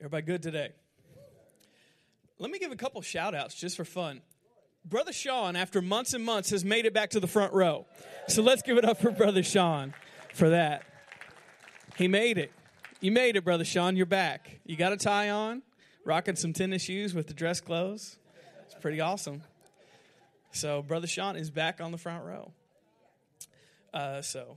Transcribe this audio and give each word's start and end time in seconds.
Everybody 0.00 0.22
good 0.22 0.42
today? 0.42 0.70
Let 2.38 2.50
me 2.50 2.58
give 2.58 2.72
a 2.72 2.76
couple 2.76 3.02
shout 3.02 3.34
outs 3.34 3.54
just 3.54 3.76
for 3.76 3.84
fun. 3.84 4.22
Brother 4.82 5.12
Sean, 5.12 5.56
after 5.56 5.82
months 5.82 6.14
and 6.14 6.24
months, 6.24 6.48
has 6.52 6.64
made 6.64 6.86
it 6.86 6.94
back 6.94 7.10
to 7.10 7.20
the 7.20 7.26
front 7.26 7.52
row. 7.52 7.84
So 8.26 8.40
let's 8.40 8.62
give 8.62 8.78
it 8.78 8.84
up 8.86 8.98
for 8.98 9.10
Brother 9.10 9.42
Sean 9.42 9.92
for 10.32 10.48
that. 10.48 10.84
He 11.96 12.08
made 12.08 12.38
it. 12.38 12.50
You 13.02 13.12
made 13.12 13.36
it, 13.36 13.44
Brother 13.44 13.66
Sean. 13.66 13.94
You're 13.94 14.06
back. 14.06 14.60
You 14.64 14.74
got 14.74 14.94
a 14.94 14.96
tie 14.96 15.28
on, 15.28 15.60
rocking 16.06 16.36
some 16.36 16.54
tennis 16.54 16.80
shoes 16.80 17.12
with 17.12 17.26
the 17.26 17.34
dress 17.34 17.60
clothes. 17.60 18.16
It's 18.64 18.76
pretty 18.80 19.02
awesome. 19.02 19.42
So, 20.52 20.80
Brother 20.80 21.08
Sean 21.08 21.36
is 21.36 21.50
back 21.50 21.78
on 21.82 21.92
the 21.92 21.98
front 21.98 22.24
row. 22.24 22.52
Uh, 23.92 24.22
so, 24.22 24.56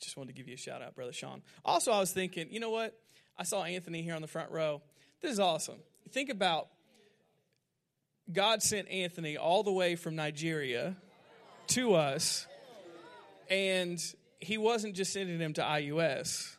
just 0.00 0.16
wanted 0.16 0.34
to 0.34 0.34
give 0.34 0.48
you 0.48 0.54
a 0.54 0.58
shout 0.58 0.82
out, 0.82 0.96
Brother 0.96 1.12
Sean. 1.12 1.42
Also, 1.64 1.92
I 1.92 2.00
was 2.00 2.10
thinking, 2.10 2.48
you 2.50 2.58
know 2.58 2.70
what? 2.70 2.98
I 3.40 3.42
saw 3.42 3.64
Anthony 3.64 4.02
here 4.02 4.14
on 4.14 4.20
the 4.20 4.28
front 4.28 4.50
row. 4.50 4.82
This 5.22 5.32
is 5.32 5.40
awesome. 5.40 5.78
Think 6.12 6.28
about 6.28 6.68
God 8.30 8.62
sent 8.62 8.90
Anthony 8.90 9.38
all 9.38 9.62
the 9.62 9.72
way 9.72 9.96
from 9.96 10.14
Nigeria 10.14 10.94
to 11.68 11.94
us, 11.94 12.46
and 13.48 13.98
he 14.40 14.58
wasn't 14.58 14.94
just 14.94 15.14
sending 15.14 15.38
him 15.38 15.54
to 15.54 15.62
IUS. 15.62 16.54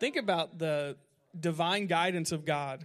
Think 0.00 0.16
about 0.16 0.58
the 0.58 0.96
divine 1.38 1.86
guidance 1.86 2.32
of 2.32 2.44
God. 2.44 2.84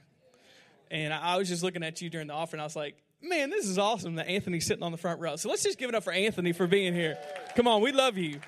And 0.92 1.12
I 1.12 1.38
was 1.38 1.50
just 1.50 1.64
looking 1.64 1.82
at 1.82 2.04
you 2.04 2.12
during 2.12 2.28
the 2.28 2.34
offering. 2.34 2.62
I 2.62 2.64
was 2.64 2.76
like, 2.76 2.96
man, 3.24 3.50
this 3.50 3.68
is 3.68 3.80
awesome 3.80 4.16
that 4.16 4.28
Anthony's 4.28 4.68
sitting 4.68 4.84
on 4.84 4.92
the 4.92 5.00
front 5.00 5.20
row. 5.20 5.36
So 5.36 5.50
let's 5.50 5.64
just 5.64 5.80
give 5.80 5.90
it 5.90 5.96
up 5.96 6.04
for 6.04 6.14
Anthony 6.14 6.52
for 6.52 6.68
being 6.68 6.94
here. 6.94 7.18
Come 7.56 7.68
on, 7.68 7.82
we 7.82 7.92
love 7.92 8.20
you. 8.20 8.40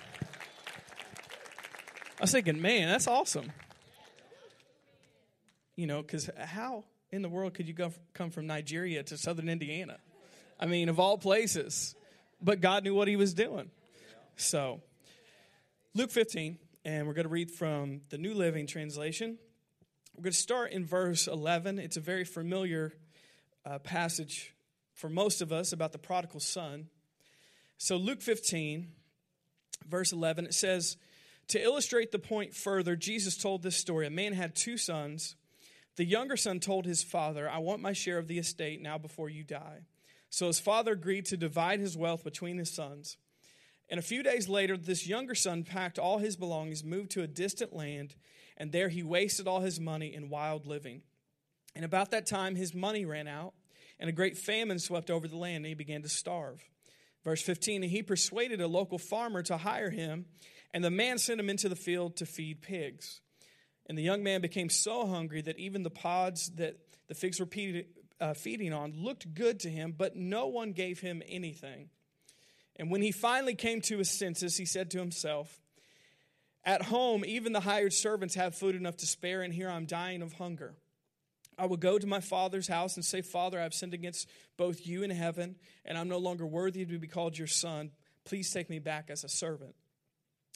I 2.20 2.22
was 2.22 2.32
thinking, 2.32 2.62
man, 2.62 2.88
that's 2.90 3.08
awesome. 3.08 3.52
You 5.82 5.88
know, 5.88 6.04
because 6.04 6.30
how 6.38 6.84
in 7.10 7.24
the 7.24 7.28
world 7.28 7.56
could 7.56 7.68
you 7.68 7.74
go, 7.74 7.92
come 8.14 8.30
from 8.30 8.46
Nigeria 8.46 9.02
to 9.02 9.18
southern 9.18 9.50
Indiana? 9.50 9.98
I 10.60 10.68
mean, 10.68 10.90
of 10.90 11.00
all 11.00 11.18
places. 11.18 11.96
But 12.40 12.62
God 12.62 12.84
knew 12.84 12.94
what 12.94 13.08
he 13.08 13.16
was 13.16 13.34
doing. 13.34 13.72
So, 14.36 14.82
Luke 15.96 16.12
15, 16.12 16.60
and 16.86 17.08
we're 17.08 17.16
going 17.16 17.26
to 17.26 17.34
read 17.34 17.50
from 17.50 18.02
the 18.12 18.20
New 18.20 18.36
Living 18.36 18.68
Translation. 18.68 19.40
We're 20.16 20.26
going 20.26 20.34
to 20.34 20.38
start 20.38 20.72
in 20.72 20.86
verse 20.86 21.26
11. 21.26 21.80
It's 21.80 21.98
a 21.98 22.00
very 22.00 22.26
familiar 22.26 22.94
uh, 23.66 23.80
passage 23.80 24.54
for 24.94 25.10
most 25.10 25.42
of 25.42 25.52
us 25.52 25.74
about 25.74 25.94
the 25.94 25.98
prodigal 25.98 26.42
son. 26.42 26.90
So, 27.80 27.96
Luke 27.96 28.22
15, 28.22 28.88
verse 29.90 30.12
11, 30.12 30.46
it 30.46 30.54
says, 30.54 30.98
To 31.48 31.60
illustrate 31.60 32.12
the 32.12 32.20
point 32.20 32.54
further, 32.54 32.96
Jesus 32.96 33.36
told 33.36 33.64
this 33.64 33.78
story. 33.78 34.06
A 34.06 34.12
man 34.12 34.34
had 34.34 34.56
two 34.56 34.78
sons. 34.78 35.38
The 35.98 36.06
younger 36.06 36.38
son 36.38 36.60
told 36.60 36.86
his 36.86 37.04
father, 37.04 37.50
I 37.50 37.58
want 37.60 37.82
my 37.82 37.94
share 37.94 38.18
of 38.18 38.28
the 38.28 38.40
estate 38.40 38.82
now 38.82 38.98
before 38.98 39.30
you 39.30 39.44
die. 39.44 39.86
So 40.30 40.48
his 40.48 40.60
father 40.60 40.94
agreed 40.94 41.26
to 41.26 41.38
divide 41.38 41.80
his 41.80 41.98
wealth 41.98 42.24
between 42.24 42.58
his 42.58 42.72
sons. 42.72 43.18
And 43.90 44.00
a 44.00 44.04
few 44.04 44.24
days 44.24 44.48
later, 44.48 44.78
this 44.78 45.06
younger 45.06 45.36
son 45.36 45.64
packed 45.64 46.00
all 46.00 46.20
his 46.20 46.38
belongings, 46.38 46.84
moved 46.84 47.12
to 47.12 47.24
a 47.24 47.28
distant 47.28 47.76
land, 47.76 48.16
and 48.56 48.72
there 48.72 48.88
he 48.88 49.04
wasted 49.04 49.48
all 49.48 49.60
his 49.60 49.82
money 49.82 50.14
in 50.14 50.30
wild 50.30 50.66
living. 50.66 51.02
And 51.76 51.84
about 51.84 52.12
that 52.12 52.26
time, 52.26 52.56
his 52.56 52.74
money 52.74 53.04
ran 53.04 53.28
out, 53.28 53.54
and 54.00 54.10
a 54.10 54.14
great 54.14 54.38
famine 54.38 54.80
swept 54.80 55.12
over 55.12 55.28
the 55.28 55.36
land, 55.36 55.58
and 55.58 55.66
he 55.66 55.74
began 55.74 56.02
to 56.04 56.10
starve. 56.10 56.64
Verse 57.26 57.42
15, 57.42 57.84
and 57.84 57.92
he 57.92 58.02
persuaded 58.02 58.62
a 58.62 58.68
local 58.68 58.98
farmer 58.98 59.44
to 59.44 59.58
hire 59.58 59.90
him, 59.90 60.26
and 60.74 60.84
the 60.84 60.90
man 60.90 61.18
sent 61.18 61.40
him 61.40 61.50
into 61.50 61.68
the 61.68 61.76
field 61.76 62.16
to 62.16 62.26
feed 62.26 62.62
pigs. 62.62 63.20
And 63.88 63.98
the 63.98 64.04
young 64.04 64.24
man 64.24 64.42
became 64.42 64.70
so 64.70 65.06
hungry 65.08 65.42
that 65.42 65.60
even 65.60 65.84
the 65.84 65.90
pods 65.90 66.50
that 66.56 66.78
the 67.08 67.16
figs 67.16 67.40
were 67.40 67.48
uh, 68.20 68.34
feeding 68.34 68.72
on 68.72 68.94
looked 68.96 69.34
good 69.34 69.60
to 69.62 69.70
him, 69.70 69.94
but 69.98 70.16
no 70.16 70.48
one 70.48 70.72
gave 70.72 71.00
him 71.00 71.22
anything. 71.28 71.90
And 72.78 72.90
when 72.90 73.02
he 73.02 73.12
finally 73.12 73.56
came 73.56 73.82
to 73.82 73.98
his 73.98 74.10
senses, 74.10 74.58
he 74.58 74.66
said 74.66 74.92
to 74.92 75.00
himself, 75.00 75.60
At 76.64 76.84
home, 76.84 77.26
even 77.26 77.54
the 77.54 77.60
hired 77.60 77.94
servants 77.94 78.36
have 78.36 78.56
food 78.56 78.76
enough 78.76 78.98
to 78.98 79.06
spare, 79.06 79.42
and 79.42 79.54
here 79.54 79.70
I'm 79.70 79.86
dying 79.86 80.22
of 80.22 80.34
hunger. 80.34 80.76
I 81.58 81.66
will 81.66 81.78
go 81.78 82.00
to 82.00 82.08
my 82.08 82.22
father's 82.22 82.68
house 82.68 82.96
and 82.96 83.04
say, 83.04 83.22
Father, 83.22 83.60
I've 83.60 83.74
sinned 83.74 83.94
against 83.94 84.30
both 84.58 84.88
you 84.88 85.04
and 85.04 85.12
heaven, 85.12 85.58
and 85.86 85.98
I'm 85.98 86.08
no 86.08 86.18
longer 86.18 86.46
worthy 86.46 86.86
to 86.86 86.98
be 86.98 87.08
called 87.08 87.38
your 87.38 87.48
son. 87.48 87.92
Please 88.24 88.52
take 88.52 88.70
me 88.70 88.80
back 88.80 89.10
as 89.10 89.24
a 89.24 89.30
servant. 89.30 89.76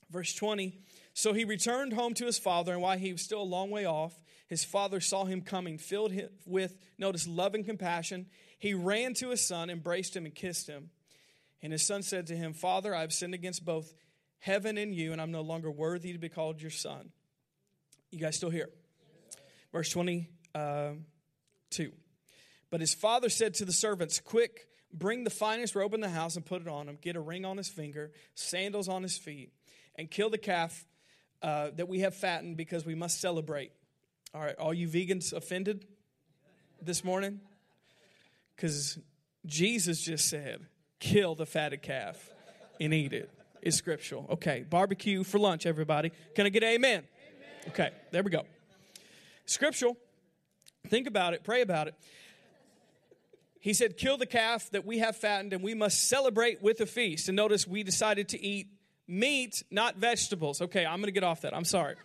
Verse 0.10 0.34
20 0.34 0.80
So 1.18 1.32
he 1.32 1.46
returned 1.46 1.94
home 1.94 2.14
to 2.16 2.26
his 2.26 2.38
father, 2.38 2.74
and 2.74 2.82
while 2.82 2.98
he 2.98 3.14
was 3.14 3.22
still 3.22 3.42
a 3.42 3.44
long 3.44 3.72
way 3.72 3.86
off, 3.86 4.14
his 4.48 4.66
father 4.66 5.00
saw 5.00 5.24
him 5.24 5.42
coming, 5.42 5.78
filled 5.78 6.14
with, 6.46 6.78
notice, 6.98 7.26
love 7.26 7.56
and 7.56 7.66
compassion. 7.66 8.26
He 8.60 8.74
ran 8.74 9.14
to 9.16 9.30
his 9.30 9.48
son, 9.48 9.70
embraced 9.70 10.14
him, 10.14 10.26
and 10.26 10.36
kissed 10.36 10.68
him. 10.68 10.90
And 11.64 11.72
his 11.72 11.88
son 11.88 12.04
said 12.04 12.28
to 12.28 12.36
him, 12.36 12.52
Father, 12.52 12.94
I 12.94 13.00
have 13.00 13.14
sinned 13.14 13.34
against 13.34 13.64
both 13.64 13.94
heaven 14.40 14.78
and 14.78 14.94
you, 14.94 15.14
and 15.14 15.22
I'm 15.22 15.32
no 15.32 15.40
longer 15.40 15.72
worthy 15.72 16.12
to 16.12 16.20
be 16.20 16.28
called 16.28 16.62
your 16.62 16.70
son. 16.70 17.12
You 18.12 18.20
guys 18.20 18.36
still 18.36 18.50
here? 18.50 18.70
Verse 19.72 19.90
22. 19.90 20.28
Uh, 20.54 20.92
but 22.70 22.82
his 22.82 22.94
father 22.94 23.30
said 23.30 23.54
to 23.56 23.66
the 23.66 23.72
servants, 23.72 24.20
Quick, 24.20 24.68
bring 24.94 25.24
the 25.24 25.30
finest 25.30 25.76
robe 25.76 25.94
in 25.94 26.02
the 26.02 26.10
house 26.10 26.36
and 26.36 26.46
put 26.46 26.62
it 26.62 26.68
on 26.68 26.90
him. 26.90 26.98
Get 27.02 27.16
a 27.16 27.22
ring 27.22 27.46
on 27.46 27.56
his 27.56 27.70
finger, 27.70 28.12
sandals 28.34 28.90
on 28.90 29.02
his 29.02 29.18
feet, 29.18 29.54
and 29.96 30.12
kill 30.12 30.30
the 30.30 30.38
calf 30.38 30.86
uh, 31.46 31.70
that 31.76 31.88
we 31.88 32.00
have 32.00 32.16
fattened 32.16 32.58
because 32.58 32.88
we 32.88 32.96
must 32.96 33.22
celebrate. 33.22 33.72
All 34.34 34.42
right, 34.42 34.56
all 34.58 34.74
you 34.74 34.88
vegans 34.88 35.32
offended 35.32 35.86
this 36.82 37.04
morning? 37.04 37.40
Because 38.56 38.98
Jesus 39.46 40.02
just 40.02 40.28
said, 40.28 40.66
kill 41.00 41.36
the 41.36 41.46
fatted 41.46 41.84
calf 41.84 42.32
and 42.82 42.96
eat 42.96 43.14
it. 43.14 43.30
It's 43.62 43.78
scriptural. 43.78 44.26
Okay, 44.32 44.66
barbecue 44.68 45.24
for 45.24 45.38
lunch, 45.38 45.68
everybody. 45.68 46.12
Can 46.34 46.48
I 46.48 46.50
get 46.50 46.64
amen? 46.64 47.04
amen? 47.04 47.04
Okay, 47.68 47.92
there 48.12 48.24
we 48.24 48.32
go. 48.32 48.42
Scriptural. 49.46 49.98
Think 50.88 51.06
about 51.06 51.36
it, 51.36 51.44
pray 51.44 51.62
about 51.62 51.88
it. 51.88 51.94
He 53.60 53.74
said, 53.74 53.98
Kill 53.98 54.18
the 54.18 54.26
calf 54.26 54.72
that 54.72 54.84
we 54.84 54.98
have 54.98 55.16
fattened, 55.16 55.54
and 55.54 55.64
we 55.64 55.76
must 55.76 56.10
celebrate 56.10 56.64
with 56.64 56.82
a 56.82 56.86
feast. 56.88 57.30
And 57.30 57.36
notice 57.36 57.68
we 57.68 57.84
decided 57.84 58.30
to 58.30 58.44
eat 58.44 58.68
meat, 59.08 59.64
not 59.72 59.98
vegetables. 59.98 60.62
Okay, 60.62 60.86
I'm 60.86 60.98
going 60.98 61.06
to 61.06 61.12
get 61.12 61.24
off 61.24 61.42
that. 61.42 61.56
I'm 61.56 61.66
sorry. 61.66 61.96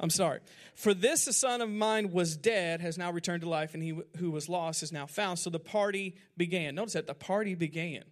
I'm 0.00 0.10
sorry. 0.10 0.40
For 0.74 0.94
this, 0.94 1.26
a 1.26 1.32
son 1.32 1.60
of 1.60 1.68
mine 1.68 2.12
was 2.12 2.36
dead, 2.36 2.80
has 2.80 2.96
now 2.96 3.10
returned 3.10 3.42
to 3.42 3.48
life, 3.48 3.74
and 3.74 3.82
he 3.82 3.98
who 4.18 4.30
was 4.30 4.48
lost 4.48 4.82
is 4.82 4.92
now 4.92 5.06
found. 5.06 5.38
So 5.38 5.50
the 5.50 5.58
party 5.58 6.14
began. 6.36 6.76
Notice 6.76 6.92
that 6.92 7.06
the 7.06 7.14
party 7.14 7.54
began. 7.54 8.04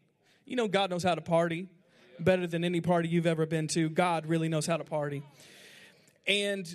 You 0.45 0.57
know, 0.57 0.69
God 0.69 0.91
knows 0.91 1.03
how 1.03 1.15
to 1.15 1.21
party 1.21 1.69
better 2.19 2.47
than 2.47 2.65
any 2.65 2.81
party 2.81 3.09
you've 3.09 3.27
ever 3.27 3.47
been 3.47 3.69
to. 3.69 3.89
God 3.89 4.27
really 4.27 4.49
knows 4.49 4.67
how 4.67 4.77
to 4.77 4.85
party. 4.85 5.23
And 6.27 6.67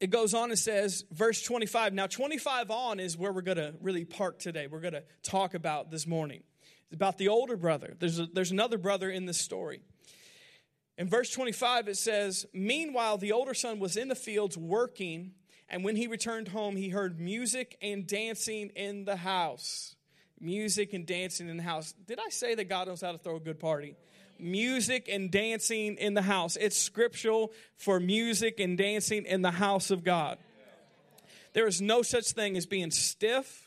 it 0.00 0.10
goes 0.10 0.34
on 0.34 0.50
and 0.50 0.58
says, 0.58 1.04
verse 1.10 1.42
25. 1.42 1.92
Now, 1.92 2.06
25 2.06 2.70
on 2.70 3.00
is 3.00 3.16
where 3.16 3.32
we're 3.32 3.42
going 3.42 3.56
to 3.56 3.74
really 3.80 4.04
park 4.04 4.38
today. 4.38 4.66
We're 4.66 4.80
going 4.80 4.94
to 4.94 5.04
talk 5.22 5.54
about 5.54 5.90
this 5.90 6.06
morning. 6.06 6.42
It's 6.86 6.94
about 6.94 7.18
the 7.18 7.28
older 7.28 7.56
brother. 7.56 7.94
There's, 7.98 8.18
a, 8.18 8.26
there's 8.26 8.52
another 8.52 8.78
brother 8.78 9.10
in 9.10 9.26
this 9.26 9.38
story. 9.38 9.80
In 10.98 11.08
verse 11.08 11.30
25, 11.30 11.88
it 11.88 11.96
says, 11.96 12.46
Meanwhile, 12.52 13.18
the 13.18 13.32
older 13.32 13.54
son 13.54 13.78
was 13.78 13.96
in 13.96 14.08
the 14.08 14.14
fields 14.14 14.56
working, 14.56 15.32
and 15.68 15.84
when 15.84 15.96
he 15.96 16.06
returned 16.06 16.48
home, 16.48 16.76
he 16.76 16.88
heard 16.88 17.20
music 17.20 17.76
and 17.82 18.06
dancing 18.06 18.70
in 18.74 19.04
the 19.04 19.16
house 19.16 19.96
music 20.40 20.92
and 20.92 21.06
dancing 21.06 21.48
in 21.48 21.56
the 21.56 21.62
house. 21.62 21.94
Did 22.06 22.18
I 22.18 22.28
say 22.30 22.54
that 22.54 22.68
God 22.68 22.88
knows 22.88 23.00
how 23.00 23.12
to 23.12 23.18
throw 23.18 23.36
a 23.36 23.40
good 23.40 23.58
party? 23.58 23.96
Music 24.38 25.08
and 25.10 25.30
dancing 25.30 25.96
in 25.96 26.14
the 26.14 26.22
house. 26.22 26.56
It's 26.56 26.76
scriptural 26.76 27.52
for 27.76 27.98
music 27.98 28.60
and 28.60 28.76
dancing 28.76 29.24
in 29.24 29.42
the 29.42 29.50
house 29.50 29.90
of 29.90 30.04
God. 30.04 30.38
There 31.54 31.66
is 31.66 31.80
no 31.80 32.02
such 32.02 32.32
thing 32.32 32.56
as 32.56 32.66
being 32.66 32.90
stiff 32.90 33.65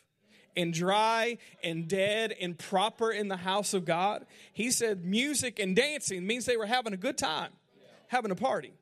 and 0.60 0.74
dry 0.74 1.38
and 1.64 1.88
dead 1.88 2.36
and 2.42 2.60
proper 2.60 3.12
in 3.12 3.30
the 3.30 3.38
house 3.38 3.74
of 3.74 3.86
God. 3.86 4.26
He 4.52 4.72
said 4.72 5.06
music 5.06 5.58
and 5.58 5.74
dancing 5.74 6.28
means 6.28 6.46
they 6.46 6.58
were 6.58 6.66
having 6.66 6.92
a 6.92 6.98
good 6.98 7.18
time, 7.18 7.54
having 8.10 8.30
a 8.30 8.36
party. 8.36 8.74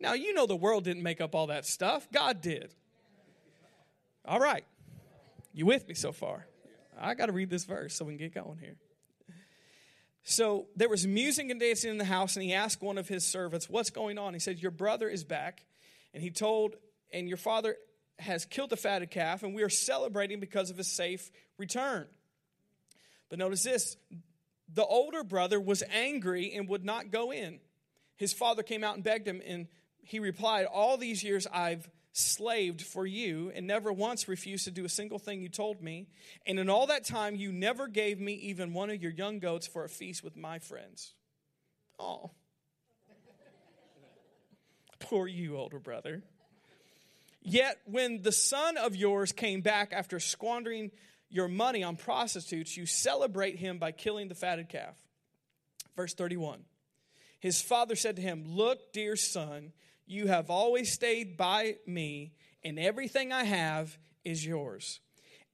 Now, 0.00 0.14
you 0.14 0.32
know 0.32 0.46
the 0.46 0.56
world 0.56 0.84
didn't 0.84 1.02
make 1.02 1.20
up 1.20 1.34
all 1.34 1.48
that 1.48 1.66
stuff, 1.66 2.08
God 2.10 2.40
did. 2.40 2.74
All 4.24 4.40
right. 4.40 4.64
You 5.52 5.66
with 5.66 5.86
me 5.86 5.94
so 5.94 6.10
far? 6.10 6.46
I 6.98 7.12
got 7.12 7.26
to 7.26 7.32
read 7.32 7.50
this 7.50 7.64
verse 7.64 7.94
so 7.94 8.06
we 8.06 8.12
can 8.12 8.18
get 8.18 8.34
going 8.34 8.56
here. 8.58 8.76
So 10.22 10.68
there 10.74 10.88
was 10.88 11.06
music 11.06 11.50
and 11.50 11.60
dancing 11.60 11.90
in 11.90 11.98
the 11.98 12.06
house, 12.06 12.34
and 12.34 12.42
he 12.42 12.54
asked 12.54 12.82
one 12.82 12.96
of 12.96 13.08
his 13.08 13.26
servants, 13.26 13.68
What's 13.68 13.90
going 13.90 14.16
on? 14.16 14.32
He 14.32 14.40
said, 14.40 14.58
Your 14.58 14.70
brother 14.70 15.06
is 15.06 15.22
back. 15.22 15.66
And 16.14 16.22
he 16.22 16.30
told, 16.30 16.76
And 17.12 17.28
your 17.28 17.36
father 17.36 17.76
has 18.18 18.44
killed 18.44 18.70
the 18.70 18.76
fatted 18.76 19.10
calf, 19.10 19.42
and 19.42 19.54
we 19.54 19.62
are 19.62 19.68
celebrating 19.68 20.40
because 20.40 20.70
of 20.70 20.76
his 20.76 20.88
safe 20.88 21.30
return. 21.58 22.06
But 23.28 23.38
notice 23.38 23.62
this 23.62 23.96
the 24.72 24.84
older 24.84 25.24
brother 25.24 25.60
was 25.60 25.82
angry 25.92 26.54
and 26.54 26.68
would 26.68 26.84
not 26.84 27.10
go 27.10 27.32
in. 27.32 27.60
His 28.16 28.32
father 28.32 28.62
came 28.62 28.84
out 28.84 28.94
and 28.94 29.04
begged 29.04 29.26
him, 29.26 29.42
and 29.46 29.66
he 30.02 30.18
replied, 30.20 30.66
All 30.66 30.96
these 30.96 31.22
years 31.22 31.46
I've 31.52 31.88
slaved 32.12 32.80
for 32.80 33.04
you 33.04 33.50
and 33.54 33.66
never 33.66 33.92
once 33.92 34.28
refused 34.28 34.64
to 34.64 34.70
do 34.70 34.84
a 34.84 34.88
single 34.88 35.18
thing 35.18 35.42
you 35.42 35.48
told 35.48 35.82
me. 35.82 36.06
And 36.46 36.60
in 36.60 36.70
all 36.70 36.86
that 36.86 37.04
time, 37.04 37.34
you 37.34 37.52
never 37.52 37.88
gave 37.88 38.20
me 38.20 38.34
even 38.34 38.72
one 38.72 38.88
of 38.90 39.02
your 39.02 39.10
young 39.10 39.40
goats 39.40 39.66
for 39.66 39.84
a 39.84 39.88
feast 39.88 40.22
with 40.22 40.36
my 40.36 40.60
friends. 40.60 41.12
Oh. 41.98 42.30
Poor 45.00 45.26
you, 45.26 45.56
older 45.56 45.80
brother. 45.80 46.22
Yet 47.44 47.78
when 47.84 48.22
the 48.22 48.32
son 48.32 48.78
of 48.78 48.96
yours 48.96 49.30
came 49.30 49.60
back 49.60 49.92
after 49.92 50.18
squandering 50.18 50.90
your 51.28 51.46
money 51.46 51.82
on 51.82 51.96
prostitutes, 51.96 52.76
you 52.76 52.86
celebrate 52.86 53.58
him 53.58 53.78
by 53.78 53.92
killing 53.92 54.28
the 54.28 54.34
fatted 54.34 54.70
calf. 54.70 54.96
Verse 55.94 56.14
31. 56.14 56.64
His 57.40 57.60
father 57.60 57.96
said 57.96 58.16
to 58.16 58.22
him, 58.22 58.44
Look, 58.46 58.94
dear 58.94 59.14
son, 59.14 59.72
you 60.06 60.28
have 60.28 60.48
always 60.48 60.90
stayed 60.90 61.36
by 61.36 61.76
me, 61.86 62.32
and 62.62 62.78
everything 62.78 63.30
I 63.30 63.44
have 63.44 63.98
is 64.24 64.44
yours. 64.44 65.00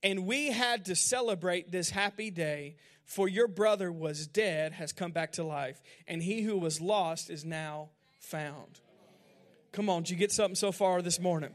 And 0.02 0.26
we 0.26 0.52
had 0.52 0.84
to 0.84 0.94
celebrate 0.94 1.72
this 1.72 1.90
happy 1.90 2.30
day, 2.30 2.76
for 3.04 3.28
your 3.28 3.48
brother 3.48 3.90
was 3.90 4.28
dead, 4.28 4.72
has 4.74 4.92
come 4.92 5.10
back 5.10 5.32
to 5.32 5.42
life, 5.42 5.82
and 6.06 6.22
he 6.22 6.42
who 6.42 6.56
was 6.56 6.80
lost 6.80 7.28
is 7.28 7.44
now 7.44 7.90
found. 8.20 8.80
Come 9.72 9.90
on, 9.90 10.02
did 10.02 10.10
you 10.10 10.16
get 10.16 10.30
something 10.30 10.54
so 10.54 10.70
far 10.70 11.02
this 11.02 11.18
morning? 11.18 11.50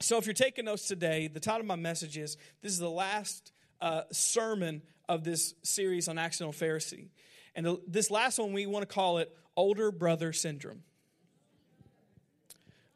So, 0.00 0.18
if 0.18 0.26
you're 0.26 0.34
taking 0.34 0.66
notes 0.66 0.86
today, 0.86 1.28
the 1.28 1.40
title 1.40 1.60
of 1.60 1.66
my 1.66 1.76
message 1.76 2.18
is 2.18 2.36
this 2.62 2.72
is 2.72 2.78
the 2.78 2.90
last 2.90 3.52
uh, 3.80 4.02
sermon 4.10 4.82
of 5.08 5.24
this 5.24 5.54
series 5.62 6.08
on 6.08 6.18
accidental 6.18 6.52
Pharisee. 6.52 7.08
And 7.54 7.78
this 7.86 8.10
last 8.10 8.38
one, 8.38 8.52
we 8.52 8.66
want 8.66 8.88
to 8.88 8.92
call 8.92 9.18
it 9.18 9.34
Older 9.56 9.92
Brother 9.92 10.32
Syndrome 10.32 10.82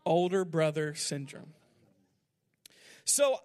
older 0.08 0.44
brother 0.44 0.94
syndrome. 0.94 1.52
So, 3.04 3.36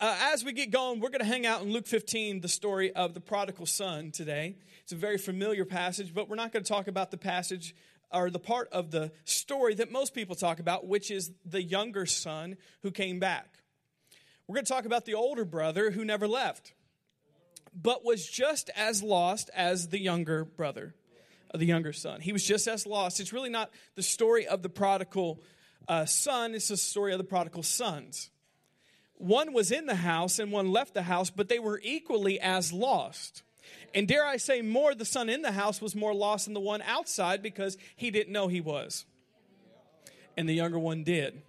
uh, 0.00 0.16
as 0.32 0.44
we 0.44 0.52
get 0.52 0.70
going, 0.70 1.00
we're 1.00 1.10
going 1.10 1.20
to 1.20 1.26
hang 1.26 1.46
out 1.46 1.62
in 1.62 1.72
Luke 1.72 1.86
15, 1.86 2.40
the 2.40 2.48
story 2.48 2.92
of 2.92 3.14
the 3.14 3.20
prodigal 3.20 3.66
son 3.66 4.10
today. 4.10 4.56
It's 4.82 4.92
a 4.92 4.96
very 4.96 5.18
familiar 5.18 5.64
passage, 5.64 6.14
but 6.14 6.28
we're 6.28 6.36
not 6.36 6.52
going 6.52 6.62
to 6.62 6.68
talk 6.68 6.86
about 6.88 7.10
the 7.10 7.16
passage 7.16 7.74
or 8.10 8.30
the 8.30 8.38
part 8.38 8.68
of 8.72 8.90
the 8.90 9.12
story 9.24 9.74
that 9.74 9.92
most 9.92 10.14
people 10.14 10.34
talk 10.34 10.60
about, 10.60 10.86
which 10.86 11.10
is 11.10 11.32
the 11.44 11.62
younger 11.62 12.06
son 12.06 12.56
who 12.82 12.90
came 12.90 13.18
back. 13.18 13.58
We're 14.46 14.54
going 14.54 14.64
to 14.64 14.72
talk 14.72 14.86
about 14.86 15.04
the 15.04 15.14
older 15.14 15.44
brother 15.44 15.90
who 15.90 16.04
never 16.04 16.26
left, 16.26 16.72
but 17.74 18.04
was 18.04 18.26
just 18.26 18.70
as 18.74 19.02
lost 19.02 19.50
as 19.54 19.88
the 19.88 20.00
younger 20.00 20.44
brother, 20.44 20.94
the 21.52 21.66
younger 21.66 21.92
son. 21.92 22.20
He 22.20 22.32
was 22.32 22.44
just 22.44 22.66
as 22.66 22.86
lost. 22.86 23.20
It's 23.20 23.32
really 23.32 23.50
not 23.50 23.70
the 23.94 24.02
story 24.02 24.46
of 24.46 24.62
the 24.62 24.70
prodigal 24.70 25.42
uh, 25.86 26.06
son, 26.06 26.54
it's 26.54 26.68
the 26.68 26.76
story 26.76 27.12
of 27.12 27.18
the 27.18 27.24
prodigal 27.24 27.62
sons. 27.62 28.30
One 29.14 29.52
was 29.52 29.72
in 29.72 29.86
the 29.86 29.96
house 29.96 30.38
and 30.38 30.52
one 30.52 30.70
left 30.70 30.94
the 30.94 31.02
house, 31.02 31.28
but 31.30 31.48
they 31.48 31.58
were 31.58 31.80
equally 31.82 32.38
as 32.40 32.72
lost. 32.72 33.42
And 33.94 34.06
dare 34.06 34.24
I 34.24 34.36
say, 34.36 34.62
more, 34.62 34.94
the 34.94 35.04
son 35.04 35.28
in 35.28 35.42
the 35.42 35.52
house 35.52 35.80
was 35.80 35.94
more 35.94 36.14
lost 36.14 36.46
than 36.46 36.54
the 36.54 36.60
one 36.60 36.82
outside 36.82 37.42
because 37.42 37.76
he 37.96 38.10
didn't 38.10 38.32
know 38.32 38.48
he 38.48 38.60
was. 38.60 39.04
And 40.36 40.48
the 40.48 40.54
younger 40.54 40.78
one 40.78 41.04
did. 41.04 41.42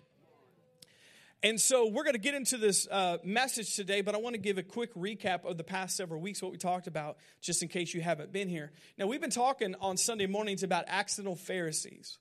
And 1.41 1.59
so 1.59 1.87
we're 1.87 2.03
going 2.03 2.15
to 2.15 2.19
get 2.19 2.33
into 2.33 2.57
this 2.57 2.85
uh, 2.89 3.17
message 3.23 3.75
today, 3.75 4.01
but 4.01 4.13
I 4.13 4.17
want 4.17 4.33
to 4.33 4.41
give 4.41 4.57
a 4.57 4.63
quick 4.63 4.93
recap 4.93 5.45
of 5.45 5.57
the 5.57 5.63
past 5.63 5.95
several 5.95 6.19
weeks, 6.19 6.41
what 6.41 6.51
we 6.51 6.57
talked 6.57 6.87
about, 6.87 7.17
just 7.39 7.61
in 7.61 7.69
case 7.69 7.93
you 7.93 8.01
haven't 8.01 8.33
been 8.33 8.49
here. 8.49 8.71
Now, 8.97 9.07
we've 9.07 9.21
been 9.21 9.29
talking 9.29 9.73
on 9.79 9.95
Sunday 9.95 10.27
mornings 10.27 10.63
about 10.63 10.83
accidental 10.87 11.37
Pharisees. 11.37 12.17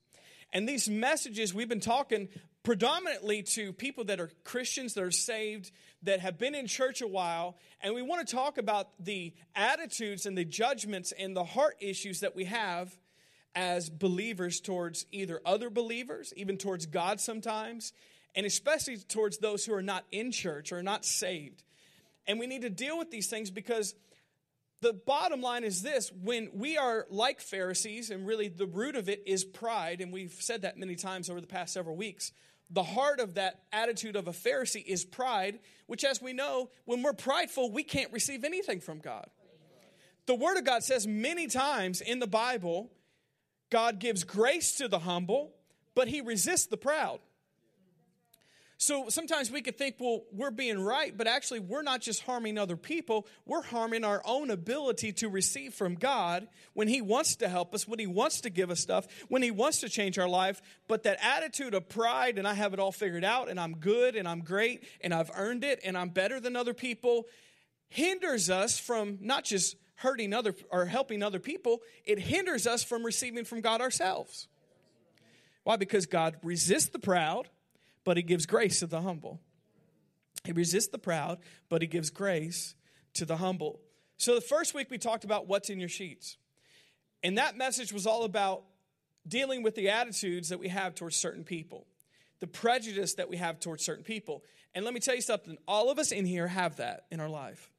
And 0.51 0.67
these 0.67 0.89
messages, 0.89 1.53
we've 1.53 1.69
been 1.69 1.79
talking 1.79 2.29
predominantly 2.63 3.43
to 3.43 3.71
people 3.73 4.05
that 4.05 4.19
are 4.19 4.31
Christians, 4.43 4.93
that 4.95 5.03
are 5.03 5.11
saved, 5.11 5.71
that 6.03 6.19
have 6.19 6.37
been 6.37 6.55
in 6.55 6.67
church 6.67 7.01
a 7.01 7.07
while. 7.07 7.57
And 7.81 7.93
we 7.93 8.01
want 8.01 8.27
to 8.27 8.35
talk 8.35 8.57
about 8.57 8.89
the 8.99 9.33
attitudes 9.55 10.25
and 10.25 10.37
the 10.37 10.45
judgments 10.45 11.13
and 11.17 11.35
the 11.35 11.43
heart 11.43 11.77
issues 11.79 12.21
that 12.21 12.35
we 12.35 12.45
have 12.45 12.95
as 13.55 13.89
believers 13.89 14.59
towards 14.59 15.05
either 15.11 15.41
other 15.45 15.69
believers, 15.69 16.33
even 16.35 16.57
towards 16.57 16.85
God 16.85 17.19
sometimes, 17.19 17.93
and 18.35 18.45
especially 18.45 18.97
towards 18.97 19.39
those 19.39 19.65
who 19.65 19.73
are 19.73 19.81
not 19.81 20.05
in 20.11 20.31
church 20.31 20.71
or 20.71 20.83
not 20.83 21.05
saved. 21.05 21.63
And 22.27 22.39
we 22.39 22.47
need 22.47 22.61
to 22.61 22.69
deal 22.69 22.97
with 22.97 23.09
these 23.09 23.27
things 23.27 23.49
because 23.49 23.95
the 24.81 24.93
bottom 24.93 25.41
line 25.41 25.63
is 25.63 25.81
this 25.81 26.11
when 26.23 26.49
we 26.53 26.77
are 26.77 27.05
like 27.09 27.41
Pharisees, 27.41 28.09
and 28.09 28.25
really 28.25 28.47
the 28.47 28.65
root 28.65 28.95
of 28.95 29.09
it 29.09 29.23
is 29.25 29.43
pride, 29.43 30.01
and 30.01 30.13
we've 30.13 30.37
said 30.39 30.61
that 30.61 30.77
many 30.77 30.95
times 30.95 31.29
over 31.29 31.41
the 31.41 31.47
past 31.47 31.73
several 31.73 31.95
weeks. 31.95 32.31
The 32.71 32.83
heart 32.83 33.19
of 33.19 33.33
that 33.33 33.63
attitude 33.73 34.15
of 34.15 34.27
a 34.27 34.31
Pharisee 34.31 34.85
is 34.85 35.03
pride, 35.03 35.59
which, 35.87 36.05
as 36.05 36.21
we 36.21 36.33
know, 36.33 36.69
when 36.85 37.01
we're 37.01 37.13
prideful, 37.13 37.71
we 37.71 37.83
can't 37.83 38.13
receive 38.13 38.43
anything 38.43 38.79
from 38.79 38.99
God. 38.99 39.27
The 40.27 40.35
Word 40.35 40.57
of 40.57 40.65
God 40.65 40.83
says 40.83 41.07
many 41.07 41.47
times 41.47 42.01
in 42.01 42.19
the 42.19 42.27
Bible, 42.27 42.91
God 43.71 43.99
gives 43.99 44.23
grace 44.23 44.73
to 44.75 44.87
the 44.87 44.99
humble, 44.99 45.55
but 45.95 46.07
He 46.07 46.21
resists 46.21 46.67
the 46.67 46.77
proud. 46.77 47.19
So 48.81 49.09
sometimes 49.09 49.51
we 49.51 49.61
could 49.61 49.77
think, 49.77 49.97
well, 49.99 50.21
we're 50.31 50.51
being 50.51 50.79
right, 50.79 51.15
but 51.15 51.27
actually, 51.27 51.59
we're 51.59 51.81
not 51.81 51.99
just 51.99 52.23
harming 52.23 52.57
other 52.57 52.77
people, 52.77 53.27
we're 53.45 53.61
harming 53.61 54.05
our 54.05 54.21
own 54.23 54.49
ability 54.49 55.11
to 55.13 55.27
receive 55.27 55.73
from 55.73 55.95
God 55.95 56.47
when 56.73 56.87
He 56.87 57.01
wants 57.01 57.35
to 57.37 57.49
help 57.49 57.75
us, 57.75 57.85
when 57.85 57.99
He 57.99 58.07
wants 58.07 58.39
to 58.41 58.49
give 58.49 58.71
us 58.71 58.79
stuff, 58.79 59.05
when 59.27 59.41
He 59.41 59.51
wants 59.51 59.81
to 59.81 59.89
change 59.89 60.17
our 60.17 60.29
life. 60.29 60.61
But 60.87 61.03
that 61.03 61.19
attitude 61.21 61.73
of 61.73 61.89
pride 61.89 62.37
and 62.37 62.47
I 62.47 62.53
have 62.53 62.73
it 62.73 62.79
all 62.79 62.93
figured 62.93 63.25
out 63.25 63.49
and 63.49 63.59
I'm 63.59 63.75
good 63.75 64.15
and 64.15 64.25
I'm 64.25 64.39
great 64.39 64.85
and 65.01 65.13
I've 65.13 65.29
earned 65.35 65.65
it 65.65 65.81
and 65.83 65.97
I'm 65.97 66.09
better 66.09 66.39
than 66.39 66.55
other 66.55 66.73
people 66.73 67.25
hinders 67.89 68.49
us 68.49 68.79
from 68.79 69.17
not 69.19 69.43
just 69.43 69.75
hurting 69.95 70.33
other 70.33 70.55
or 70.71 70.85
helping 70.85 71.21
other 71.21 71.39
people, 71.39 71.79
it 72.05 72.17
hinders 72.17 72.65
us 72.65 72.81
from 72.81 73.03
receiving 73.03 73.43
from 73.43 73.59
God 73.59 73.81
ourselves. 73.81 74.47
Why? 75.65 75.75
Because 75.75 76.05
God 76.05 76.37
resists 76.43 76.89
the 76.89 76.99
proud 76.99 77.49
but 78.03 78.17
he 78.17 78.23
gives 78.23 78.45
grace 78.45 78.79
to 78.79 78.87
the 78.87 79.01
humble. 79.01 79.39
He 80.43 80.51
resists 80.51 80.87
the 80.87 80.97
proud, 80.97 81.39
but 81.69 81.81
he 81.81 81.87
gives 81.87 82.09
grace 82.09 82.75
to 83.15 83.25
the 83.25 83.37
humble. 83.37 83.81
So 84.17 84.35
the 84.35 84.41
first 84.41 84.73
week 84.73 84.89
we 84.89 84.97
talked 84.97 85.23
about 85.23 85.47
what's 85.47 85.69
in 85.69 85.79
your 85.79 85.89
sheets. 85.89 86.37
And 87.23 87.37
that 87.37 87.57
message 87.57 87.91
was 87.91 88.05
all 88.05 88.23
about 88.23 88.63
dealing 89.27 89.63
with 89.63 89.75
the 89.75 89.89
attitudes 89.89 90.49
that 90.49 90.59
we 90.59 90.69
have 90.69 90.95
towards 90.95 91.15
certain 91.15 91.43
people, 91.43 91.85
the 92.39 92.47
prejudice 92.47 93.15
that 93.15 93.29
we 93.29 93.37
have 93.37 93.59
towards 93.59 93.83
certain 93.83 94.03
people. 94.03 94.43
And 94.73 94.85
let 94.85 94.93
me 94.93 94.99
tell 94.99 95.15
you 95.15 95.21
something 95.21 95.57
all 95.67 95.89
of 95.89 95.99
us 95.99 96.11
in 96.11 96.25
here 96.25 96.47
have 96.47 96.77
that 96.77 97.05
in 97.11 97.19
our 97.19 97.29
life. 97.29 97.69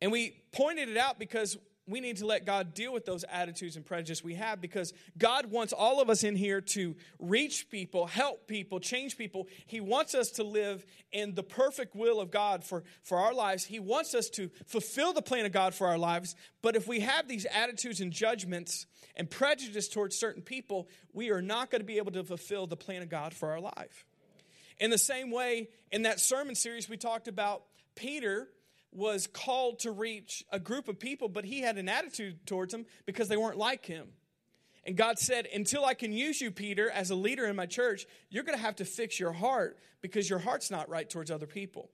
And 0.00 0.12
we 0.12 0.42
pointed 0.52 0.88
it 0.88 0.96
out 0.96 1.18
because 1.18 1.56
we 1.88 2.00
need 2.00 2.18
to 2.18 2.26
let 2.26 2.44
God 2.44 2.74
deal 2.74 2.92
with 2.92 3.06
those 3.06 3.24
attitudes 3.24 3.76
and 3.76 3.84
prejudice 3.84 4.22
we 4.22 4.34
have 4.34 4.60
because 4.60 4.92
God 5.16 5.46
wants 5.46 5.72
all 5.72 6.00
of 6.00 6.10
us 6.10 6.22
in 6.22 6.36
here 6.36 6.60
to 6.60 6.94
reach 7.18 7.70
people, 7.70 8.06
help 8.06 8.46
people, 8.46 8.78
change 8.78 9.16
people. 9.16 9.48
He 9.66 9.80
wants 9.80 10.14
us 10.14 10.32
to 10.32 10.44
live 10.44 10.84
in 11.10 11.34
the 11.34 11.42
perfect 11.42 11.96
will 11.96 12.20
of 12.20 12.30
God 12.30 12.62
for, 12.62 12.84
for 13.02 13.18
our 13.18 13.32
lives. 13.32 13.64
He 13.64 13.80
wants 13.80 14.14
us 14.14 14.28
to 14.30 14.50
fulfill 14.66 15.12
the 15.12 15.22
plan 15.22 15.46
of 15.46 15.52
God 15.52 15.74
for 15.74 15.86
our 15.86 15.98
lives. 15.98 16.36
But 16.62 16.76
if 16.76 16.86
we 16.86 17.00
have 17.00 17.26
these 17.26 17.46
attitudes 17.46 18.00
and 18.00 18.12
judgments 18.12 18.86
and 19.16 19.30
prejudice 19.30 19.88
towards 19.88 20.16
certain 20.16 20.42
people, 20.42 20.88
we 21.12 21.30
are 21.30 21.42
not 21.42 21.70
going 21.70 21.80
to 21.80 21.86
be 21.86 21.96
able 21.96 22.12
to 22.12 22.24
fulfill 22.24 22.66
the 22.66 22.76
plan 22.76 23.02
of 23.02 23.08
God 23.08 23.32
for 23.32 23.50
our 23.50 23.60
life. 23.60 24.04
In 24.78 24.90
the 24.90 24.98
same 24.98 25.30
way, 25.30 25.68
in 25.90 26.02
that 26.02 26.20
sermon 26.20 26.54
series, 26.54 26.88
we 26.88 26.96
talked 26.96 27.28
about 27.28 27.64
Peter 27.96 28.48
was 28.92 29.26
called 29.26 29.80
to 29.80 29.90
reach 29.90 30.44
a 30.50 30.58
group 30.58 30.88
of 30.88 30.98
people, 30.98 31.28
but 31.28 31.44
he 31.44 31.60
had 31.60 31.78
an 31.78 31.88
attitude 31.88 32.46
towards 32.46 32.72
them 32.72 32.86
because 33.06 33.28
they 33.28 33.36
weren't 33.36 33.58
like 33.58 33.84
him. 33.84 34.08
And 34.84 34.96
God 34.96 35.18
said, 35.18 35.46
Until 35.52 35.84
I 35.84 35.94
can 35.94 36.12
use 36.12 36.40
you, 36.40 36.50
Peter, 36.50 36.90
as 36.90 37.10
a 37.10 37.14
leader 37.14 37.46
in 37.46 37.56
my 37.56 37.66
church, 37.66 38.06
you're 38.30 38.44
going 38.44 38.56
to 38.56 38.64
have 38.64 38.76
to 38.76 38.84
fix 38.84 39.20
your 39.20 39.32
heart 39.32 39.78
because 40.00 40.30
your 40.30 40.38
heart's 40.38 40.70
not 40.70 40.88
right 40.88 41.08
towards 41.08 41.30
other 41.30 41.46
people. 41.46 41.90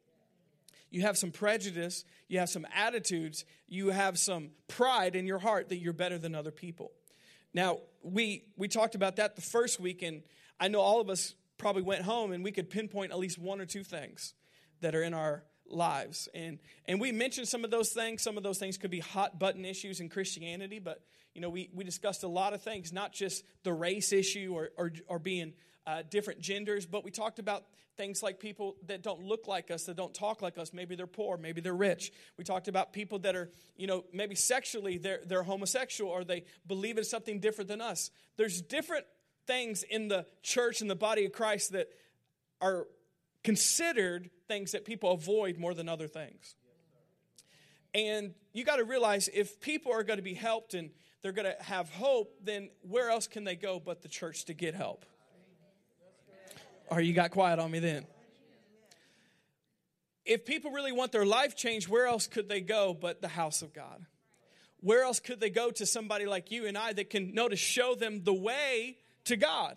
You 0.91 1.03
have 1.03 1.19
some 1.19 1.33
prejudice, 1.33 2.05
you 2.29 2.39
have 2.39 2.49
some 2.49 2.65
attitudes, 2.73 3.45
you 3.67 3.89
have 3.89 4.17
some 4.17 4.51
pride 4.69 5.17
in 5.17 5.27
your 5.27 5.41
heart 5.41 5.71
that 5.71 5.79
you're 5.79 5.93
better 5.93 6.19
than 6.19 6.37
other 6.37 6.53
people. 6.53 6.93
Now, 7.53 7.79
we, 8.03 8.45
we 8.57 8.69
talked 8.69 8.95
about 8.95 9.17
that 9.17 9.35
the 9.35 9.43
first 9.43 9.81
week, 9.81 10.03
and 10.03 10.23
I 10.61 10.69
know 10.69 10.81
all 10.81 11.01
of 11.01 11.11
us 11.11 11.35
probably 11.59 11.83
went 11.83 12.03
home 12.03 12.31
and 12.31 12.45
we 12.45 12.53
could 12.53 12.71
pinpoint 12.71 13.11
at 13.11 13.19
least 13.19 13.39
one 13.39 13.61
or 13.61 13.67
two 13.67 13.83
things 13.83 14.35
that 14.83 14.95
are 14.95 15.03
in 15.03 15.15
our 15.15 15.43
lives. 15.69 16.29
And 16.35 16.59
and 16.87 17.01
we 17.01 17.13
mentioned 17.13 17.49
some 17.49 17.65
of 17.65 17.71
those 17.71 17.91
things. 17.91 18.23
Some 18.23 18.37
of 18.37 18.43
those 18.43 18.59
things 18.59 18.77
could 18.77 18.91
be 18.91 19.01
hot 19.01 19.39
button 19.39 19.65
issues 19.65 20.01
in 20.01 20.09
Christianity, 20.09 20.79
but 20.79 21.03
you 21.35 21.41
know, 21.41 21.51
we, 21.51 21.69
we 21.75 21.85
discussed 21.85 22.23
a 22.23 22.29
lot 22.29 22.55
of 22.55 22.63
things, 22.63 22.93
not 22.93 23.13
just 23.13 23.45
the 23.65 23.73
race 23.73 24.13
issue 24.13 24.53
or, 24.55 24.71
or, 24.77 24.93
or 25.09 25.19
being 25.19 25.53
uh, 25.87 26.03
different 26.09 26.41
genders, 26.41 26.87
but 26.87 27.05
we 27.05 27.11
talked 27.11 27.39
about 27.39 27.65
things 27.97 28.23
like 28.23 28.41
people 28.41 28.77
that 28.87 29.03
don't 29.03 29.23
look 29.23 29.47
like 29.47 29.71
us, 29.71 29.85
that 29.85 29.97
don't 29.97 30.15
talk 30.15 30.43
like 30.43 30.59
us. 30.59 30.73
Maybe 30.73 30.95
they're 30.95 31.07
poor, 31.07 31.37
maybe 31.37 31.61
they're 31.61 31.75
rich. 31.75 32.13
We 32.39 32.45
talked 32.45 32.69
about 32.69 32.93
people 32.93 33.19
that 33.21 33.37
are, 33.37 33.51
you 33.77 33.87
know, 33.87 34.05
maybe 34.13 34.35
sexually 34.35 34.99
they're, 34.99 35.21
they're 35.27 35.43
homosexual 35.43 36.11
or 36.11 36.25
they 36.25 36.45
believe 36.67 36.99
in 36.99 37.05
something 37.05 37.41
different 37.41 37.69
than 37.69 37.81
us. 37.81 38.11
There's 38.37 38.63
different 38.63 39.07
things 39.47 39.83
in 39.83 40.09
the 40.09 40.27
church 40.43 40.81
and 40.81 40.91
the 40.91 40.97
body 40.97 41.27
of 41.27 41.33
Christ 41.33 41.73
that 41.73 41.89
are 42.61 42.87
considered 43.45 44.31
things 44.49 44.73
that 44.73 44.85
people 44.85 45.13
avoid 45.13 45.59
more 45.59 45.75
than 45.75 45.89
other 45.89 46.09
things. 46.09 46.57
And 47.95 48.35
you 48.53 48.65
got 48.65 48.77
to 48.77 48.85
realize 48.85 49.29
if 49.33 49.61
people 49.61 49.93
are 49.93 50.03
going 50.03 50.17
to 50.17 50.23
be 50.23 50.35
helped 50.35 50.75
and 50.75 50.91
they're 51.23 51.33
going 51.33 51.47
to 51.47 51.63
have 51.63 51.89
hope, 51.91 52.35
then 52.43 52.71
where 52.83 53.11
else 53.11 53.29
can 53.29 53.45
they 53.45 53.55
go 53.55 53.79
but 53.79 54.03
the 54.03 54.09
church 54.09 54.47
to 54.47 54.55
get 54.55 54.75
help? 54.75 55.07
Or 56.91 57.01
you 57.01 57.13
got 57.13 57.31
quiet 57.31 57.59
on 57.59 57.71
me 57.71 57.79
then. 57.79 58.07
If 60.25 60.45
people 60.45 60.71
really 60.71 60.93
want 60.93 61.13
their 61.13 61.27
life 61.27 61.55
changed, 61.55 61.89
where 61.89 62.07
else 62.07 62.27
could 62.27 62.49
they 62.49 62.61
go 62.61 62.95
but 62.95 63.21
the 63.21 63.29
house 63.29 63.63
of 63.63 63.73
God? 63.73 64.05
Where 64.81 65.03
else 65.03 65.21
could 65.21 65.41
they 65.41 65.51
go 65.51 65.71
to 65.71 65.87
somebody 65.87 66.27
like 66.27 66.51
you 66.51 66.67
and 66.67 66.77
I 66.77 66.93
that 66.95 67.11
can 67.11 67.35
know 67.35 67.49
to 67.49 67.57
show 67.57 67.95
them 67.95 68.25
the 68.25 68.35
way 68.35 68.99
to 69.25 69.37
God? 69.37 69.77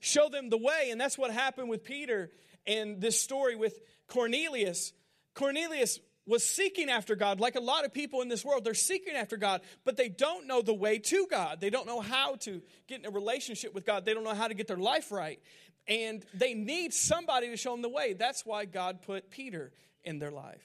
Show 0.00 0.28
them 0.28 0.50
the 0.50 0.58
way. 0.58 0.88
And 0.90 1.00
that's 1.00 1.16
what 1.16 1.30
happened 1.30 1.68
with 1.68 1.84
Peter 1.84 2.30
and 2.66 3.00
this 3.00 3.20
story 3.20 3.56
with 3.56 3.78
Cornelius. 4.06 4.92
Cornelius 5.34 5.98
was 6.26 6.44
seeking 6.44 6.88
after 6.90 7.16
God, 7.16 7.40
like 7.40 7.56
a 7.56 7.60
lot 7.60 7.84
of 7.84 7.92
people 7.92 8.22
in 8.22 8.28
this 8.28 8.44
world. 8.44 8.64
They're 8.64 8.74
seeking 8.74 9.14
after 9.14 9.36
God, 9.36 9.62
but 9.84 9.96
they 9.96 10.08
don't 10.08 10.46
know 10.46 10.62
the 10.62 10.74
way 10.74 10.98
to 10.98 11.26
God. 11.30 11.60
They 11.60 11.70
don't 11.70 11.86
know 11.86 12.00
how 12.00 12.36
to 12.36 12.62
get 12.86 13.00
in 13.00 13.06
a 13.06 13.10
relationship 13.10 13.74
with 13.74 13.84
God. 13.84 14.04
They 14.04 14.14
don't 14.14 14.24
know 14.24 14.34
how 14.34 14.48
to 14.48 14.54
get 14.54 14.68
their 14.68 14.76
life 14.76 15.10
right. 15.10 15.40
And 15.88 16.24
they 16.34 16.54
need 16.54 16.92
somebody 16.94 17.48
to 17.48 17.56
show 17.56 17.72
them 17.72 17.82
the 17.82 17.88
way. 17.88 18.12
That's 18.12 18.46
why 18.46 18.64
God 18.64 19.02
put 19.02 19.30
Peter 19.30 19.72
in 20.04 20.18
their 20.18 20.30
life. 20.30 20.62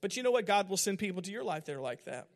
But 0.00 0.16
you 0.16 0.22
know 0.22 0.30
what? 0.30 0.46
God 0.46 0.68
will 0.68 0.76
send 0.76 0.98
people 0.98 1.22
to 1.22 1.30
your 1.30 1.44
life 1.44 1.64
that 1.66 1.74
are 1.74 1.80
like 1.80 2.04
that. 2.04 2.28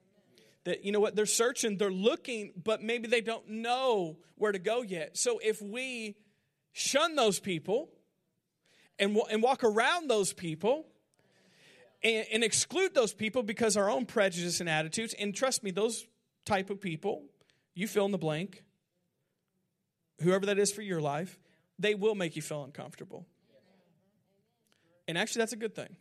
That, 0.65 0.85
you 0.85 0.93
know 0.93 1.01
what? 1.01 1.17
They're 1.17 1.27
searching, 1.27 1.77
they're 1.77 1.91
looking, 1.91 2.53
but 2.63 2.83
maybe 2.83 3.09
they 3.09 3.21
don't 3.21 3.49
know 3.49 4.17
where 4.37 4.53
to 4.53 4.61
go 4.61 4.83
yet. 4.83 5.17
So 5.17 5.41
if 5.43 5.61
we 5.61 6.17
shun 6.73 7.17
those 7.17 7.41
people 7.41 7.91
and, 8.99 9.17
and 9.31 9.43
walk 9.43 9.65
around 9.65 10.09
those 10.09 10.33
people, 10.33 10.87
and, 12.03 12.27
and 12.33 12.45
exclude 12.45 12.95
those 12.95 13.13
people 13.13 13.43
because 13.43 13.77
our 13.77 13.91
own 13.91 14.07
prejudice 14.07 14.61
and 14.61 14.69
attitudes. 14.69 15.15
And 15.19 15.35
trust 15.35 15.63
me, 15.63 15.71
those 15.71 16.07
type 16.45 16.71
of 16.71 16.81
people, 16.81 17.25
you 17.75 17.87
fill 17.87 18.05
in 18.07 18.13
the 18.13 18.19
blank, 18.19 18.65
whoever 20.21 20.47
that 20.47 20.59
is 20.59 20.73
for 20.73 20.83
your 20.83 21.01
life, 21.01 21.39
they 21.79 21.95
will 21.95 22.15
make 22.15 22.37
you 22.37 22.43
feel 22.43 22.65
uncomfortable. 22.65 23.27
And 25.09 25.19
actually, 25.19 25.41
that's 25.41 25.53
a 25.53 25.57
good 25.57 25.75
thing. 25.75 25.97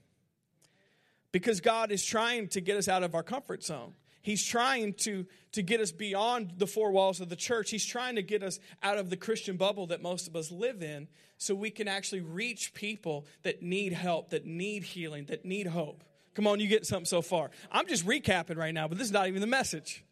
Because 1.31 1.61
God 1.61 1.91
is 1.91 2.05
trying 2.05 2.49
to 2.49 2.61
get 2.61 2.77
us 2.77 2.87
out 2.87 3.03
of 3.03 3.15
our 3.15 3.23
comfort 3.23 3.63
zone. 3.63 3.93
He's 4.21 4.45
trying 4.45 4.93
to, 4.99 5.25
to 5.53 5.61
get 5.63 5.79
us 5.79 5.91
beyond 5.91 6.53
the 6.57 6.67
four 6.67 6.91
walls 6.91 7.21
of 7.21 7.29
the 7.29 7.35
church. 7.35 7.71
He's 7.71 7.85
trying 7.85 8.15
to 8.15 8.21
get 8.21 8.43
us 8.43 8.59
out 8.83 8.97
of 8.97 9.09
the 9.09 9.17
Christian 9.17 9.57
bubble 9.57 9.87
that 9.87 10.01
most 10.01 10.27
of 10.27 10.35
us 10.35 10.51
live 10.51 10.83
in 10.83 11.07
so 11.37 11.55
we 11.55 11.71
can 11.71 11.87
actually 11.87 12.21
reach 12.21 12.73
people 12.73 13.25
that 13.43 13.63
need 13.63 13.93
help, 13.93 14.29
that 14.29 14.45
need 14.45 14.83
healing, 14.83 15.25
that 15.25 15.43
need 15.43 15.67
hope. 15.67 16.03
Come 16.35 16.47
on, 16.47 16.59
you 16.59 16.67
get 16.67 16.85
something 16.85 17.05
so 17.05 17.21
far. 17.21 17.49
I'm 17.71 17.87
just 17.87 18.05
recapping 18.05 18.57
right 18.57 18.73
now, 18.73 18.87
but 18.87 18.97
this 18.97 19.07
is 19.07 19.13
not 19.13 19.27
even 19.27 19.41
the 19.41 19.47
message. 19.47 20.03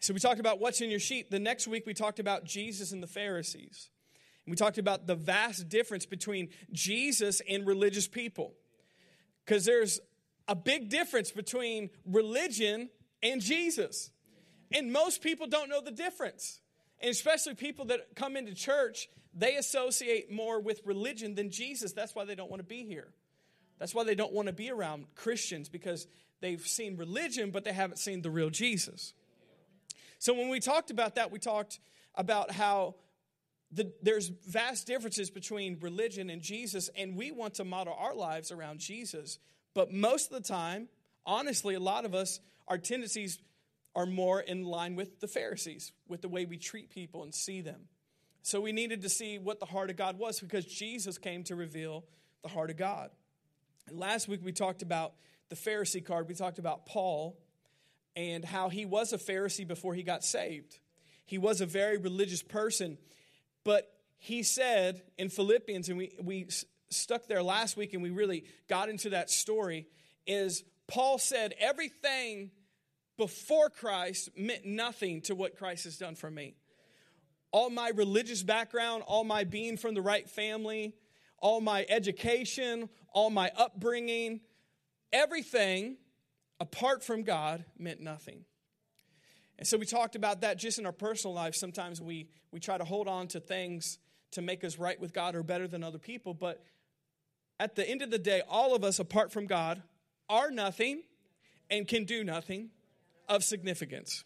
So 0.00 0.14
we 0.14 0.20
talked 0.20 0.40
about 0.40 0.60
what's 0.60 0.80
in 0.80 0.90
your 0.90 1.00
sheet. 1.00 1.30
The 1.30 1.38
next 1.38 1.68
week 1.68 1.86
we 1.86 1.94
talked 1.94 2.18
about 2.18 2.44
Jesus 2.44 2.92
and 2.92 3.02
the 3.02 3.06
Pharisees. 3.06 3.90
And 4.44 4.52
we 4.52 4.56
talked 4.56 4.78
about 4.78 5.06
the 5.06 5.14
vast 5.14 5.68
difference 5.68 6.06
between 6.06 6.48
Jesus 6.72 7.42
and 7.48 7.66
religious 7.66 8.06
people. 8.08 8.54
Because 9.44 9.64
there's 9.64 10.00
a 10.48 10.54
big 10.54 10.88
difference 10.88 11.30
between 11.30 11.90
religion 12.04 12.88
and 13.22 13.40
Jesus. 13.40 14.10
And 14.72 14.92
most 14.92 15.22
people 15.22 15.46
don't 15.46 15.68
know 15.68 15.80
the 15.80 15.90
difference. 15.90 16.60
And 17.00 17.10
especially 17.10 17.54
people 17.54 17.86
that 17.86 18.14
come 18.14 18.36
into 18.36 18.54
church, 18.54 19.08
they 19.34 19.56
associate 19.56 20.30
more 20.30 20.60
with 20.60 20.80
religion 20.84 21.34
than 21.34 21.50
Jesus. 21.50 21.92
That's 21.92 22.14
why 22.14 22.24
they 22.24 22.34
don't 22.34 22.50
want 22.50 22.60
to 22.60 22.66
be 22.66 22.84
here. 22.84 23.08
That's 23.78 23.94
why 23.94 24.04
they 24.04 24.14
don't 24.14 24.32
want 24.32 24.46
to 24.46 24.54
be 24.54 24.70
around 24.70 25.06
Christians 25.14 25.68
because 25.68 26.06
they've 26.40 26.66
seen 26.66 26.96
religion, 26.96 27.50
but 27.50 27.64
they 27.64 27.72
haven't 27.72 27.98
seen 27.98 28.22
the 28.22 28.30
real 28.30 28.50
Jesus. 28.50 29.12
So 30.18 30.32
when 30.32 30.48
we 30.48 30.60
talked 30.60 30.90
about 30.90 31.16
that, 31.16 31.30
we 31.30 31.38
talked 31.38 31.78
about 32.14 32.50
how 32.50 32.94
the, 33.70 33.92
there's 34.02 34.28
vast 34.28 34.86
differences 34.86 35.30
between 35.30 35.78
religion 35.80 36.30
and 36.30 36.40
Jesus, 36.40 36.88
and 36.96 37.16
we 37.16 37.30
want 37.32 37.54
to 37.54 37.64
model 37.64 37.94
our 37.98 38.14
lives 38.14 38.50
around 38.50 38.78
Jesus 38.78 39.38
but 39.76 39.92
most 39.92 40.32
of 40.32 40.42
the 40.42 40.48
time, 40.48 40.88
honestly, 41.26 41.74
a 41.74 41.80
lot 41.80 42.06
of 42.06 42.14
us, 42.14 42.40
our 42.66 42.78
tendencies 42.78 43.38
are 43.94 44.06
more 44.06 44.40
in 44.40 44.64
line 44.64 44.96
with 44.96 45.20
the 45.20 45.28
Pharisees, 45.28 45.92
with 46.08 46.22
the 46.22 46.28
way 46.28 46.46
we 46.46 46.56
treat 46.56 46.88
people 46.88 47.24
and 47.24 47.34
see 47.34 47.60
them. 47.60 47.82
So 48.40 48.58
we 48.58 48.72
needed 48.72 49.02
to 49.02 49.10
see 49.10 49.38
what 49.38 49.60
the 49.60 49.66
heart 49.66 49.90
of 49.90 49.96
God 49.96 50.18
was 50.18 50.40
because 50.40 50.64
Jesus 50.64 51.18
came 51.18 51.44
to 51.44 51.54
reveal 51.54 52.06
the 52.42 52.48
heart 52.48 52.70
of 52.70 52.78
God. 52.78 53.10
And 53.86 53.98
last 53.98 54.28
week 54.28 54.40
we 54.42 54.50
talked 54.50 54.80
about 54.80 55.12
the 55.50 55.56
Pharisee 55.56 56.02
card. 56.02 56.26
We 56.26 56.34
talked 56.34 56.58
about 56.58 56.86
Paul 56.86 57.36
and 58.16 58.46
how 58.46 58.70
he 58.70 58.86
was 58.86 59.12
a 59.12 59.18
Pharisee 59.18 59.68
before 59.68 59.92
he 59.92 60.02
got 60.02 60.24
saved. 60.24 60.78
He 61.26 61.36
was 61.36 61.60
a 61.60 61.66
very 61.66 61.98
religious 61.98 62.42
person, 62.42 62.96
but 63.62 63.92
he 64.16 64.42
said 64.42 65.02
in 65.18 65.28
Philippians, 65.28 65.90
and 65.90 65.98
we, 65.98 66.12
we 66.22 66.48
stuck 66.90 67.26
there 67.26 67.42
last 67.42 67.76
week 67.76 67.94
and 67.94 68.02
we 68.02 68.10
really 68.10 68.44
got 68.68 68.88
into 68.88 69.10
that 69.10 69.30
story 69.30 69.86
is 70.26 70.64
Paul 70.86 71.18
said, 71.18 71.54
everything 71.58 72.50
before 73.16 73.70
Christ 73.70 74.30
meant 74.36 74.64
nothing 74.64 75.22
to 75.22 75.34
what 75.34 75.56
Christ 75.56 75.84
has 75.84 75.96
done 75.96 76.14
for 76.14 76.30
me. 76.30 76.54
All 77.50 77.70
my 77.70 77.88
religious 77.88 78.42
background, 78.42 79.02
all 79.06 79.24
my 79.24 79.44
being 79.44 79.76
from 79.76 79.94
the 79.94 80.02
right 80.02 80.28
family, 80.28 80.94
all 81.38 81.60
my 81.60 81.86
education, 81.88 82.88
all 83.12 83.30
my 83.30 83.50
upbringing, 83.56 84.40
everything 85.12 85.96
apart 86.60 87.02
from 87.02 87.22
God 87.22 87.64
meant 87.78 88.00
nothing. 88.00 88.44
And 89.58 89.66
so 89.66 89.78
we 89.78 89.86
talked 89.86 90.16
about 90.16 90.42
that 90.42 90.58
just 90.58 90.78
in 90.78 90.84
our 90.84 90.92
personal 90.92 91.34
life. 91.34 91.54
Sometimes 91.54 92.00
we, 92.00 92.28
we 92.50 92.60
try 92.60 92.76
to 92.76 92.84
hold 92.84 93.08
on 93.08 93.28
to 93.28 93.40
things 93.40 93.98
to 94.32 94.42
make 94.42 94.64
us 94.64 94.78
right 94.78 95.00
with 95.00 95.14
God 95.14 95.34
or 95.34 95.42
better 95.42 95.66
than 95.66 95.82
other 95.82 95.98
people, 95.98 96.34
but 96.34 96.62
at 97.58 97.74
the 97.74 97.88
end 97.88 98.02
of 98.02 98.10
the 98.10 98.18
day, 98.18 98.42
all 98.48 98.74
of 98.74 98.84
us, 98.84 98.98
apart 98.98 99.32
from 99.32 99.46
God, 99.46 99.82
are 100.28 100.50
nothing 100.50 101.02
and 101.70 101.86
can 101.88 102.04
do 102.04 102.22
nothing 102.24 102.70
of 103.28 103.44
significance. 103.44 104.24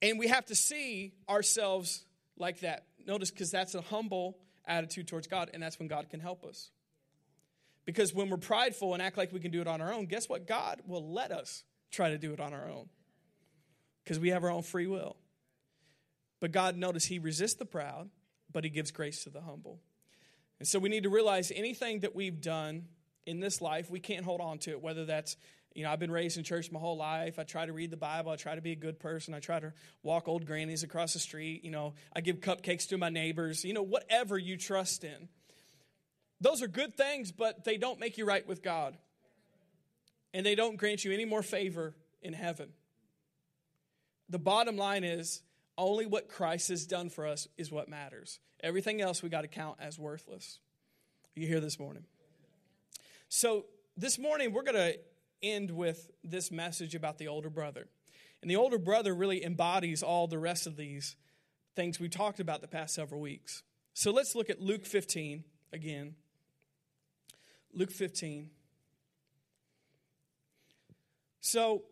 And 0.00 0.18
we 0.18 0.28
have 0.28 0.46
to 0.46 0.54
see 0.54 1.12
ourselves 1.28 2.04
like 2.36 2.60
that. 2.60 2.84
Notice, 3.06 3.30
because 3.30 3.50
that's 3.50 3.74
a 3.74 3.80
humble 3.80 4.38
attitude 4.66 5.08
towards 5.08 5.26
God, 5.26 5.50
and 5.52 5.62
that's 5.62 5.78
when 5.78 5.88
God 5.88 6.08
can 6.10 6.20
help 6.20 6.44
us. 6.44 6.70
Because 7.84 8.14
when 8.14 8.28
we're 8.28 8.36
prideful 8.36 8.92
and 8.92 9.02
act 9.02 9.16
like 9.16 9.32
we 9.32 9.40
can 9.40 9.50
do 9.50 9.60
it 9.60 9.66
on 9.66 9.80
our 9.80 9.92
own, 9.92 10.06
guess 10.06 10.28
what? 10.28 10.46
God 10.46 10.82
will 10.86 11.12
let 11.12 11.32
us 11.32 11.64
try 11.90 12.10
to 12.10 12.18
do 12.18 12.32
it 12.32 12.40
on 12.40 12.52
our 12.52 12.68
own 12.68 12.88
because 14.04 14.20
we 14.20 14.28
have 14.28 14.44
our 14.44 14.50
own 14.50 14.62
free 14.62 14.86
will. 14.86 15.16
But 16.40 16.52
God, 16.52 16.76
notice, 16.76 17.06
He 17.06 17.18
resists 17.18 17.54
the 17.54 17.64
proud, 17.64 18.10
but 18.52 18.62
He 18.62 18.70
gives 18.70 18.90
grace 18.90 19.24
to 19.24 19.30
the 19.30 19.40
humble. 19.40 19.80
And 20.58 20.66
so 20.66 20.78
we 20.78 20.88
need 20.88 21.04
to 21.04 21.10
realize 21.10 21.52
anything 21.54 22.00
that 22.00 22.14
we've 22.14 22.40
done 22.40 22.86
in 23.26 23.40
this 23.40 23.60
life, 23.60 23.90
we 23.90 24.00
can't 24.00 24.24
hold 24.24 24.40
on 24.40 24.58
to 24.58 24.70
it, 24.70 24.82
whether 24.82 25.04
that's 25.04 25.36
you 25.74 25.84
know, 25.84 25.92
I've 25.92 26.00
been 26.00 26.10
raised 26.10 26.36
in 26.36 26.42
church 26.42 26.72
my 26.72 26.80
whole 26.80 26.96
life. 26.96 27.38
I 27.38 27.44
try 27.44 27.64
to 27.64 27.72
read 27.72 27.92
the 27.92 27.96
Bible. 27.96 28.32
I 28.32 28.36
try 28.36 28.56
to 28.56 28.60
be 28.60 28.72
a 28.72 28.76
good 28.76 28.98
person. 28.98 29.32
I 29.32 29.38
try 29.38 29.60
to 29.60 29.72
walk 30.02 30.26
old 30.26 30.44
grannies 30.44 30.82
across 30.82 31.12
the 31.12 31.20
street. 31.20 31.62
You 31.62 31.70
know, 31.70 31.94
I 32.16 32.20
give 32.20 32.40
cupcakes 32.40 32.88
to 32.88 32.98
my 32.98 33.10
neighbors. 33.10 33.64
You 33.64 33.74
know, 33.74 33.82
whatever 33.82 34.36
you 34.36 34.56
trust 34.56 35.04
in. 35.04 35.28
Those 36.40 36.62
are 36.62 36.68
good 36.68 36.96
things, 36.96 37.30
but 37.30 37.64
they 37.64 37.76
don't 37.76 38.00
make 38.00 38.18
you 38.18 38.24
right 38.24 38.44
with 38.44 38.60
God. 38.60 38.96
And 40.34 40.44
they 40.44 40.56
don't 40.56 40.76
grant 40.76 41.04
you 41.04 41.12
any 41.12 41.24
more 41.24 41.42
favor 41.42 41.94
in 42.22 42.32
heaven. 42.32 42.70
The 44.28 44.38
bottom 44.38 44.76
line 44.76 45.04
is 45.04 45.42
only 45.78 46.04
what 46.04 46.28
Christ 46.28 46.68
has 46.68 46.84
done 46.84 47.08
for 47.08 47.26
us 47.26 47.46
is 47.56 47.70
what 47.70 47.88
matters. 47.88 48.40
Everything 48.60 49.00
else 49.00 49.22
we 49.22 49.28
got 49.28 49.42
to 49.42 49.48
count 49.48 49.78
as 49.80 49.98
worthless. 49.98 50.58
Are 51.36 51.40
you 51.40 51.46
here 51.46 51.60
this 51.60 51.78
morning? 51.78 52.04
So, 53.28 53.66
this 53.96 54.18
morning 54.18 54.52
we're 54.52 54.64
going 54.64 54.74
to 54.74 54.98
end 55.42 55.70
with 55.70 56.10
this 56.24 56.50
message 56.50 56.94
about 56.94 57.18
the 57.18 57.28
older 57.28 57.48
brother. 57.48 57.86
And 58.42 58.50
the 58.50 58.56
older 58.56 58.78
brother 58.78 59.14
really 59.14 59.44
embodies 59.44 60.02
all 60.02 60.26
the 60.26 60.38
rest 60.38 60.66
of 60.66 60.76
these 60.76 61.16
things 61.76 62.00
we 62.00 62.08
talked 62.08 62.40
about 62.40 62.60
the 62.60 62.68
past 62.68 62.94
several 62.94 63.20
weeks. 63.20 63.62
So, 63.94 64.10
let's 64.10 64.34
look 64.34 64.50
at 64.50 64.60
Luke 64.60 64.84
15 64.84 65.44
again. 65.72 66.16
Luke 67.72 67.92
15. 67.92 68.50
So, 71.40 71.84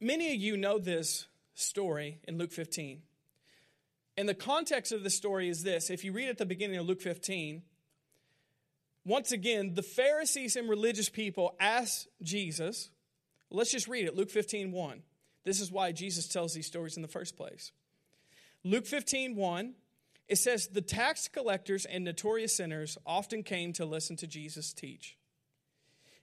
many 0.00 0.34
of 0.34 0.40
you 0.40 0.56
know 0.56 0.78
this 0.78 1.26
story 1.54 2.20
in 2.26 2.38
Luke 2.38 2.52
15. 2.52 3.02
And 4.16 4.28
the 4.28 4.34
context 4.34 4.92
of 4.92 5.02
the 5.02 5.10
story 5.10 5.48
is 5.48 5.62
this 5.62 5.90
if 5.90 6.04
you 6.04 6.12
read 6.12 6.28
at 6.28 6.38
the 6.38 6.46
beginning 6.46 6.76
of 6.76 6.86
Luke 6.86 7.00
15, 7.00 7.62
once 9.04 9.32
again, 9.32 9.74
the 9.74 9.82
Pharisees 9.82 10.56
and 10.56 10.68
religious 10.68 11.08
people 11.08 11.54
ask 11.60 12.06
Jesus, 12.22 12.90
let's 13.50 13.72
just 13.72 13.88
read 13.88 14.06
it 14.06 14.16
Luke 14.16 14.30
15 14.30 14.72
1. 14.72 15.02
This 15.44 15.60
is 15.60 15.70
why 15.70 15.92
Jesus 15.92 16.26
tells 16.28 16.54
these 16.54 16.66
stories 16.66 16.96
in 16.96 17.02
the 17.02 17.08
first 17.08 17.36
place. 17.36 17.72
Luke 18.62 18.86
15 18.86 19.36
1, 19.36 19.74
it 20.28 20.36
says 20.36 20.68
the 20.68 20.80
tax 20.80 21.28
collectors 21.28 21.84
and 21.84 22.04
notorious 22.04 22.56
sinners 22.56 22.96
often 23.04 23.42
came 23.42 23.72
to 23.74 23.84
listen 23.84 24.16
to 24.16 24.26
Jesus 24.26 24.72
teach. 24.72 25.18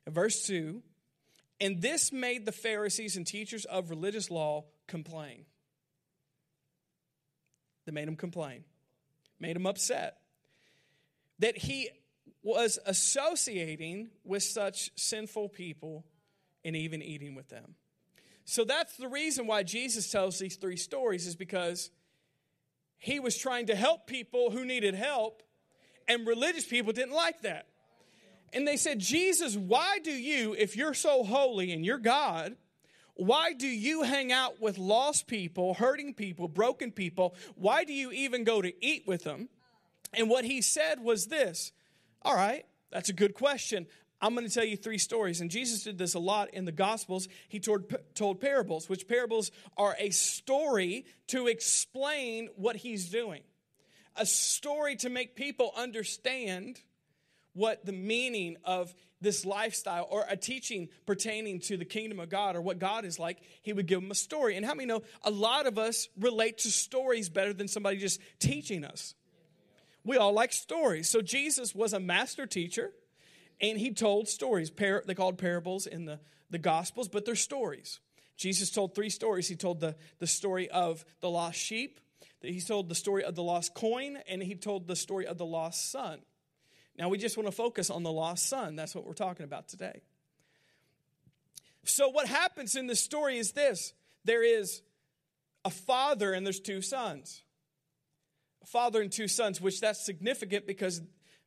In 0.08 0.14
verse 0.14 0.48
2, 0.48 0.82
and 1.60 1.80
this 1.80 2.12
made 2.12 2.48
the 2.48 2.52
Pharisees 2.52 3.16
and 3.16 3.28
teachers 3.28 3.66
of 3.66 3.92
religious 3.92 4.32
law 4.32 4.66
complain. 4.92 5.46
They 7.86 7.92
made 7.92 8.08
him 8.08 8.16
complain, 8.16 8.66
made 9.40 9.56
him 9.56 9.66
upset 9.66 10.18
that 11.40 11.58
he 11.58 11.90
was 12.44 12.78
associating 12.86 14.10
with 14.24 14.44
such 14.44 14.92
sinful 14.96 15.50
people 15.50 16.06
and 16.64 16.76
even 16.76 17.02
eating 17.02 17.34
with 17.34 17.50
them. 17.50 17.76
So 18.46 18.66
that's 18.66 18.98
the 18.98 19.08
reason 19.08 19.48
why 19.48 19.64
Jesus 19.64 20.12
tells 20.12 20.38
these 20.38 20.58
three 20.58 20.78
stories, 20.78 21.26
is 21.26 21.36
because 21.36 21.90
he 22.98 23.20
was 23.20 23.38
trying 23.38 23.68
to 23.68 23.76
help 23.76 24.06
people 24.06 24.52
who 24.52 24.66
needed 24.66 24.94
help, 24.94 25.42
and 26.08 26.28
religious 26.28 26.66
people 26.66 26.92
didn't 26.92 27.16
like 27.16 27.42
that. 27.42 27.68
And 28.54 28.68
they 28.68 28.78
said, 28.78 29.00
Jesus, 29.00 29.56
why 29.56 30.00
do 30.04 30.12
you, 30.12 30.54
if 30.58 30.76
you're 30.76 30.94
so 30.94 31.24
holy 31.24 31.72
and 31.72 31.86
you're 31.86 31.98
God, 31.98 32.56
why 33.22 33.54
do 33.54 33.68
you 33.68 34.01
hang 34.01 34.32
out 34.32 34.60
with 34.60 34.80
lost 34.80 35.28
people, 35.28 35.75
hurting 35.75 36.16
people, 36.16 36.48
broken 36.48 36.92
people? 36.92 37.36
Why 37.54 37.84
do 37.84 37.94
you 37.94 38.12
even 38.12 38.44
go 38.44 38.63
to 38.63 38.74
eat 38.84 39.04
with 39.06 39.24
them? 39.24 39.48
And 40.12 40.28
what 40.28 40.44
he 40.44 40.63
said 40.63 41.00
was 41.00 41.28
this 41.28 41.72
All 42.24 42.34
right, 42.34 42.66
that's 42.92 43.10
a 43.10 43.13
good 43.13 43.36
question. 43.36 43.86
I'm 44.24 44.34
going 44.34 44.48
to 44.48 44.51
tell 44.51 44.66
you 44.66 44.75
three 44.75 44.98
stories. 44.98 45.40
And 45.40 45.51
Jesus 45.51 45.84
did 45.84 46.00
this 46.00 46.16
a 46.16 46.20
lot 46.20 46.50
in 46.56 46.66
the 46.66 46.72
Gospels. 46.72 47.28
He 47.48 47.60
told, 47.60 47.94
told 48.16 48.42
parables, 48.42 48.90
which 48.90 49.08
parables 49.08 49.51
are 49.78 49.96
a 50.00 50.10
story 50.10 51.06
to 51.28 51.46
explain 51.46 52.50
what 52.56 52.75
he's 52.75 53.10
doing, 53.10 53.44
a 54.16 54.25
story 54.25 54.96
to 54.98 55.10
make 55.10 55.36
people 55.36 55.74
understand 55.78 56.82
what 57.54 57.86
the 57.86 57.92
meaning 57.92 58.58
of 58.63 58.96
this 59.22 59.46
lifestyle 59.46 60.08
or 60.10 60.25
a 60.28 60.36
teaching 60.36 60.90
pertaining 61.06 61.60
to 61.62 61.78
the 61.78 61.86
kingdom 61.86 62.20
of 62.20 62.30
God 62.30 62.56
or 62.56 62.62
what 62.62 62.80
God 62.80 63.06
is 63.06 63.20
like, 63.20 63.38
he 63.62 63.72
would 63.72 63.86
give 63.86 64.01
them 64.01 64.12
a 64.12 64.16
story. 64.16 64.58
And 64.58 64.66
how 64.66 64.74
many 64.74 64.88
know 64.88 65.04
a 65.24 65.32
lot 65.32 65.68
of 65.68 65.78
us 65.78 66.10
relate 66.20 66.60
to 66.60 66.70
stories 66.70 67.30
better 67.30 67.54
than 67.54 67.68
somebody 67.68 67.98
just 67.98 68.20
teaching 68.40 68.84
us? 68.84 69.13
We 70.04 70.18
all 70.18 70.34
like 70.34 70.51
stories. 70.51 71.08
So 71.08 71.22
Jesus 71.22 71.75
was 71.75 71.94
a 71.94 72.00
master 72.00 72.46
teacher 72.46 72.92
and 73.62 73.78
he 73.78 73.92
told 73.92 74.28
stories. 74.28 74.72
Par- 74.72 75.04
they 75.06 75.13
called 75.13 75.38
parables 75.38 75.86
in 75.86 76.06
the, 76.06 76.20
the 76.50 76.58
Gospels, 76.58 77.08
but 77.08 77.25
they're 77.25 77.36
stories. 77.36 78.00
Jesus 78.36 78.72
told 78.72 78.96
three 78.96 79.12
stories. 79.12 79.48
He 79.48 79.56
told 79.56 79.80
the, 79.80 79.96
the 80.18 80.25
story 80.25 80.70
of 80.70 81.06
the 81.20 81.30
lost 81.30 81.60
sheep, 81.60 82.00
he 82.42 82.60
told 82.60 82.90
the 82.90 82.96
story 82.96 83.24
of 83.24 83.36
the 83.36 83.44
lost 83.44 83.75
coin, 83.75 84.18
and 84.28 84.42
he 84.42 84.56
told 84.56 84.88
the 84.88 84.96
story 84.96 85.28
of 85.28 85.38
the 85.38 85.46
lost 85.46 85.92
son. 85.92 86.20
Now, 86.98 87.10
we 87.10 87.18
just 87.18 87.38
want 87.38 87.48
to 87.48 87.56
focus 87.56 87.90
on 87.90 88.04
the 88.04 88.12
lost 88.12 88.48
son. 88.48 88.76
That's 88.76 88.94
what 88.94 89.06
we're 89.06 89.14
talking 89.14 89.44
about 89.44 89.68
today. 89.68 90.02
So, 91.84 92.10
what 92.10 92.28
happens 92.28 92.76
in 92.76 92.88
this 92.88 93.00
story 93.00 93.38
is 93.38 93.54
this 93.54 93.94
there 94.24 94.44
is 94.44 94.82
a 95.66 95.70
father 95.70 96.34
and 96.34 96.46
there's 96.46 96.60
two 96.60 96.82
sons. 96.82 97.44
A 98.64 98.68
father 98.68 99.02
and 99.02 99.12
two 99.12 99.28
sons, 99.28 99.60
which 99.60 99.82
that's 99.82 100.06
significant 100.06 100.68
because 100.68 101.02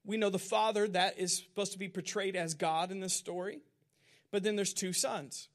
we 0.04 0.16
know 0.16 0.30
the 0.30 0.38
father 0.38 0.88
that 0.88 1.18
is 1.18 1.38
supposed 1.38 1.72
to 1.72 1.78
be 1.78 1.88
portrayed 1.88 2.36
as 2.36 2.54
God 2.54 2.90
in 2.90 3.00
this 3.00 3.14
story. 3.14 3.60
But 4.30 4.42
then 4.42 4.56
there's 4.56 4.74
two 4.74 4.92
sons. 4.92 5.48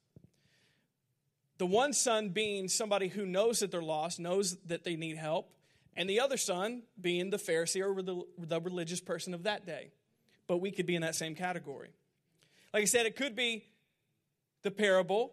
The 1.58 1.66
one 1.66 1.92
son 1.92 2.30
being 2.30 2.68
somebody 2.68 3.08
who 3.08 3.26
knows 3.26 3.60
that 3.60 3.70
they're 3.70 3.82
lost, 3.82 4.18
knows 4.18 4.56
that 4.66 4.82
they 4.82 4.96
need 4.96 5.18
help, 5.18 5.52
and 5.96 6.08
the 6.08 6.20
other 6.20 6.36
son 6.36 6.82
being 7.00 7.30
the 7.30 7.36
Pharisee 7.36 7.84
or 7.84 8.02
the, 8.02 8.22
the 8.38 8.60
religious 8.60 9.00
person 9.00 9.34
of 9.34 9.44
that 9.44 9.66
day. 9.66 9.90
But 10.46 10.58
we 10.58 10.70
could 10.70 10.86
be 10.86 10.94
in 10.94 11.02
that 11.02 11.14
same 11.14 11.34
category. 11.34 11.90
Like 12.72 12.82
I 12.82 12.86
said, 12.86 13.06
it 13.06 13.16
could 13.16 13.36
be 13.36 13.64
the 14.62 14.70
parable 14.70 15.32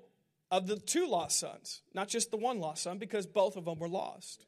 of 0.49 0.67
the 0.67 0.77
two 0.77 1.07
lost 1.07 1.39
sons, 1.39 1.81
not 1.93 2.07
just 2.07 2.31
the 2.31 2.37
one 2.37 2.59
lost 2.59 2.83
son, 2.83 2.97
because 2.97 3.25
both 3.25 3.57
of 3.57 3.65
them 3.65 3.79
were 3.79 3.89
lost. 3.89 4.45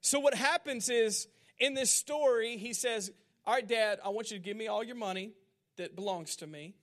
So, 0.00 0.20
what 0.20 0.34
happens 0.34 0.88
is 0.88 1.28
in 1.58 1.74
this 1.74 1.90
story, 1.90 2.56
he 2.56 2.72
says, 2.72 3.10
all 3.46 3.54
right, 3.54 3.66
Dad, 3.66 3.98
I 4.04 4.10
want 4.10 4.30
you 4.30 4.38
to 4.38 4.42
give 4.42 4.56
me 4.56 4.68
all 4.68 4.84
your 4.84 4.96
money 4.96 5.32
that 5.76 5.96
belongs 5.96 6.36
to 6.36 6.46
me, 6.46 6.74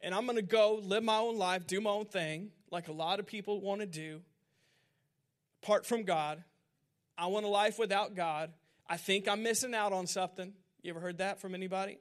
and 0.00 0.14
I'm 0.14 0.24
going 0.24 0.36
to 0.36 0.42
go 0.42 0.80
live 0.82 1.02
my 1.02 1.18
own 1.18 1.36
life, 1.36 1.66
do 1.66 1.80
my 1.80 1.90
own 1.90 2.06
thing, 2.06 2.50
like 2.70 2.88
a 2.88 2.92
lot 2.92 3.20
of 3.20 3.26
people 3.26 3.60
want 3.60 3.80
to 3.80 3.86
do, 3.86 4.20
apart 5.62 5.86
from 5.86 6.04
God. 6.04 6.42
I 7.22 7.26
want 7.26 7.46
a 7.46 7.48
life 7.48 7.78
without 7.78 8.16
God. 8.16 8.50
I 8.88 8.96
think 8.96 9.28
I'm 9.28 9.44
missing 9.44 9.74
out 9.74 9.92
on 9.92 10.08
something. 10.08 10.52
You 10.82 10.90
ever 10.90 10.98
heard 10.98 11.18
that 11.18 11.40
from 11.40 11.54
anybody? 11.54 11.98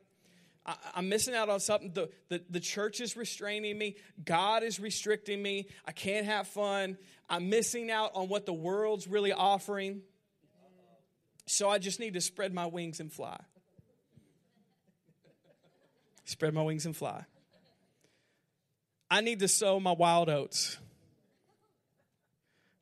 I, 0.66 0.76
am 0.96 1.10
missing 1.10 1.36
out 1.36 1.48
on 1.48 1.60
something. 1.60 1.92
The, 1.94 2.10
the, 2.30 2.44
the 2.50 2.60
church 2.60 3.02
is 3.02 3.16
restraining 3.16 3.78
me. 3.78 3.98
God 4.26 4.64
is 4.64 4.80
restricting 4.80 5.42
me. 5.42 5.68
I 5.86 5.92
can't 5.92 6.26
have 6.26 6.48
fun. 6.48 6.98
I'm 7.30 7.50
missing 7.50 7.92
out 7.92 8.12
on 8.16 8.30
what 8.30 8.48
the 8.48 8.54
world's 8.54 9.08
really 9.08 9.32
offering. 9.32 10.02
So 11.46 11.70
I 11.70 11.78
just 11.78 12.00
need 12.00 12.16
to 12.16 12.22
spread 12.22 12.52
my 12.54 12.66
wings 12.66 13.00
and 13.00 13.14
fly 13.14 13.40
spread 16.26 16.54
my 16.54 16.64
wings 16.64 16.86
and 16.86 16.96
fly. 16.96 17.26
I 19.10 19.20
need 19.20 19.40
to 19.40 19.50
sow 19.50 19.80
my 19.80 19.92
wild 19.92 20.30
oats. 20.30 20.78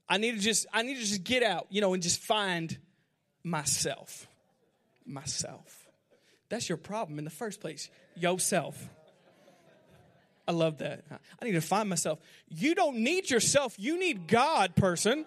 I 0.09 0.17
need 0.17 0.35
to 0.35 0.39
just 0.39 0.65
I 0.73 0.81
need 0.81 0.95
to 0.95 1.01
just 1.01 1.23
get 1.23 1.43
out, 1.43 1.67
you 1.69 1.81
know, 1.81 1.93
and 1.93 2.01
just 2.01 2.19
find 2.19 2.77
myself. 3.43 4.27
Myself. 5.05 5.87
That's 6.49 6.67
your 6.67 6.77
problem 6.77 7.19
in 7.19 7.25
the 7.25 7.31
first 7.31 7.61
place. 7.61 7.89
Yourself. 8.15 8.89
I 10.47 10.51
love 10.51 10.79
that. 10.79 11.03
I 11.39 11.45
need 11.45 11.51
to 11.51 11.61
find 11.61 11.87
myself. 11.87 12.17
You 12.47 12.73
don't 12.73 12.97
need 12.97 13.29
yourself. 13.29 13.75
You 13.77 13.99
need 13.99 14.27
God, 14.27 14.75
person. 14.75 15.25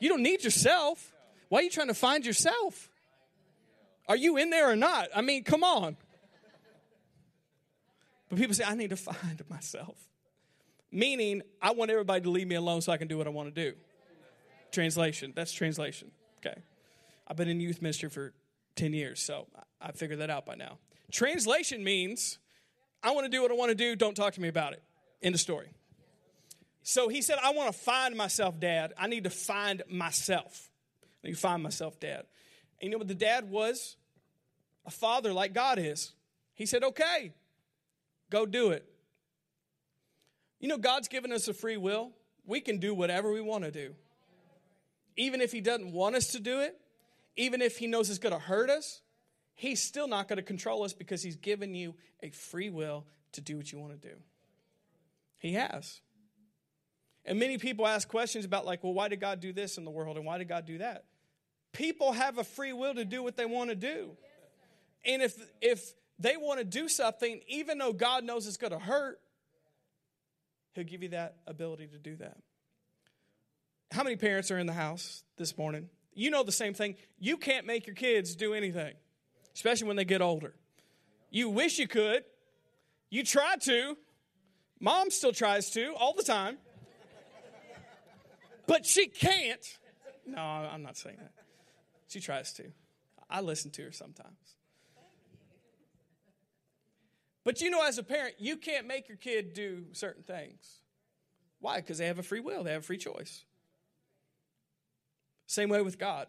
You 0.00 0.10
don't 0.10 0.22
need 0.22 0.44
yourself. 0.44 1.12
Why 1.48 1.60
are 1.60 1.62
you 1.62 1.70
trying 1.70 1.88
to 1.88 1.94
find 1.94 2.26
yourself? 2.26 2.90
Are 4.06 4.16
you 4.16 4.36
in 4.36 4.50
there 4.50 4.70
or 4.70 4.76
not? 4.76 5.08
I 5.16 5.22
mean, 5.22 5.44
come 5.44 5.64
on. 5.64 5.96
But 8.28 8.38
people 8.38 8.54
say, 8.54 8.64
I 8.64 8.74
need 8.74 8.90
to 8.90 8.96
find 8.96 9.42
myself. 9.48 9.96
Meaning, 10.92 11.40
I 11.62 11.72
want 11.72 11.90
everybody 11.90 12.20
to 12.22 12.30
leave 12.30 12.46
me 12.46 12.54
alone 12.54 12.82
so 12.82 12.92
I 12.92 12.98
can 12.98 13.08
do 13.08 13.16
what 13.16 13.26
I 13.26 13.30
want 13.30 13.54
to 13.54 13.70
do. 13.70 13.76
Translation. 14.74 15.32
That's 15.34 15.52
translation. 15.52 16.10
Okay. 16.44 16.60
I've 17.26 17.36
been 17.36 17.48
in 17.48 17.60
youth 17.60 17.80
ministry 17.80 18.10
for 18.10 18.32
10 18.76 18.92
years, 18.92 19.22
so 19.22 19.46
I 19.80 19.92
figured 19.92 20.18
that 20.18 20.30
out 20.30 20.44
by 20.44 20.56
now. 20.56 20.78
Translation 21.10 21.82
means, 21.82 22.38
I 23.02 23.12
want 23.12 23.24
to 23.24 23.30
do 23.30 23.40
what 23.40 23.50
I 23.50 23.54
want 23.54 23.70
to 23.70 23.74
do, 23.74 23.96
don't 23.96 24.14
talk 24.14 24.34
to 24.34 24.40
me 24.40 24.48
about 24.48 24.72
it. 24.72 24.82
End 25.22 25.34
of 25.34 25.40
story. 25.40 25.70
So 26.82 27.08
he 27.08 27.22
said, 27.22 27.38
I 27.42 27.52
want 27.52 27.72
to 27.72 27.78
find 27.78 28.14
myself, 28.14 28.60
Dad. 28.60 28.92
I 28.98 29.06
need 29.06 29.24
to 29.24 29.30
find 29.30 29.82
myself. 29.88 30.68
I 31.22 31.28
need 31.28 31.34
to 31.34 31.40
find 31.40 31.62
myself, 31.62 31.98
Dad. 31.98 32.24
And 32.80 32.82
you 32.82 32.90
know 32.90 32.98
what 32.98 33.08
the 33.08 33.14
dad 33.14 33.48
was? 33.48 33.96
A 34.84 34.90
father 34.90 35.32
like 35.32 35.54
God 35.54 35.78
is. 35.78 36.12
He 36.52 36.66
said, 36.66 36.84
Okay, 36.84 37.32
Go 38.34 38.46
do 38.46 38.70
it. 38.70 38.84
You 40.58 40.68
know, 40.68 40.76
God's 40.76 41.06
given 41.06 41.30
us 41.30 41.46
a 41.46 41.54
free 41.54 41.76
will. 41.76 42.10
We 42.44 42.60
can 42.60 42.78
do 42.78 42.92
whatever 42.92 43.32
we 43.32 43.40
want 43.40 43.62
to 43.62 43.70
do. 43.70 43.94
Even 45.16 45.40
if 45.40 45.52
He 45.52 45.60
doesn't 45.60 45.92
want 45.92 46.16
us 46.16 46.28
to 46.28 46.40
do 46.40 46.60
it, 46.60 46.80
even 47.36 47.62
if 47.62 47.78
He 47.78 47.86
knows 47.86 48.10
it's 48.10 48.18
going 48.18 48.32
to 48.32 48.38
hurt 48.38 48.70
us, 48.70 49.00
He's 49.54 49.80
still 49.80 50.08
not 50.08 50.28
going 50.28 50.36
to 50.36 50.42
control 50.42 50.82
us 50.82 50.92
because 50.92 51.22
He's 51.22 51.36
given 51.36 51.74
you 51.74 51.94
a 52.22 52.30
free 52.30 52.70
will 52.70 53.06
to 53.32 53.40
do 53.40 53.56
what 53.56 53.70
you 53.70 53.78
want 53.78 54.00
to 54.00 54.08
do. 54.08 54.14
He 55.36 55.52
has. 55.54 56.00
And 57.24 57.38
many 57.38 57.58
people 57.58 57.86
ask 57.86 58.08
questions 58.08 58.44
about, 58.44 58.66
like, 58.66 58.84
well, 58.84 58.92
why 58.92 59.08
did 59.08 59.20
God 59.20 59.40
do 59.40 59.52
this 59.52 59.78
in 59.78 59.84
the 59.84 59.90
world 59.90 60.16
and 60.16 60.26
why 60.26 60.38
did 60.38 60.48
God 60.48 60.66
do 60.66 60.78
that? 60.78 61.04
People 61.72 62.12
have 62.12 62.38
a 62.38 62.44
free 62.44 62.72
will 62.72 62.94
to 62.94 63.04
do 63.04 63.22
what 63.22 63.36
they 63.36 63.46
want 63.46 63.70
to 63.70 63.76
do. 63.76 64.10
And 65.04 65.22
if, 65.22 65.36
if 65.60 65.94
they 66.18 66.36
want 66.36 66.60
to 66.60 66.64
do 66.64 66.88
something, 66.88 67.40
even 67.48 67.78
though 67.78 67.92
God 67.92 68.24
knows 68.24 68.46
it's 68.46 68.56
going 68.56 68.72
to 68.72 68.78
hurt, 68.78 69.20
He'll 70.74 70.84
give 70.84 71.02
you 71.02 71.10
that 71.10 71.36
ability 71.46 71.86
to 71.88 71.98
do 71.98 72.16
that. 72.16 72.36
How 73.94 74.02
many 74.02 74.16
parents 74.16 74.50
are 74.50 74.58
in 74.58 74.66
the 74.66 74.72
house 74.72 75.22
this 75.36 75.56
morning? 75.56 75.88
You 76.14 76.28
know 76.28 76.42
the 76.42 76.50
same 76.50 76.74
thing. 76.74 76.96
You 77.20 77.36
can't 77.36 77.64
make 77.64 77.86
your 77.86 77.94
kids 77.94 78.34
do 78.34 78.52
anything, 78.52 78.92
especially 79.54 79.86
when 79.86 79.96
they 79.96 80.04
get 80.04 80.20
older. 80.20 80.56
You 81.30 81.48
wish 81.48 81.78
you 81.78 81.86
could. 81.86 82.24
You 83.08 83.22
try 83.22 83.54
to. 83.54 83.96
Mom 84.80 85.12
still 85.12 85.30
tries 85.30 85.70
to 85.70 85.94
all 85.94 86.12
the 86.12 86.24
time. 86.24 86.58
But 88.66 88.84
she 88.84 89.06
can't. 89.06 89.64
No, 90.26 90.40
I'm 90.40 90.82
not 90.82 90.96
saying 90.96 91.18
that. 91.20 91.30
She 92.08 92.18
tries 92.18 92.52
to. 92.54 92.64
I 93.30 93.42
listen 93.42 93.70
to 93.72 93.82
her 93.84 93.92
sometimes. 93.92 94.56
But 97.44 97.60
you 97.60 97.70
know, 97.70 97.86
as 97.86 97.98
a 97.98 98.02
parent, 98.02 98.34
you 98.40 98.56
can't 98.56 98.88
make 98.88 99.08
your 99.08 99.18
kid 99.18 99.52
do 99.52 99.84
certain 99.92 100.24
things. 100.24 100.80
Why? 101.60 101.76
Because 101.76 101.98
they 101.98 102.06
have 102.06 102.18
a 102.18 102.24
free 102.24 102.40
will, 102.40 102.64
they 102.64 102.72
have 102.72 102.82
a 102.82 102.86
free 102.86 102.98
choice. 102.98 103.44
Same 105.46 105.68
way 105.68 105.82
with 105.82 105.98
God. 105.98 106.26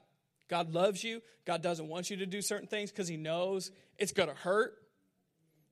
God 0.48 0.74
loves 0.74 1.04
you. 1.04 1.22
God 1.46 1.62
doesn't 1.62 1.88
want 1.88 2.10
you 2.10 2.18
to 2.18 2.26
do 2.26 2.42
certain 2.42 2.68
things 2.68 2.92
because 2.92 3.08
He 3.08 3.18
knows 3.18 3.72
it's 3.98 4.12
going 4.12 4.30
to 4.30 4.36
hurt. 4.36 4.76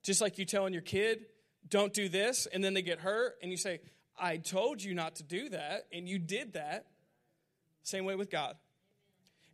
Just 0.03 0.21
like 0.21 0.37
you 0.37 0.45
telling 0.45 0.73
your 0.73 0.81
kid, 0.81 1.25
don't 1.69 1.93
do 1.93 2.09
this, 2.09 2.45
and 2.51 2.63
then 2.63 2.73
they 2.73 2.81
get 2.81 2.99
hurt, 2.99 3.35
and 3.41 3.49
you 3.49 3.57
say, 3.57 3.79
I 4.19 4.37
told 4.37 4.83
you 4.83 4.93
not 4.93 5.15
to 5.15 5.23
do 5.23 5.49
that, 5.49 5.87
and 5.93 6.07
you 6.07 6.19
did 6.19 6.53
that. 6.53 6.87
Same 7.83 8.05
way 8.05 8.15
with 8.15 8.29
God. 8.29 8.55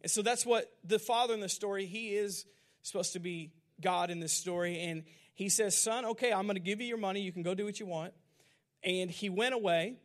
And 0.01 0.11
so 0.11 0.21
that's 0.21 0.45
what 0.45 0.71
the 0.83 0.99
father 0.99 1.33
in 1.33 1.39
the 1.39 1.49
story, 1.49 1.85
he 1.85 2.09
is 2.09 2.45
supposed 2.81 3.13
to 3.13 3.19
be 3.19 3.51
God 3.81 4.09
in 4.09 4.19
this 4.19 4.33
story. 4.33 4.79
And 4.79 5.03
he 5.33 5.49
says, 5.49 5.77
Son, 5.77 6.05
okay, 6.05 6.31
I'm 6.31 6.45
going 6.45 6.55
to 6.55 6.61
give 6.61 6.81
you 6.81 6.87
your 6.87 6.97
money. 6.97 7.21
You 7.21 7.31
can 7.31 7.43
go 7.43 7.53
do 7.53 7.65
what 7.65 7.79
you 7.79 7.85
want. 7.85 8.13
And 8.83 9.11
he 9.11 9.29
went 9.29 9.53
away. 9.53 9.95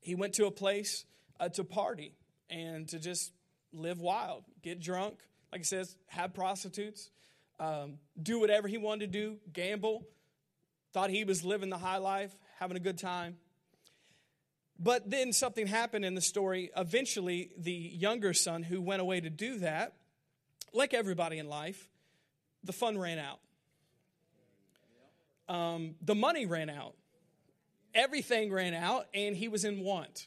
He 0.00 0.14
went 0.14 0.34
to 0.34 0.46
a 0.46 0.50
place 0.50 1.04
uh, 1.40 1.48
to 1.50 1.64
party 1.64 2.12
and 2.50 2.88
to 2.88 2.98
just 2.98 3.32
live 3.72 4.00
wild, 4.00 4.44
get 4.62 4.80
drunk, 4.80 5.18
like 5.52 5.60
he 5.60 5.64
says, 5.64 5.96
have 6.08 6.34
prostitutes, 6.34 7.10
um, 7.58 7.98
do 8.20 8.38
whatever 8.38 8.68
he 8.68 8.78
wanted 8.78 9.12
to 9.12 9.18
do, 9.18 9.36
gamble. 9.52 10.06
Thought 10.92 11.10
he 11.10 11.24
was 11.24 11.44
living 11.44 11.70
the 11.70 11.78
high 11.78 11.98
life, 11.98 12.34
having 12.58 12.76
a 12.76 12.80
good 12.80 12.98
time. 12.98 13.36
But 14.78 15.10
then 15.10 15.32
something 15.32 15.66
happened 15.66 16.04
in 16.04 16.14
the 16.14 16.20
story. 16.20 16.70
Eventually, 16.76 17.50
the 17.56 17.72
younger 17.72 18.34
son 18.34 18.62
who 18.62 18.80
went 18.80 19.00
away 19.00 19.20
to 19.20 19.30
do 19.30 19.58
that, 19.60 19.94
like 20.72 20.92
everybody 20.92 21.38
in 21.38 21.48
life, 21.48 21.88
the 22.62 22.72
fun 22.72 22.98
ran 22.98 23.18
out. 23.18 23.40
Um, 25.48 25.94
the 26.02 26.14
money 26.14 26.44
ran 26.44 26.68
out. 26.68 26.94
Everything 27.94 28.52
ran 28.52 28.74
out, 28.74 29.06
and 29.14 29.34
he 29.34 29.48
was 29.48 29.64
in 29.64 29.80
want. 29.80 30.26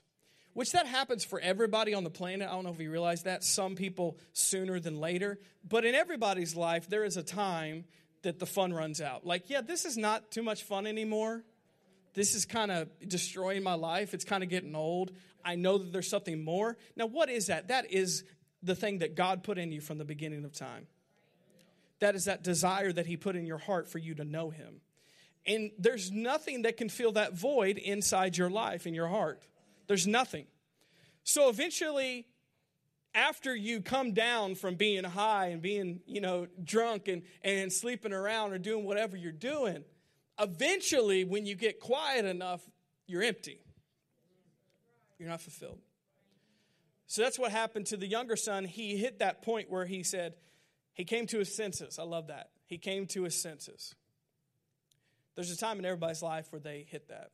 Which 0.54 0.72
that 0.72 0.88
happens 0.88 1.24
for 1.24 1.40
everybody 1.40 1.94
on 1.94 2.04
the 2.04 2.10
planet. 2.10 2.50
I 2.50 2.52
don't 2.52 2.64
know 2.64 2.72
if 2.72 2.80
you 2.80 2.92
realize 2.92 3.24
that. 3.24 3.44
Some 3.44 3.76
people 3.76 4.18
sooner 4.34 4.80
than 4.80 5.00
later. 5.00 5.40
But 5.68 5.86
in 5.86 5.96
everybody's 5.96 6.56
life, 6.56 6.90
there 6.90 7.04
is 7.04 7.18
a 7.18 7.24
time 7.24 7.86
that 8.24 8.40
the 8.40 8.46
fun 8.46 8.74
runs 8.74 9.00
out. 9.00 9.26
Like, 9.26 9.50
yeah, 9.50 9.62
this 9.62 9.86
is 9.86 9.96
not 9.98 10.32
too 10.32 10.44
much 10.44 10.64
fun 10.64 10.88
anymore 10.88 11.44
this 12.14 12.36
is 12.36 12.46
kind 12.46 12.72
of 12.72 12.90
destroying 13.08 13.64
my 13.64 13.76
life. 13.76 14.14
It's 14.14 14.26
kind 14.26 14.44
of 14.44 14.50
getting 14.50 14.76
old. 14.76 15.12
I 15.44 15.56
know 15.56 15.78
that 15.78 15.94
there's 15.94 16.10
something 16.10 16.44
more. 16.44 16.78
Now, 16.96 17.06
what 17.06 17.30
is 17.30 17.48
that? 17.48 17.70
That 17.70 17.92
is 17.92 18.24
the 18.62 18.76
thing 18.76 19.00
that 19.00 19.16
God 19.16 19.44
put 19.44 19.58
in 19.58 19.72
you 19.72 19.82
from 19.82 19.98
the 19.98 20.06
beginning 20.06 20.44
of 20.44 20.52
time. 20.52 20.88
That 22.00 22.16
is 22.16 22.26
that 22.26 22.44
desire 22.44 22.92
that 22.92 23.06
He 23.06 23.18
put 23.18 23.36
in 23.36 23.46
your 23.46 23.58
heart 23.58 23.88
for 23.88 24.00
you 24.00 24.16
to 24.16 24.24
know 24.24 24.50
Him. 24.50 24.82
And 25.46 25.72
there's 25.78 26.12
nothing 26.12 26.64
that 26.64 26.78
can 26.78 26.90
fill 26.90 27.14
that 27.14 27.34
void 27.34 27.78
inside 27.78 28.38
your 28.38 28.50
life, 28.50 28.86
in 28.86 28.94
your 28.94 29.08
heart. 29.08 29.42
There's 29.90 30.06
nothing. 30.06 30.46
So 31.24 31.50
eventually, 31.50 32.28
after 33.16 33.56
you 33.56 33.82
come 33.82 34.14
down 34.14 34.54
from 34.54 34.76
being 34.76 35.04
high 35.04 35.48
and 35.48 35.64
being, 35.64 36.02
you 36.06 36.22
know, 36.22 36.48
drunk 36.64 37.08
and, 37.08 37.24
and 37.42 37.74
sleeping 37.74 38.14
around 38.14 38.54
or 38.54 38.60
doing 38.60 38.86
whatever 38.86 39.18
you're 39.18 39.32
doing, 39.32 39.84
eventually, 40.40 41.24
when 41.24 41.48
you 41.48 41.56
get 41.56 41.80
quiet 41.80 42.26
enough, 42.26 42.62
you're 43.08 43.24
empty. 43.24 43.60
You're 45.18 45.30
not 45.30 45.42
fulfilled. 45.42 45.80
So 47.08 47.24
that's 47.24 47.40
what 47.40 47.52
happened 47.52 47.88
to 47.88 47.98
the 47.98 48.06
younger 48.06 48.36
son. 48.36 48.66
He 48.66 48.96
hit 48.96 49.18
that 49.20 49.42
point 49.42 49.72
where 49.72 49.88
he 49.88 50.04
said, 50.04 50.36
he 50.94 51.04
came 51.04 51.26
to 51.28 51.40
his 51.40 51.56
senses. 51.56 51.98
I 51.98 52.04
love 52.04 52.28
that. 52.28 52.52
He 52.68 52.78
came 52.78 53.08
to 53.08 53.24
his 53.24 53.42
senses. 53.42 53.96
There's 55.34 55.50
a 55.50 55.58
time 55.58 55.80
in 55.80 55.86
everybody's 55.86 56.22
life 56.22 56.46
where 56.52 56.60
they 56.60 56.86
hit 56.88 57.08
that. 57.08 57.32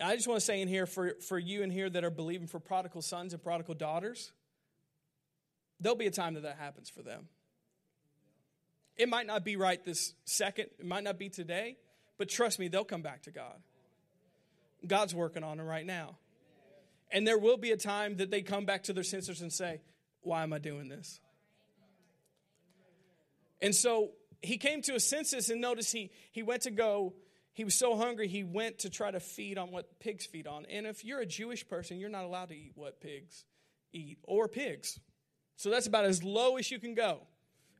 I 0.00 0.14
just 0.14 0.28
want 0.28 0.40
to 0.40 0.44
say 0.44 0.60
in 0.60 0.68
here 0.68 0.86
for, 0.86 1.14
for 1.26 1.38
you 1.38 1.62
in 1.62 1.70
here 1.70 1.88
that 1.88 2.04
are 2.04 2.10
believing 2.10 2.46
for 2.46 2.60
prodigal 2.60 3.02
sons 3.02 3.32
and 3.32 3.42
prodigal 3.42 3.74
daughters, 3.74 4.32
there'll 5.80 5.96
be 5.96 6.06
a 6.06 6.10
time 6.10 6.34
that 6.34 6.42
that 6.42 6.58
happens 6.58 6.90
for 6.90 7.02
them. 7.02 7.28
It 8.96 9.08
might 9.08 9.26
not 9.26 9.44
be 9.44 9.56
right 9.56 9.82
this 9.84 10.14
second, 10.24 10.66
it 10.78 10.86
might 10.86 11.04
not 11.04 11.18
be 11.18 11.28
today, 11.28 11.76
but 12.18 12.28
trust 12.28 12.58
me, 12.58 12.68
they'll 12.68 12.84
come 12.84 13.02
back 13.02 13.22
to 13.22 13.30
God. 13.30 13.56
God's 14.86 15.14
working 15.14 15.42
on 15.42 15.58
them 15.58 15.66
right 15.66 15.84
now. 15.84 16.16
And 17.10 17.26
there 17.26 17.38
will 17.38 17.56
be 17.56 17.70
a 17.70 17.76
time 17.76 18.16
that 18.16 18.30
they 18.30 18.42
come 18.42 18.64
back 18.64 18.84
to 18.84 18.92
their 18.92 19.04
senses 19.04 19.40
and 19.40 19.52
say, 19.52 19.80
Why 20.22 20.42
am 20.42 20.52
I 20.52 20.58
doing 20.58 20.88
this? 20.88 21.20
And 23.62 23.74
so 23.74 24.10
he 24.42 24.58
came 24.58 24.82
to 24.82 24.94
his 24.94 25.04
senses 25.08 25.50
and 25.50 25.60
notice 25.60 25.90
he, 25.90 26.10
he 26.32 26.42
went 26.42 26.62
to 26.62 26.70
go, 26.70 27.14
he 27.56 27.64
was 27.64 27.74
so 27.74 27.96
hungry, 27.96 28.28
he 28.28 28.44
went 28.44 28.80
to 28.80 28.90
try 28.90 29.10
to 29.10 29.18
feed 29.18 29.56
on 29.56 29.70
what 29.70 29.98
pigs 29.98 30.26
feed 30.26 30.46
on. 30.46 30.66
And 30.66 30.86
if 30.86 31.06
you're 31.06 31.20
a 31.20 31.26
Jewish 31.26 31.66
person, 31.66 31.98
you're 31.98 32.10
not 32.10 32.24
allowed 32.24 32.50
to 32.50 32.54
eat 32.54 32.72
what 32.74 33.00
pigs 33.00 33.46
eat 33.94 34.18
or 34.24 34.46
pigs. 34.46 35.00
So 35.56 35.70
that's 35.70 35.86
about 35.86 36.04
as 36.04 36.22
low 36.22 36.58
as 36.58 36.70
you 36.70 36.78
can 36.78 36.94
go 36.94 37.20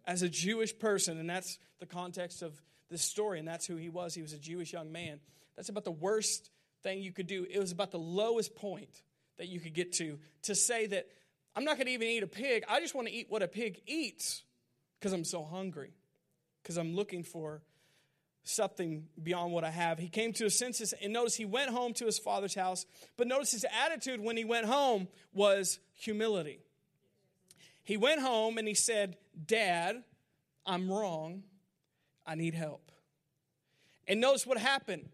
as 0.06 0.22
a 0.22 0.30
Jewish 0.30 0.78
person, 0.78 1.18
and 1.18 1.28
that's 1.28 1.58
the 1.78 1.84
context 1.84 2.40
of 2.40 2.58
this 2.88 3.02
story, 3.02 3.38
and 3.38 3.46
that's 3.46 3.66
who 3.66 3.76
he 3.76 3.90
was. 3.90 4.14
He 4.14 4.22
was 4.22 4.32
a 4.32 4.38
Jewish 4.38 4.72
young 4.72 4.92
man. 4.92 5.20
That's 5.56 5.68
about 5.68 5.84
the 5.84 5.90
worst 5.90 6.50
thing 6.82 7.02
you 7.02 7.12
could 7.12 7.26
do. 7.26 7.46
It 7.50 7.58
was 7.58 7.70
about 7.70 7.90
the 7.90 7.98
lowest 7.98 8.54
point 8.56 9.02
that 9.36 9.48
you 9.48 9.60
could 9.60 9.74
get 9.74 9.92
to 9.94 10.18
to 10.44 10.54
say 10.54 10.86
that 10.86 11.06
I'm 11.54 11.64
not 11.64 11.76
going 11.76 11.84
to 11.84 11.92
even 11.92 12.08
eat 12.08 12.22
a 12.22 12.26
pig. 12.26 12.64
I 12.66 12.80
just 12.80 12.94
want 12.94 13.08
to 13.08 13.12
eat 13.12 13.26
what 13.28 13.42
a 13.42 13.48
pig 13.48 13.82
eats 13.86 14.42
because 14.98 15.12
I'm 15.12 15.24
so 15.24 15.44
hungry, 15.44 15.92
because 16.62 16.78
I'm 16.78 16.96
looking 16.96 17.24
for 17.24 17.60
something 18.48 19.06
beyond 19.22 19.52
what 19.52 19.64
I 19.64 19.70
have. 19.70 19.98
He 19.98 20.08
came 20.08 20.32
to 20.34 20.44
his 20.44 20.58
senses 20.58 20.94
and 21.02 21.12
notice 21.12 21.34
he 21.34 21.44
went 21.44 21.70
home 21.70 21.92
to 21.94 22.06
his 22.06 22.18
father's 22.18 22.54
house, 22.54 22.86
but 23.16 23.26
notice 23.26 23.52
his 23.52 23.66
attitude 23.84 24.20
when 24.20 24.36
he 24.36 24.44
went 24.44 24.66
home 24.66 25.08
was 25.34 25.78
humility. 25.94 26.60
He 27.82 27.96
went 27.96 28.20
home 28.20 28.58
and 28.58 28.66
he 28.66 28.74
said, 28.74 29.16
Dad, 29.46 30.02
I'm 30.64 30.90
wrong. 30.90 31.42
I 32.26 32.34
need 32.34 32.54
help. 32.54 32.90
And 34.08 34.20
notice 34.20 34.46
what 34.46 34.58
happened 34.58 35.08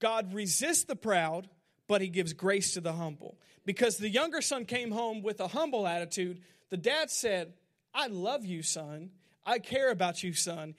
God 0.00 0.34
resists 0.34 0.84
the 0.84 0.96
proud, 0.96 1.48
but 1.86 2.00
he 2.00 2.08
gives 2.08 2.32
grace 2.32 2.74
to 2.74 2.80
the 2.80 2.92
humble. 2.92 3.38
Because 3.64 3.96
the 3.96 4.08
younger 4.08 4.40
son 4.40 4.64
came 4.64 4.90
home 4.90 5.22
with 5.22 5.40
a 5.40 5.46
humble 5.46 5.86
attitude, 5.86 6.40
the 6.70 6.76
dad 6.76 7.10
said, 7.10 7.52
I 7.94 8.08
love 8.08 8.44
you, 8.44 8.62
son. 8.62 9.10
I 9.46 9.58
care 9.58 9.90
about 9.90 10.22
you, 10.22 10.32
son. 10.32 10.74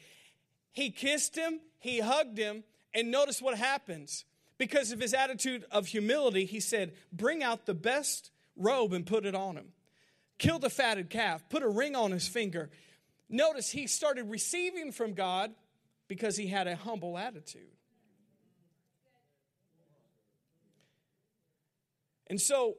He 0.73 0.89
kissed 0.89 1.37
him, 1.37 1.61
he 1.79 1.99
hugged 1.99 2.37
him, 2.37 2.63
and 2.93 3.09
notice 3.09 3.41
what 3.41 3.57
happens. 3.57 4.25
Because 4.57 4.91
of 4.91 4.99
his 4.99 5.13
attitude 5.13 5.65
of 5.71 5.87
humility, 5.87 6.45
he 6.45 6.59
said, 6.59 6.93
Bring 7.11 7.41
out 7.41 7.65
the 7.65 7.73
best 7.73 8.31
robe 8.55 8.93
and 8.93 9.05
put 9.05 9.25
it 9.25 9.35
on 9.35 9.55
him 9.55 9.73
Kill 10.37 10.59
the 10.59 10.69
fatted 10.69 11.09
calf, 11.09 11.47
put 11.49 11.63
a 11.63 11.69
ring 11.69 11.95
on 11.95 12.11
his 12.11 12.27
finger. 12.27 12.69
Notice 13.29 13.71
he 13.71 13.87
started 13.87 14.29
receiving 14.29 14.91
from 14.91 15.13
God 15.13 15.51
because 16.07 16.35
he 16.35 16.47
had 16.47 16.67
a 16.67 16.75
humble 16.75 17.17
attitude. 17.17 17.61
And 22.27 22.41
so, 22.41 22.75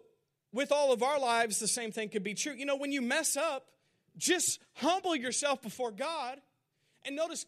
with 0.53 0.73
all 0.73 0.93
of 0.93 1.03
our 1.03 1.19
lives, 1.19 1.59
the 1.59 1.69
same 1.69 1.91
thing 1.91 2.09
could 2.09 2.23
be 2.23 2.35
true. 2.35 2.53
You 2.53 2.67
know, 2.67 2.77
when 2.77 2.93
you 2.93 3.03
mess 3.03 3.37
up, 3.37 3.69
just 4.17 4.61
humble 4.75 5.17
yourself 5.17 5.63
before 5.63 5.91
God. 5.91 6.41
And 7.05 7.17
notice 7.17 7.47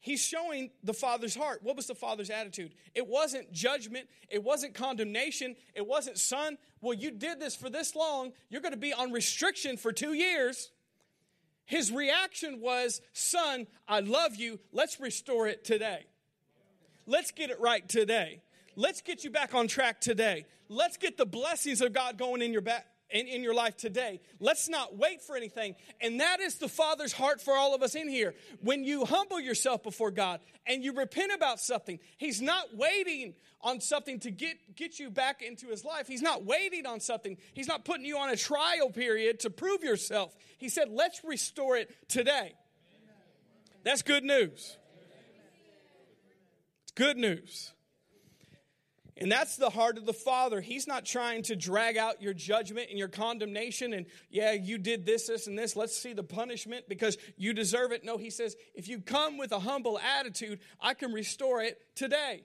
He's 0.00 0.24
showing 0.24 0.70
the 0.82 0.94
father's 0.94 1.34
heart. 1.34 1.60
What 1.62 1.76
was 1.76 1.86
the 1.86 1.94
father's 1.94 2.30
attitude? 2.30 2.74
It 2.94 3.06
wasn't 3.06 3.52
judgment, 3.52 4.08
it 4.30 4.42
wasn't 4.42 4.74
condemnation, 4.74 5.56
it 5.74 5.86
wasn't, 5.86 6.18
son, 6.18 6.56
well, 6.80 6.94
you 6.94 7.10
did 7.10 7.38
this 7.38 7.54
for 7.54 7.68
this 7.68 7.94
long, 7.94 8.32
you're 8.48 8.62
going 8.62 8.72
to 8.72 8.78
be 8.78 8.94
on 8.94 9.12
restriction 9.12 9.76
for 9.76 9.92
two 9.92 10.14
years. 10.14 10.70
His 11.66 11.92
reaction 11.92 12.60
was, 12.60 13.02
son, 13.12 13.66
I 13.86 14.00
love 14.00 14.36
you, 14.36 14.58
let's 14.72 14.98
restore 14.98 15.46
it 15.46 15.64
today. 15.64 16.06
Let's 17.06 17.30
get 17.30 17.50
it 17.50 17.60
right 17.60 17.86
today. 17.86 18.42
Let's 18.76 19.02
get 19.02 19.22
you 19.22 19.30
back 19.30 19.54
on 19.54 19.68
track 19.68 20.00
today. 20.00 20.46
Let's 20.68 20.96
get 20.96 21.18
the 21.18 21.26
blessings 21.26 21.82
of 21.82 21.92
God 21.92 22.16
going 22.16 22.40
in 22.40 22.52
your 22.52 22.62
back, 22.62 22.86
in, 23.10 23.26
in 23.26 23.42
your 23.42 23.54
life 23.54 23.76
today. 23.76 24.20
Let's 24.38 24.68
not 24.68 24.96
wait 24.96 25.22
for 25.22 25.36
anything. 25.36 25.74
And 26.00 26.20
that 26.20 26.40
is 26.40 26.56
the 26.56 26.68
Father's 26.68 27.12
heart 27.12 27.40
for 27.40 27.54
all 27.54 27.74
of 27.74 27.82
us 27.82 27.94
in 27.94 28.08
here. 28.08 28.34
When 28.60 28.84
you 28.84 29.04
humble 29.04 29.40
yourself 29.40 29.82
before 29.82 30.10
God 30.10 30.40
and 30.66 30.82
you 30.84 30.92
repent 30.92 31.32
about 31.34 31.60
something, 31.60 31.98
He's 32.16 32.40
not 32.40 32.76
waiting 32.76 33.34
on 33.62 33.80
something 33.80 34.20
to 34.20 34.30
get, 34.30 34.56
get 34.76 34.98
you 34.98 35.10
back 35.10 35.42
into 35.42 35.68
His 35.68 35.84
life. 35.84 36.06
He's 36.06 36.22
not 36.22 36.44
waiting 36.44 36.86
on 36.86 37.00
something. 37.00 37.36
He's 37.54 37.68
not 37.68 37.84
putting 37.84 38.04
you 38.04 38.18
on 38.18 38.30
a 38.30 38.36
trial 38.36 38.90
period 38.90 39.40
to 39.40 39.50
prove 39.50 39.82
yourself. 39.82 40.34
He 40.58 40.68
said, 40.68 40.88
let's 40.90 41.22
restore 41.24 41.76
it 41.76 41.90
today. 42.08 42.54
That's 43.84 44.02
good 44.02 44.24
news. 44.24 44.76
It's 46.84 46.92
good 46.94 47.16
news. 47.16 47.72
And 49.20 49.30
that's 49.30 49.56
the 49.56 49.68
heart 49.68 49.98
of 49.98 50.06
the 50.06 50.14
Father. 50.14 50.62
He's 50.62 50.86
not 50.86 51.04
trying 51.04 51.42
to 51.44 51.56
drag 51.56 51.98
out 51.98 52.22
your 52.22 52.32
judgment 52.32 52.88
and 52.88 52.98
your 52.98 53.08
condemnation 53.08 53.92
and, 53.92 54.06
yeah, 54.30 54.52
you 54.52 54.78
did 54.78 55.04
this, 55.04 55.26
this, 55.26 55.46
and 55.46 55.58
this. 55.58 55.76
Let's 55.76 55.94
see 55.94 56.14
the 56.14 56.22
punishment 56.22 56.88
because 56.88 57.18
you 57.36 57.52
deserve 57.52 57.92
it. 57.92 58.02
No, 58.02 58.16
He 58.16 58.30
says, 58.30 58.56
if 58.74 58.88
you 58.88 59.00
come 59.00 59.36
with 59.36 59.52
a 59.52 59.58
humble 59.58 59.98
attitude, 59.98 60.60
I 60.80 60.94
can 60.94 61.12
restore 61.12 61.60
it 61.60 61.78
today. 61.94 62.44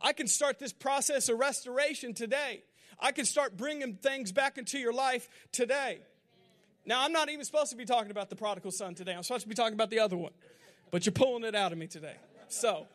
I 0.00 0.12
can 0.12 0.28
start 0.28 0.60
this 0.60 0.72
process 0.72 1.28
of 1.28 1.40
restoration 1.40 2.14
today. 2.14 2.62
I 3.00 3.10
can 3.10 3.24
start 3.24 3.56
bringing 3.56 3.94
things 3.94 4.30
back 4.30 4.56
into 4.56 4.78
your 4.78 4.92
life 4.92 5.28
today. 5.50 5.98
Now, 6.86 7.04
I'm 7.04 7.12
not 7.12 7.28
even 7.28 7.44
supposed 7.44 7.70
to 7.70 7.76
be 7.76 7.84
talking 7.84 8.12
about 8.12 8.30
the 8.30 8.36
prodigal 8.36 8.70
son 8.70 8.94
today. 8.94 9.14
I'm 9.14 9.24
supposed 9.24 9.42
to 9.42 9.48
be 9.48 9.56
talking 9.56 9.74
about 9.74 9.90
the 9.90 9.98
other 9.98 10.16
one. 10.16 10.32
But 10.92 11.04
you're 11.04 11.12
pulling 11.12 11.44
it 11.44 11.56
out 11.56 11.72
of 11.72 11.78
me 11.78 11.88
today. 11.88 12.14
So, 12.48 12.86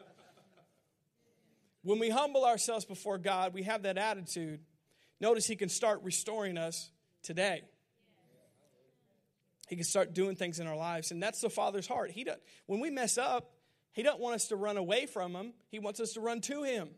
when 1.84 2.00
we 2.00 2.10
humble 2.10 2.46
ourselves 2.46 2.86
before 2.86 3.18
God, 3.18 3.54
we 3.54 3.64
have 3.64 3.84
that 3.84 3.98
attitude. 3.98 4.62
Notice 5.20 5.46
He 5.46 5.56
can 5.56 5.70
start 5.70 6.02
restoring 6.04 6.58
us 6.58 6.90
today. 7.22 7.62
He 9.68 9.76
can 9.76 9.86
start 9.86 10.14
doing 10.14 10.36
things 10.36 10.60
in 10.60 10.68
our 10.68 10.76
lives, 10.76 11.12
and 11.12 11.22
that's 11.22 11.42
the 11.42 11.50
Father's 11.50 11.88
heart. 11.88 12.12
He 12.12 12.24
does, 12.24 12.38
when 12.66 12.80
we 12.80 12.90
mess 12.90 13.18
up, 13.18 13.52
He 13.94 14.04
doesn't 14.04 14.20
want 14.20 14.36
us 14.36 14.48
to 14.48 14.56
run 14.56 14.78
away 14.78 15.06
from 15.06 15.36
Him. 15.36 15.54
He 15.70 15.80
wants 15.80 16.00
us 16.00 16.14
to 16.14 16.22
run 16.22 16.42
to 16.42 16.64
Him, 16.64 16.90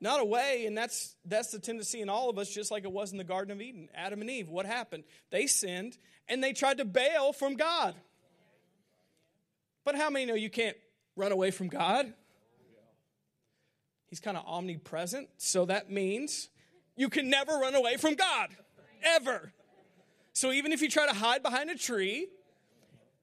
not 0.00 0.20
away. 0.20 0.64
And 0.66 0.76
that's 0.76 1.16
that's 1.24 1.50
the 1.50 1.58
tendency 1.58 2.00
in 2.00 2.08
all 2.08 2.30
of 2.30 2.38
us, 2.38 2.48
just 2.48 2.70
like 2.70 2.84
it 2.84 2.92
was 2.92 3.12
in 3.12 3.18
the 3.18 3.24
Garden 3.24 3.52
of 3.52 3.60
Eden. 3.60 3.88
Adam 3.94 4.20
and 4.20 4.30
Eve. 4.30 4.48
What 4.48 4.66
happened? 4.66 5.04
They 5.30 5.46
sinned, 5.46 5.96
and 6.28 6.42
they 6.42 6.52
tried 6.52 6.78
to 6.78 6.84
bail 6.84 7.32
from 7.32 7.54
God. 7.54 7.94
But 9.84 9.94
how 9.94 10.10
many 10.10 10.26
know 10.26 10.34
you 10.34 10.50
can't 10.50 10.76
run 11.16 11.32
away 11.32 11.50
from 11.50 11.68
God? 11.68 12.12
He's 14.08 14.20
kind 14.20 14.36
of 14.36 14.44
omnipresent, 14.46 15.28
so 15.36 15.66
that 15.66 15.90
means 15.90 16.48
you 16.96 17.08
can 17.08 17.28
never 17.28 17.52
run 17.52 17.74
away 17.74 17.96
from 17.96 18.14
God, 18.14 18.48
ever. 19.02 19.52
So 20.32 20.52
even 20.52 20.72
if 20.72 20.80
you 20.80 20.88
try 20.88 21.06
to 21.06 21.14
hide 21.14 21.42
behind 21.42 21.70
a 21.70 21.76
tree, 21.76 22.28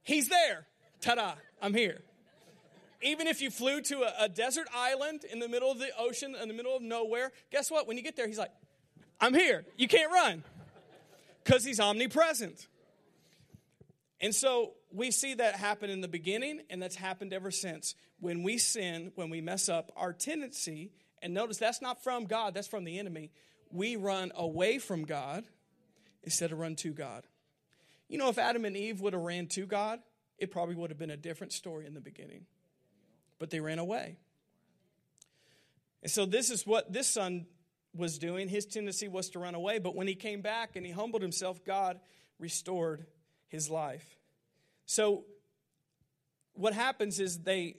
He's 0.03 0.29
there. 0.29 0.67
Ta 1.01 1.15
da, 1.15 1.33
I'm 1.61 1.73
here. 1.73 2.01
Even 3.01 3.25
if 3.27 3.41
you 3.41 3.49
flew 3.49 3.81
to 3.81 4.03
a, 4.03 4.25
a, 4.25 4.29
desert 4.29 4.67
island 4.73 5.23
in 5.23 5.39
the 5.39 5.47
middle 5.47 5.71
of 5.71 5.79
the 5.79 5.89
ocean, 5.97 6.35
in 6.35 6.47
the 6.47 6.53
middle 6.53 6.75
of 6.75 6.81
nowhere, 6.81 7.31
guess 7.51 7.71
what? 7.71 7.87
When 7.87 7.97
you 7.97 8.03
get 8.03 8.15
there, 8.15 8.27
He's 8.27 8.37
like, 8.37 8.51
I'm 9.19 9.33
here. 9.33 9.65
You 9.77 9.87
can't 9.87 10.11
run 10.11 10.43
because 11.43 11.65
He's 11.65 11.79
omnipresent. 11.79 12.67
And 14.21 14.33
so 14.33 14.73
we 14.91 15.11
see 15.11 15.33
that 15.35 15.55
happen 15.55 15.89
in 15.89 16.01
the 16.01 16.07
beginning, 16.07 16.61
and 16.69 16.81
that's 16.81 16.95
happened 16.95 17.33
ever 17.33 17.51
since. 17.51 17.95
When 18.19 18.43
we 18.43 18.57
sin, 18.57 19.11
when 19.15 19.29
we 19.29 19.41
mess 19.41 19.67
up, 19.67 19.91
our 19.95 20.13
tendency, 20.13 20.91
and 21.21 21.33
notice 21.33 21.57
that's 21.57 21.81
not 21.81 22.03
from 22.03 22.25
God, 22.25 22.53
that's 22.53 22.67
from 22.67 22.85
the 22.85 22.97
enemy, 22.97 23.31
we 23.71 23.95
run 23.95 24.31
away 24.35 24.79
from 24.79 25.03
God 25.03 25.45
instead 26.23 26.51
of 26.51 26.59
run 26.59 26.75
to 26.77 26.93
God. 26.93 27.27
You 28.07 28.17
know, 28.17 28.29
if 28.29 28.37
Adam 28.37 28.65
and 28.65 28.77
Eve 28.77 29.01
would 29.01 29.13
have 29.13 29.21
ran 29.21 29.47
to 29.47 29.65
God, 29.65 29.99
it 30.37 30.51
probably 30.51 30.75
would 30.75 30.91
have 30.91 30.99
been 30.99 31.09
a 31.09 31.17
different 31.17 31.53
story 31.53 31.85
in 31.85 31.93
the 31.93 32.01
beginning. 32.01 32.45
But 33.39 33.49
they 33.49 33.59
ran 33.59 33.79
away. 33.79 34.17
And 36.03 36.11
so 36.11 36.25
this 36.25 36.49
is 36.49 36.65
what 36.65 36.93
this 36.93 37.07
son 37.07 37.47
was 37.93 38.17
doing. 38.17 38.47
His 38.47 38.65
tendency 38.65 39.07
was 39.07 39.29
to 39.31 39.39
run 39.39 39.55
away, 39.55 39.79
but 39.79 39.95
when 39.95 40.07
he 40.07 40.15
came 40.15 40.41
back 40.41 40.75
and 40.75 40.85
he 40.85 40.91
humbled 40.91 41.21
himself, 41.21 41.65
God 41.65 41.99
restored 42.39 43.05
his 43.55 43.69
life. 43.69 44.17
So, 44.85 45.23
what 46.53 46.73
happens 46.73 47.19
is 47.19 47.39
they 47.39 47.77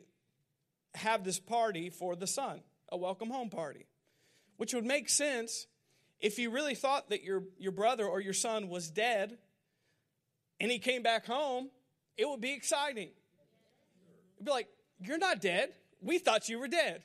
have 0.95 1.23
this 1.23 1.39
party 1.39 1.91
for 1.91 2.17
the 2.17 2.27
son, 2.27 2.63
a 2.91 2.97
welcome 2.97 3.31
home 3.31 3.51
party, 3.51 3.87
which 4.57 4.75
would 4.75 4.85
make 4.85 5.09
sense 5.09 5.67
if 6.21 6.39
you 6.39 6.51
really 6.51 6.75
thought 6.75 7.11
that 7.11 7.23
your, 7.23 7.45
your 7.59 7.73
brother 7.73 8.07
or 8.07 8.21
your 8.21 8.33
son 8.33 8.69
was 8.69 8.91
dead 8.91 9.37
and 10.59 10.71
he 10.71 10.79
came 10.79 11.03
back 11.03 11.27
home, 11.27 11.71
it 12.17 12.27
would 12.29 12.41
be 12.41 12.53
exciting. 12.53 13.11
It'd 14.37 14.47
be 14.47 14.51
like, 14.51 14.69
You're 15.01 15.19
not 15.19 15.41
dead. 15.41 15.71
We 16.01 16.19
thought 16.19 16.49
you 16.49 16.59
were 16.59 16.69
dead. 16.69 17.03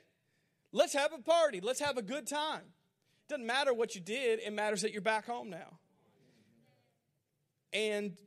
Let's 0.72 0.94
have 0.94 1.12
a 1.14 1.22
party. 1.22 1.60
Let's 1.62 1.82
have 1.82 1.98
a 1.98 2.02
good 2.02 2.28
time. 2.28 2.62
It 2.62 3.30
doesn't 3.30 3.46
matter 3.46 3.74
what 3.74 3.96
you 3.96 4.02
did, 4.02 4.40
it 4.40 4.54
matters 4.54 4.82
that 4.82 4.94
you're 4.94 5.02
back 5.02 5.26
home 5.26 5.50
now. 5.50 5.80
And 7.74 8.18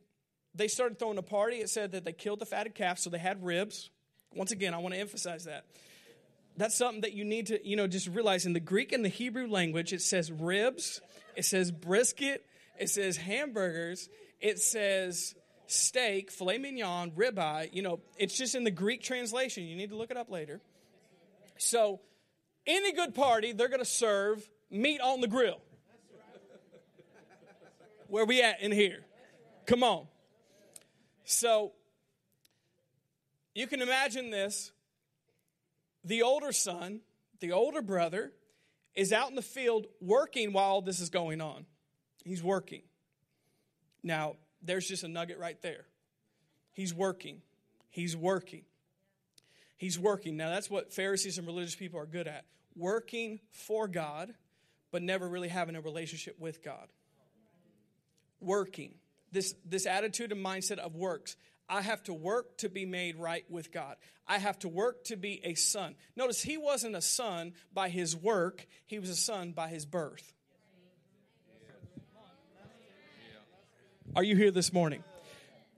they 0.55 0.67
started 0.67 0.97
throwing 0.97 1.17
a 1.17 1.23
party. 1.23 1.57
It 1.57 1.69
said 1.69 1.91
that 1.91 2.05
they 2.05 2.13
killed 2.13 2.39
the 2.39 2.45
fatted 2.45 2.75
calf, 2.75 2.99
so 2.99 3.09
they 3.09 3.17
had 3.17 3.43
ribs. 3.43 3.89
Once 4.33 4.51
again, 4.51 4.73
I 4.73 4.77
want 4.77 4.93
to 4.93 4.99
emphasize 4.99 5.45
that. 5.45 5.65
That's 6.57 6.75
something 6.75 7.01
that 7.01 7.13
you 7.13 7.25
need 7.25 7.47
to, 7.47 7.67
you 7.67 7.75
know, 7.75 7.87
just 7.87 8.07
realize 8.07 8.45
in 8.45 8.53
the 8.53 8.59
Greek 8.59 8.91
and 8.91 9.03
the 9.03 9.09
Hebrew 9.09 9.47
language, 9.47 9.91
it 9.91 10.01
says 10.01 10.31
ribs, 10.31 11.01
it 11.35 11.43
says 11.43 11.71
brisket, 11.71 12.45
it 12.79 12.89
says 12.89 13.17
hamburgers, 13.17 14.09
it 14.39 14.59
says 14.59 15.35
steak, 15.67 16.31
filet 16.31 16.57
mignon, 16.57 17.11
ribeye. 17.11 17.69
You 17.73 17.81
know, 17.81 17.99
it's 18.17 18.37
just 18.37 18.55
in 18.55 18.63
the 18.63 18.71
Greek 18.71 19.03
translation. 19.03 19.63
You 19.63 19.75
need 19.75 19.89
to 19.89 19.97
look 19.97 20.11
it 20.11 20.17
up 20.17 20.29
later. 20.29 20.61
So, 21.57 21.99
any 22.67 22.93
good 22.93 23.13
party, 23.13 23.51
they're 23.51 23.69
going 23.69 23.79
to 23.79 23.85
serve 23.85 24.49
meat 24.71 25.01
on 25.01 25.21
the 25.21 25.27
grill. 25.27 25.61
Where 28.07 28.25
we 28.25 28.41
at 28.41 28.61
in 28.61 28.71
here? 28.71 29.03
Come 29.65 29.83
on. 29.83 30.07
So 31.25 31.73
you 33.53 33.67
can 33.67 33.81
imagine 33.81 34.29
this. 34.29 34.71
The 36.03 36.21
older 36.21 36.51
son, 36.51 37.01
the 37.39 37.51
older 37.51 37.81
brother, 37.81 38.31
is 38.93 39.11
out 39.11 39.29
in 39.29 39.35
the 39.35 39.41
field 39.41 39.87
working 39.99 40.53
while 40.53 40.81
this 40.81 40.99
is 40.99 41.09
going 41.09 41.41
on. 41.41 41.65
He's 42.23 42.43
working. 42.43 42.83
Now, 44.03 44.35
there's 44.61 44.87
just 44.87 45.03
a 45.03 45.07
nugget 45.07 45.39
right 45.39 45.59
there. 45.61 45.85
He's 46.73 46.93
working. 46.93 47.41
He's 47.89 48.15
working. 48.15 48.63
He's 49.77 49.97
working. 49.99 50.37
Now, 50.37 50.49
that's 50.49 50.69
what 50.69 50.93
Pharisees 50.93 51.37
and 51.37 51.47
religious 51.47 51.75
people 51.75 51.99
are 51.99 52.05
good 52.05 52.27
at 52.27 52.45
working 52.75 53.39
for 53.51 53.87
God, 53.87 54.33
but 54.91 55.01
never 55.01 55.27
really 55.27 55.47
having 55.47 55.75
a 55.75 55.81
relationship 55.81 56.39
with 56.39 56.63
God. 56.63 56.87
Working 58.39 58.95
this, 59.31 59.53
this 59.65 59.85
attitude 59.85 60.31
and 60.31 60.43
mindset 60.45 60.77
of 60.77 60.95
works. 60.95 61.35
I 61.67 61.81
have 61.81 62.03
to 62.03 62.13
work 62.13 62.57
to 62.59 62.69
be 62.69 62.85
made 62.85 63.17
right 63.17 63.43
with 63.49 63.71
God. 63.71 63.95
I 64.27 64.37
have 64.37 64.59
to 64.59 64.69
work 64.69 65.05
to 65.05 65.15
be 65.15 65.41
a 65.43 65.55
son. 65.55 65.95
Notice 66.15 66.41
he 66.41 66.57
wasn't 66.57 66.95
a 66.95 67.01
son 67.01 67.53
by 67.73 67.89
his 67.89 68.15
work, 68.15 68.65
he 68.85 68.99
was 68.99 69.09
a 69.09 69.15
son 69.15 69.51
by 69.51 69.69
his 69.69 69.85
birth. 69.85 70.33
Are 74.15 74.23
you 74.23 74.35
here 74.35 74.51
this 74.51 74.71
morning? 74.71 75.03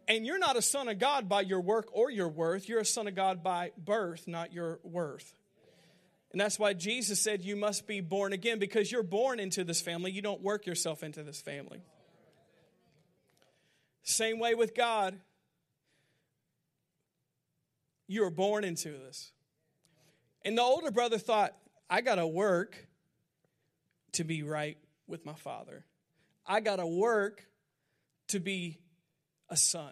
And 0.08 0.26
you're 0.26 0.40
not 0.40 0.56
a 0.56 0.62
son 0.62 0.88
of 0.88 1.00
God 1.00 1.28
by 1.28 1.42
your 1.42 1.60
work 1.60 1.90
or 1.92 2.12
your 2.12 2.30
worth. 2.30 2.70
You're 2.70 2.82
a 2.82 2.86
son 2.86 3.08
of 3.08 3.16
God 3.16 3.44
by 3.44 3.72
birth, 3.78 4.28
not 4.28 4.54
your 4.54 4.80
worth. 4.84 5.34
And 6.32 6.40
that's 6.40 6.60
why 6.60 6.74
Jesus 6.74 7.20
said 7.20 7.44
you 7.44 7.56
must 7.56 7.88
be 7.88 8.00
born 8.00 8.34
again 8.34 8.60
because 8.60 8.92
you're 8.92 9.04
born 9.04 9.40
into 9.40 9.64
this 9.64 9.82
family. 9.82 10.12
You 10.12 10.22
don't 10.22 10.42
work 10.42 10.66
yourself 10.66 11.02
into 11.02 11.24
this 11.24 11.42
family. 11.42 11.82
Same 14.08 14.40
way 14.40 14.56
with 14.56 14.74
God. 14.74 15.20
You 18.08 18.22
were 18.22 18.30
born 18.30 18.64
into 18.64 18.90
this. 18.90 19.34
And 20.46 20.58
the 20.58 20.62
older 20.62 20.92
brother 20.92 21.18
thought, 21.18 21.54
I 21.90 22.00
got 22.00 22.16
to 22.16 22.26
work 22.26 22.88
to 24.14 24.24
be 24.24 24.44
right 24.44 24.78
with 25.08 25.26
my 25.26 25.34
father. 25.34 25.84
I 26.46 26.62
got 26.62 26.78
to 26.78 26.88
work 26.88 27.44
to 28.30 28.40
be 28.40 28.80
a 29.50 29.58
son. 29.58 29.92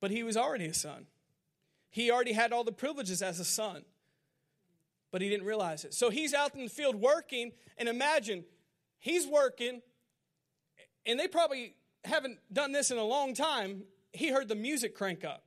But 0.00 0.10
he 0.10 0.24
was 0.24 0.36
already 0.36 0.66
a 0.66 0.74
son. 0.74 1.06
He 1.90 2.10
already 2.10 2.32
had 2.32 2.52
all 2.52 2.64
the 2.64 2.72
privileges 2.72 3.22
as 3.22 3.38
a 3.38 3.44
son, 3.44 3.84
but 5.12 5.22
he 5.22 5.28
didn't 5.28 5.46
realize 5.46 5.84
it. 5.84 5.94
So 5.94 6.10
he's 6.10 6.34
out 6.34 6.56
in 6.56 6.64
the 6.64 6.68
field 6.68 6.96
working, 6.96 7.52
and 7.78 7.88
imagine 7.88 8.44
he's 8.98 9.28
working, 9.28 9.80
and 11.06 11.20
they 11.20 11.28
probably 11.28 11.76
haven't 12.04 12.38
done 12.52 12.72
this 12.72 12.90
in 12.90 12.98
a 12.98 13.04
long 13.04 13.34
time, 13.34 13.84
he 14.12 14.28
heard 14.28 14.48
the 14.48 14.54
music 14.54 14.94
crank 14.94 15.24
up. 15.24 15.44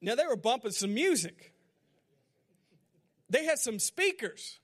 Now 0.00 0.14
they 0.14 0.26
were 0.26 0.36
bumping 0.36 0.72
some 0.72 0.94
music. 0.94 1.52
They 3.30 3.44
had 3.44 3.58
some 3.58 3.78
speakers. 3.78 4.58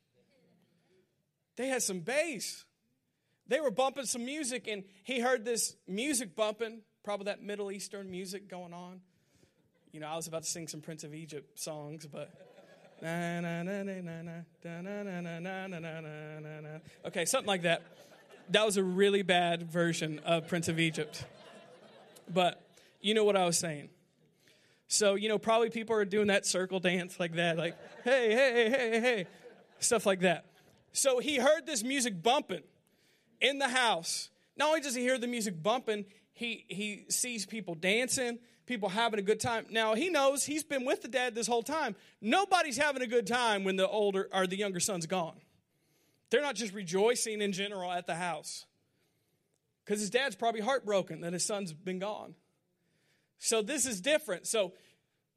They 1.56 1.68
had 1.68 1.82
some 1.82 2.00
bass. 2.00 2.64
They 3.48 3.60
were 3.60 3.70
bumping 3.70 4.06
some 4.06 4.24
music, 4.24 4.68
and 4.68 4.84
he 5.04 5.20
heard 5.20 5.44
this 5.44 5.74
music 5.86 6.36
bumping, 6.36 6.82
probably 7.02 7.24
that 7.24 7.42
Middle 7.42 7.72
Eastern 7.72 8.10
music 8.10 8.48
going 8.48 8.72
on. 8.72 9.00
You 9.90 10.00
know, 10.00 10.06
I 10.06 10.16
was 10.16 10.26
about 10.26 10.44
to 10.44 10.48
sing 10.48 10.68
some 10.68 10.80
Prince 10.80 11.04
of 11.04 11.14
Egypt 11.14 11.58
songs, 11.58 12.06
but. 12.06 12.30
Okay, 17.04 17.24
something 17.24 17.48
like 17.48 17.62
that 17.62 17.82
that 18.52 18.64
was 18.66 18.76
a 18.76 18.84
really 18.84 19.22
bad 19.22 19.70
version 19.70 20.20
of 20.20 20.48
Prince 20.48 20.68
of 20.68 20.78
Egypt. 20.78 21.24
But 22.32 22.62
you 23.00 23.14
know 23.14 23.24
what 23.24 23.36
I 23.36 23.44
was 23.44 23.58
saying. 23.58 23.88
So, 24.88 25.14
you 25.14 25.28
know, 25.28 25.38
probably 25.38 25.70
people 25.70 25.96
are 25.96 26.04
doing 26.04 26.26
that 26.26 26.44
circle 26.44 26.78
dance 26.78 27.18
like 27.18 27.34
that, 27.36 27.56
like, 27.56 27.76
hey, 28.04 28.32
hey, 28.34 28.70
hey, 28.70 29.00
hey, 29.00 29.26
stuff 29.78 30.04
like 30.04 30.20
that. 30.20 30.44
So 30.92 31.18
he 31.18 31.36
heard 31.36 31.64
this 31.64 31.82
music 31.82 32.22
bumping 32.22 32.62
in 33.40 33.58
the 33.58 33.68
house. 33.68 34.28
Not 34.56 34.68
only 34.68 34.80
does 34.80 34.94
he 34.94 35.00
hear 35.00 35.16
the 35.16 35.26
music 35.26 35.62
bumping, 35.62 36.04
he, 36.34 36.66
he 36.68 37.06
sees 37.08 37.46
people 37.46 37.74
dancing, 37.74 38.38
people 38.66 38.90
having 38.90 39.18
a 39.18 39.22
good 39.22 39.40
time. 39.40 39.64
Now 39.70 39.94
he 39.94 40.10
knows 40.10 40.44
he's 40.44 40.62
been 40.62 40.84
with 40.84 41.00
the 41.00 41.08
dad 41.08 41.34
this 41.34 41.46
whole 41.46 41.62
time. 41.62 41.96
Nobody's 42.20 42.76
having 42.76 43.00
a 43.00 43.06
good 43.06 43.26
time 43.26 43.64
when 43.64 43.76
the 43.76 43.88
older 43.88 44.28
or 44.30 44.46
the 44.46 44.56
younger 44.56 44.80
son's 44.80 45.06
gone. 45.06 45.40
They're 46.32 46.40
not 46.40 46.54
just 46.54 46.72
rejoicing 46.72 47.42
in 47.42 47.52
general 47.52 47.92
at 47.92 48.06
the 48.06 48.14
house. 48.14 48.64
because 49.84 50.00
his 50.00 50.08
dad's 50.08 50.34
probably 50.34 50.62
heartbroken 50.62 51.20
that 51.20 51.34
his 51.34 51.44
son's 51.44 51.74
been 51.74 51.98
gone. 51.98 52.34
So 53.38 53.60
this 53.60 53.84
is 53.84 54.00
different. 54.00 54.46
So 54.46 54.72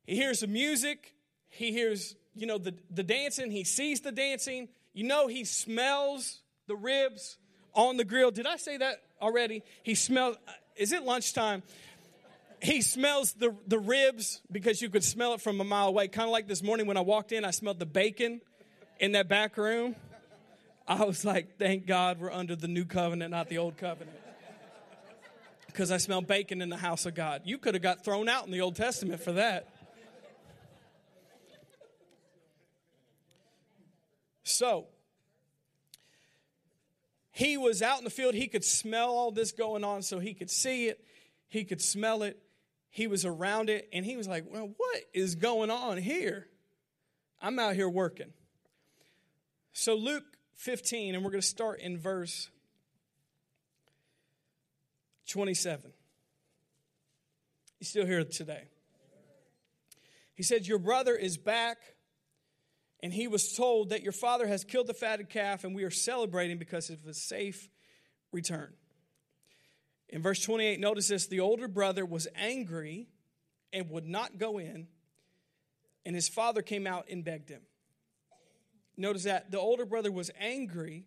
he 0.05 0.15
hears 0.15 0.39
the 0.39 0.47
music, 0.47 1.13
he 1.49 1.73
hears, 1.73 2.15
you 2.33 2.47
know, 2.47 2.57
the, 2.57 2.75
the 2.89 3.03
dancing, 3.03 3.51
he 3.51 3.65
sees 3.65 3.99
the 4.01 4.11
dancing, 4.13 4.69
you 4.93 5.03
know, 5.03 5.27
he 5.27 5.43
smells 5.43 6.39
the 6.67 6.77
ribs 6.77 7.37
on 7.73 7.97
the 7.97 8.05
grill. 8.05 8.31
Did 8.31 8.47
I 8.47 8.55
say 8.55 8.77
that 8.77 9.01
already? 9.21 9.63
He 9.83 9.95
smells, 9.95 10.37
uh, 10.47 10.51
is 10.77 10.93
it 10.93 11.03
lunchtime? 11.03 11.61
He 12.61 12.81
smells 12.81 13.33
the, 13.33 13.53
the 13.67 13.79
ribs 13.79 14.39
because 14.49 14.81
you 14.81 14.89
could 14.89 15.03
smell 15.03 15.33
it 15.33 15.41
from 15.41 15.59
a 15.59 15.65
mile 15.65 15.89
away. 15.89 16.07
Kind 16.07 16.29
of 16.29 16.31
like 16.31 16.47
this 16.47 16.63
morning 16.63 16.87
when 16.87 16.95
I 16.95 17.01
walked 17.01 17.33
in, 17.33 17.43
I 17.43 17.51
smelled 17.51 17.79
the 17.79 17.85
bacon 17.85 18.39
in 18.97 19.11
that 19.11 19.27
back 19.27 19.57
room. 19.57 19.97
I 20.87 21.03
was 21.03 21.25
like, 21.25 21.57
thank 21.57 21.87
God 21.87 22.19
we're 22.19 22.31
under 22.31 22.55
the 22.55 22.67
new 22.67 22.85
covenant, 22.85 23.31
not 23.31 23.49
the 23.49 23.57
old 23.57 23.77
covenant. 23.77 24.17
Because 25.65 25.91
I 25.91 25.97
smell 25.97 26.21
bacon 26.21 26.61
in 26.61 26.69
the 26.69 26.77
house 26.77 27.05
of 27.05 27.15
God. 27.15 27.41
You 27.43 27.57
could 27.57 27.73
have 27.73 27.83
got 27.83 28.05
thrown 28.05 28.29
out 28.29 28.45
in 28.45 28.51
the 28.51 28.61
Old 28.61 28.75
Testament 28.75 29.19
for 29.21 29.33
that. 29.33 29.67
So, 34.43 34.85
he 37.31 37.57
was 37.57 37.81
out 37.81 37.97
in 37.97 38.03
the 38.03 38.11
field. 38.11 38.35
He 38.35 38.47
could 38.47 38.63
smell 38.63 39.09
all 39.09 39.31
this 39.31 39.51
going 39.51 39.83
on, 39.83 40.03
so 40.03 40.19
he 40.19 40.33
could 40.33 40.51
see 40.51 40.87
it, 40.87 41.03
he 41.49 41.65
could 41.65 41.81
smell 41.81 42.23
it, 42.23 42.39
he 42.89 43.07
was 43.07 43.25
around 43.25 43.69
it, 43.69 43.89
and 43.91 44.05
he 44.05 44.15
was 44.15 44.27
like, 44.27 44.45
Well, 44.47 44.69
what 44.77 45.01
is 45.13 45.35
going 45.35 45.71
on 45.71 45.97
here? 45.97 46.47
I'm 47.41 47.59
out 47.59 47.75
here 47.75 47.89
working. 47.89 48.31
So, 49.73 49.95
Luke 49.95 50.34
15, 50.55 51.15
and 51.15 51.23
we're 51.23 51.31
going 51.31 51.41
to 51.41 51.47
start 51.47 51.79
in 51.79 51.97
verse 51.97 52.49
27. 55.27 55.91
You 57.79 57.85
still 57.85 58.05
here 58.05 58.23
today? 58.23 58.63
He 60.33 60.43
said, 60.43 60.67
Your 60.67 60.79
brother 60.79 61.15
is 61.15 61.37
back, 61.37 61.77
and 63.01 63.13
he 63.13 63.27
was 63.27 63.53
told 63.53 63.89
that 63.89 64.03
your 64.03 64.11
father 64.11 64.47
has 64.47 64.63
killed 64.63 64.87
the 64.87 64.93
fatted 64.93 65.29
calf, 65.29 65.63
and 65.63 65.75
we 65.75 65.83
are 65.83 65.91
celebrating 65.91 66.57
because 66.57 66.89
of 66.89 67.03
his 67.03 67.21
safe 67.21 67.69
return. 68.31 68.73
In 70.09 70.21
verse 70.21 70.41
28, 70.41 70.79
notice 70.79 71.07
this 71.07 71.27
the 71.27 71.39
older 71.39 71.67
brother 71.67 72.05
was 72.05 72.27
angry 72.35 73.07
and 73.73 73.89
would 73.89 74.05
not 74.05 74.37
go 74.37 74.57
in, 74.57 74.87
and 76.05 76.15
his 76.15 76.29
father 76.29 76.61
came 76.61 76.85
out 76.85 77.07
and 77.09 77.23
begged 77.23 77.49
him. 77.49 77.61
Notice 78.97 79.23
that 79.23 79.51
the 79.51 79.59
older 79.59 79.85
brother 79.85 80.11
was 80.11 80.31
angry 80.39 81.05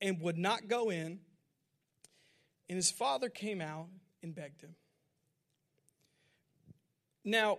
and 0.00 0.20
would 0.20 0.38
not 0.38 0.68
go 0.68 0.90
in, 0.90 1.20
and 2.68 2.76
his 2.76 2.90
father 2.90 3.28
came 3.28 3.60
out 3.60 3.88
and 4.22 4.34
begged 4.34 4.62
him. 4.62 4.74
Now, 7.24 7.58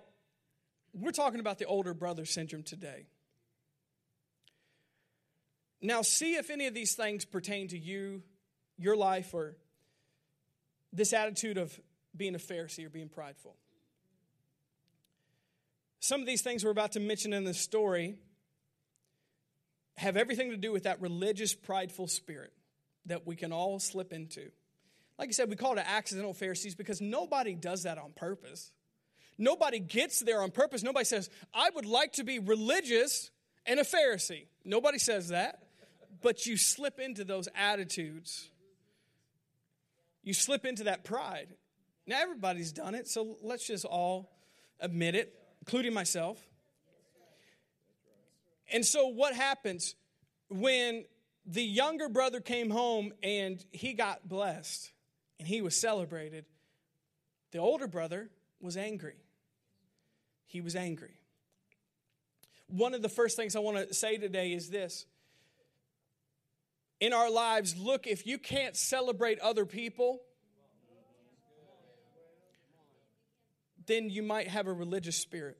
we're 0.93 1.11
talking 1.11 1.39
about 1.39 1.59
the 1.59 1.65
older 1.65 1.93
brother 1.93 2.25
syndrome 2.25 2.63
today. 2.63 3.07
Now, 5.81 6.01
see 6.01 6.35
if 6.35 6.49
any 6.49 6.67
of 6.67 6.73
these 6.73 6.95
things 6.95 7.25
pertain 7.25 7.67
to 7.67 7.77
you, 7.77 8.23
your 8.77 8.95
life, 8.95 9.33
or 9.33 9.55
this 10.91 11.13
attitude 11.13 11.57
of 11.57 11.79
being 12.15 12.33
a 12.35 12.39
Pharisee 12.39 12.85
or 12.85 12.89
being 12.89 13.09
prideful. 13.09 13.55
Some 15.99 16.21
of 16.21 16.27
these 16.27 16.41
things 16.41 16.63
we're 16.63 16.71
about 16.71 16.93
to 16.93 16.99
mention 16.99 17.33
in 17.33 17.43
this 17.43 17.59
story 17.59 18.15
have 19.97 20.17
everything 20.17 20.51
to 20.51 20.57
do 20.57 20.71
with 20.71 20.83
that 20.83 21.01
religious, 21.01 21.53
prideful 21.53 22.07
spirit 22.07 22.53
that 23.05 23.25
we 23.25 23.35
can 23.35 23.51
all 23.51 23.79
slip 23.79 24.11
into. 24.11 24.49
Like 25.17 25.29
I 25.29 25.31
said, 25.31 25.49
we 25.49 25.55
call 25.55 25.77
it 25.77 25.83
accidental 25.85 26.33
Pharisees 26.33 26.75
because 26.75 26.99
nobody 26.99 27.55
does 27.55 27.83
that 27.83 27.97
on 27.97 28.11
purpose. 28.15 28.71
Nobody 29.37 29.79
gets 29.79 30.19
there 30.19 30.41
on 30.41 30.51
purpose. 30.51 30.83
Nobody 30.83 31.05
says, 31.05 31.29
I 31.53 31.69
would 31.75 31.85
like 31.85 32.13
to 32.13 32.23
be 32.23 32.39
religious 32.39 33.31
and 33.65 33.79
a 33.79 33.83
Pharisee. 33.83 34.47
Nobody 34.63 34.97
says 34.97 35.29
that. 35.29 35.59
But 36.21 36.45
you 36.45 36.57
slip 36.57 36.99
into 36.99 37.23
those 37.23 37.47
attitudes. 37.55 38.49
You 40.23 40.33
slip 40.33 40.65
into 40.65 40.85
that 40.85 41.03
pride. 41.03 41.49
Now, 42.07 42.21
everybody's 42.21 42.71
done 42.71 42.95
it, 42.95 43.07
so 43.07 43.37
let's 43.41 43.67
just 43.67 43.85
all 43.85 44.31
admit 44.79 45.15
it, 45.15 45.33
including 45.61 45.93
myself. 45.93 46.39
And 48.71 48.85
so, 48.85 49.07
what 49.07 49.35
happens 49.35 49.95
when 50.49 51.05
the 51.45 51.63
younger 51.63 52.09
brother 52.09 52.39
came 52.39 52.69
home 52.69 53.13
and 53.21 53.63
he 53.71 53.93
got 53.93 54.27
blessed 54.27 54.91
and 55.39 55.47
he 55.47 55.61
was 55.61 55.79
celebrated? 55.79 56.45
The 57.51 57.59
older 57.59 57.87
brother 57.87 58.29
was 58.59 58.75
angry. 58.75 59.15
He 60.45 60.61
was 60.61 60.75
angry. 60.75 61.13
One 62.67 62.93
of 62.93 63.01
the 63.01 63.09
first 63.09 63.35
things 63.35 63.55
I 63.55 63.59
want 63.59 63.87
to 63.87 63.93
say 63.93 64.17
today 64.17 64.51
is 64.53 64.69
this. 64.69 65.05
In 66.99 67.13
our 67.13 67.29
lives, 67.29 67.77
look, 67.77 68.07
if 68.07 68.25
you 68.25 68.37
can't 68.37 68.75
celebrate 68.75 69.39
other 69.39 69.65
people, 69.65 70.21
then 73.85 74.09
you 74.09 74.23
might 74.23 74.47
have 74.47 74.67
a 74.67 74.73
religious 74.73 75.17
spirit. 75.17 75.57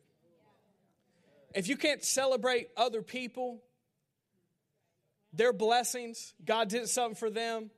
If 1.56 1.70
you 1.70 1.78
can't 1.78 2.04
celebrate 2.04 2.68
other 2.76 3.02
people, 3.02 3.63
their 5.32 5.54
blessings, 5.54 6.34
God 6.44 6.68
did 6.68 6.89
something 6.89 7.15
for 7.15 7.30
them, 7.30 7.72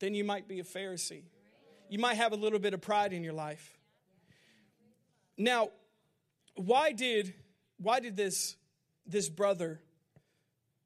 then 0.00 0.14
you 0.14 0.22
might 0.22 0.46
be 0.46 0.60
a 0.60 0.64
Pharisee. 0.64 1.22
You 1.88 1.98
might 1.98 2.14
have 2.14 2.32
a 2.32 2.36
little 2.36 2.58
bit 2.58 2.74
of 2.74 2.82
pride 2.82 3.14
in 3.14 3.24
your 3.24 3.32
life. 3.32 3.78
Now, 5.38 5.70
why 6.56 6.92
did 6.92 7.32
why 7.78 8.00
did 8.00 8.16
this 8.16 8.56
this 9.06 9.30
brother 9.30 9.80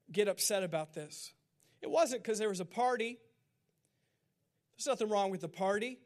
get 0.09 0.29
upset 0.29 0.63
about 0.63 0.93
this? 0.93 1.33
It 1.81 1.89
wasn't 1.89 2.23
because 2.23 2.39
there 2.39 2.49
was 2.49 2.59
a 2.61 2.65
party. 2.65 3.19
There's 4.77 4.87
nothing 4.87 5.09
wrong 5.09 5.31
with 5.31 5.41
the 5.41 5.49
party. 5.49 5.99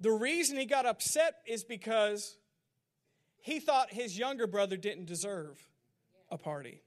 The 0.00 0.12
reason 0.12 0.56
he 0.56 0.66
got 0.66 0.86
upset 0.86 1.36
is 1.46 1.64
because 1.64 2.36
he 3.44 3.60
thought 3.60 3.92
his 3.92 4.16
younger 4.16 4.46
brother 4.46 4.78
didn't 4.78 5.04
deserve 5.04 5.68
a 6.30 6.38
party. 6.38 6.80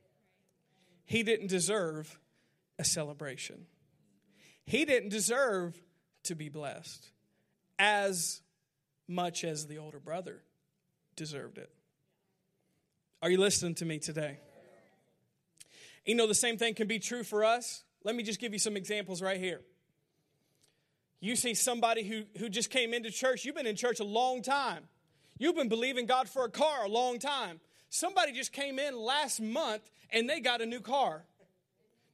He 1.06 1.22
didn't 1.22 1.50
deserve 1.50 2.20
a 2.80 2.84
celebration. 2.84 3.68
He 4.66 4.84
didn't 4.84 5.10
deserve 5.10 5.80
to 6.24 6.34
be 6.34 6.50
blessed 6.50 7.12
as 7.78 8.42
much 9.08 9.44
as 9.44 9.68
the 9.68 9.78
older 9.78 10.00
brother 10.00 10.42
deserved 11.16 11.60
it. 11.60 11.70
Are 13.22 13.30
you 13.30 13.38
listening 13.38 13.76
to 13.76 13.86
me 13.86 14.00
today? 14.00 14.40
You 16.08 16.16
know, 16.16 16.26
the 16.26 16.34
same 16.34 16.58
thing 16.58 16.74
can 16.74 16.88
be 16.88 16.98
true 16.98 17.24
for 17.24 17.46
us. 17.46 17.84
Let 18.04 18.16
me 18.16 18.24
just 18.24 18.40
give 18.40 18.52
you 18.52 18.60
some 18.60 18.76
examples 18.76 19.22
right 19.22 19.40
here. 19.40 19.62
You 21.20 21.36
see 21.36 21.54
somebody 21.54 22.04
who, 22.04 22.24
who 22.40 22.50
just 22.50 22.72
came 22.72 22.96
into 22.96 23.12
church, 23.12 23.46
you've 23.46 23.54
been 23.54 23.68
in 23.68 23.76
church 23.76 24.00
a 24.00 24.04
long 24.04 24.42
time. 24.42 24.86
You've 25.38 25.56
been 25.56 25.70
believing 25.70 26.06
God 26.06 26.28
for 26.28 26.46
a 26.46 26.50
car 26.50 26.86
a 26.86 26.90
long 26.90 27.20
time. 27.20 27.60
Somebody 27.90 28.32
just 28.32 28.52
came 28.52 28.80
in 28.80 28.98
last 28.98 29.40
month 29.40 29.90
and 30.10 30.30
they 30.30 30.40
got 30.40 30.62
a 30.62 30.66
new 30.66 30.80
car. 30.80 31.24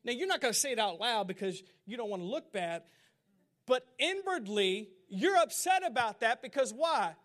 Now, 0.03 0.11
you're 0.11 0.27
not 0.27 0.41
going 0.41 0.53
to 0.53 0.59
say 0.59 0.73
it 0.73 0.79
out 0.79 0.99
loud 0.99 1.27
because 1.27 1.63
you 1.85 1.95
don't 1.95 2.09
want 2.09 2.21
to 2.21 2.27
look 2.27 2.51
bad, 2.51 2.83
but 3.65 3.87
inwardly, 3.97 4.89
you're 5.07 5.37
upset 5.37 5.85
about 5.85 6.19
that 6.19 6.41
because 6.41 6.73
why? 6.73 7.15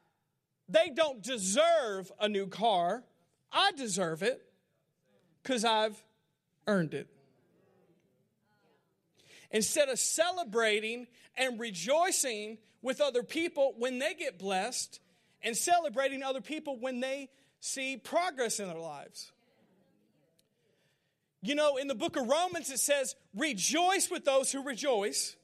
They 0.69 0.91
don't 0.91 1.23
deserve 1.23 2.13
a 2.21 2.29
new 2.29 2.47
car. 2.47 3.03
I 3.51 3.73
deserve 3.73 4.23
it 4.23 4.43
because 5.43 5.65
I've 5.65 6.01
earned 6.67 6.95
it. 6.95 7.09
Instead 9.51 9.88
of 9.88 9.99
celebrating 9.99 11.07
and 11.37 11.59
rejoicing 11.59 12.59
with 12.83 13.01
other 13.01 13.23
people 13.23 13.75
when 13.79 13.99
they 13.99 14.15
get 14.15 14.38
blessed, 14.38 15.01
and 15.43 15.57
celebrating 15.57 16.23
other 16.23 16.41
people 16.41 16.79
when 16.79 17.01
they 17.01 17.29
see 17.61 17.97
progress 17.97 18.61
in 18.61 18.69
their 18.69 18.79
lives. 18.79 19.33
You 21.43 21.55
know, 21.55 21.77
in 21.77 21.87
the 21.87 21.95
book 21.95 22.17
of 22.17 22.27
Romans, 22.27 22.71
it 22.71 22.81
says, 22.81 23.15
Rejoice 23.35 24.11
with 24.11 24.25
those 24.25 24.51
who 24.51 24.63
rejoice 24.63 25.37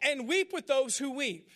and 0.00 0.28
weep 0.28 0.52
with 0.52 0.66
those 0.66 0.96
who 0.98 1.12
weep. 1.12 1.50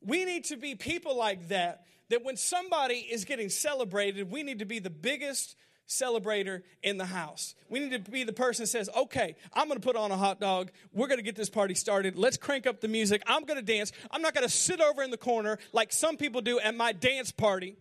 We 0.00 0.24
need 0.24 0.44
to 0.44 0.56
be 0.56 0.74
people 0.74 1.16
like 1.16 1.48
that, 1.48 1.84
that 2.10 2.24
when 2.24 2.36
somebody 2.36 2.94
is 2.94 3.24
getting 3.24 3.48
celebrated, 3.48 4.30
we 4.30 4.42
need 4.42 4.60
to 4.60 4.64
be 4.64 4.78
the 4.78 4.90
biggest 4.90 5.56
celebrator 5.88 6.62
in 6.82 6.98
the 6.98 7.06
house. 7.06 7.54
We 7.68 7.80
need 7.80 8.04
to 8.04 8.10
be 8.10 8.24
the 8.24 8.32
person 8.32 8.64
that 8.64 8.68
says, 8.68 8.90
okay, 8.96 9.36
I'm 9.52 9.68
going 9.68 9.80
to 9.80 9.84
put 9.86 9.96
on 9.96 10.10
a 10.10 10.16
hot 10.16 10.40
dog. 10.40 10.70
We're 10.92 11.06
going 11.06 11.18
to 11.18 11.24
get 11.24 11.36
this 11.36 11.50
party 11.50 11.74
started. 11.74 12.16
Let's 12.16 12.36
crank 12.36 12.66
up 12.66 12.80
the 12.80 12.88
music. 12.88 13.22
I'm 13.26 13.44
going 13.44 13.58
to 13.58 13.64
dance. 13.64 13.92
I'm 14.10 14.22
not 14.22 14.34
going 14.34 14.46
to 14.46 14.52
sit 14.52 14.80
over 14.80 15.02
in 15.02 15.10
the 15.10 15.16
corner 15.16 15.58
like 15.72 15.92
some 15.92 16.16
people 16.16 16.40
do 16.40 16.58
at 16.60 16.74
my 16.74 16.92
dance 16.92 17.30
party. 17.30 17.76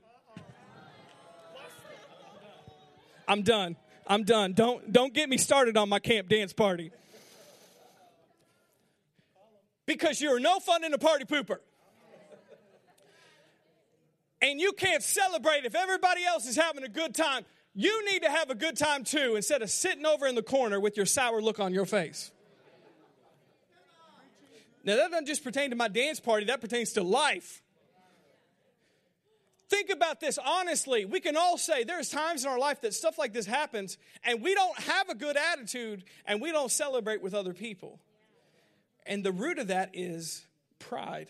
I'm 3.28 3.42
done. 3.42 3.76
I'm 4.06 4.24
done. 4.24 4.54
Don't 4.54 4.94
don't 4.94 5.14
get 5.14 5.28
me 5.28 5.38
started 5.38 5.78
on 5.78 5.90
my 5.90 5.98
camp 5.98 6.30
dance 6.30 6.54
party. 6.54 6.92
because 9.86 10.22
you're 10.22 10.40
no 10.40 10.60
fun 10.60 10.84
in 10.84 10.94
a 10.94 10.98
party 10.98 11.26
pooper. 11.26 11.58
And 14.42 14.60
you 14.60 14.74
can't 14.74 15.02
celebrate 15.02 15.66
if 15.66 15.76
everybody 15.76 16.24
else 16.24 16.46
is 16.46 16.56
having 16.56 16.84
a 16.84 16.90
good 16.90 17.16
time. 17.16 17.46
You 17.76 18.06
need 18.06 18.24
to 18.24 18.30
have 18.30 18.50
a 18.50 18.56
good 18.56 18.78
time 18.78 19.04
too 19.04 19.36
instead 19.36 19.62
of 19.62 19.70
sitting 19.70 20.06
over 20.06 20.26
in 20.26 20.36
the 20.36 20.42
corner 20.42 20.80
with 20.80 20.96
your 20.96 21.06
sour 21.06 21.42
look 21.42 21.60
on 21.60 21.74
your 21.74 21.86
face. 21.86 22.32
Now, 24.86 24.96
that 24.96 25.12
doesn't 25.12 25.26
just 25.26 25.44
pertain 25.44 25.72
to 25.72 25.76
my 25.76 25.88
dance 25.88 26.20
party, 26.20 26.46
that 26.46 26.62
pertains 26.62 26.94
to 26.94 27.04
life. 27.04 27.62
Think 29.68 29.90
about 29.90 30.22
this 30.22 30.38
honestly. 30.38 31.06
We 31.06 31.20
can 31.20 31.36
all 31.36 31.58
say 31.58 31.84
there's 31.84 32.10
times 32.10 32.46
in 32.46 32.52
our 32.52 32.60
life 32.60 32.82
that 32.82 32.94
stuff 32.94 33.18
like 33.18 33.34
this 33.34 33.48
happens 33.48 33.98
and 34.24 34.42
we 34.42 34.54
don't 34.54 34.80
have 34.80 35.10
a 35.10 35.16
good 35.16 35.36
attitude 35.36 36.04
and 36.26 36.40
we 36.40 36.52
don't 36.52 36.72
celebrate 36.72 37.22
with 37.22 37.34
other 37.34 37.54
people. 37.54 38.00
And 39.06 39.24
the 39.24 39.32
root 39.32 39.60
of 39.60 39.68
that 39.68 39.90
is 39.94 40.46
pride. 40.80 41.28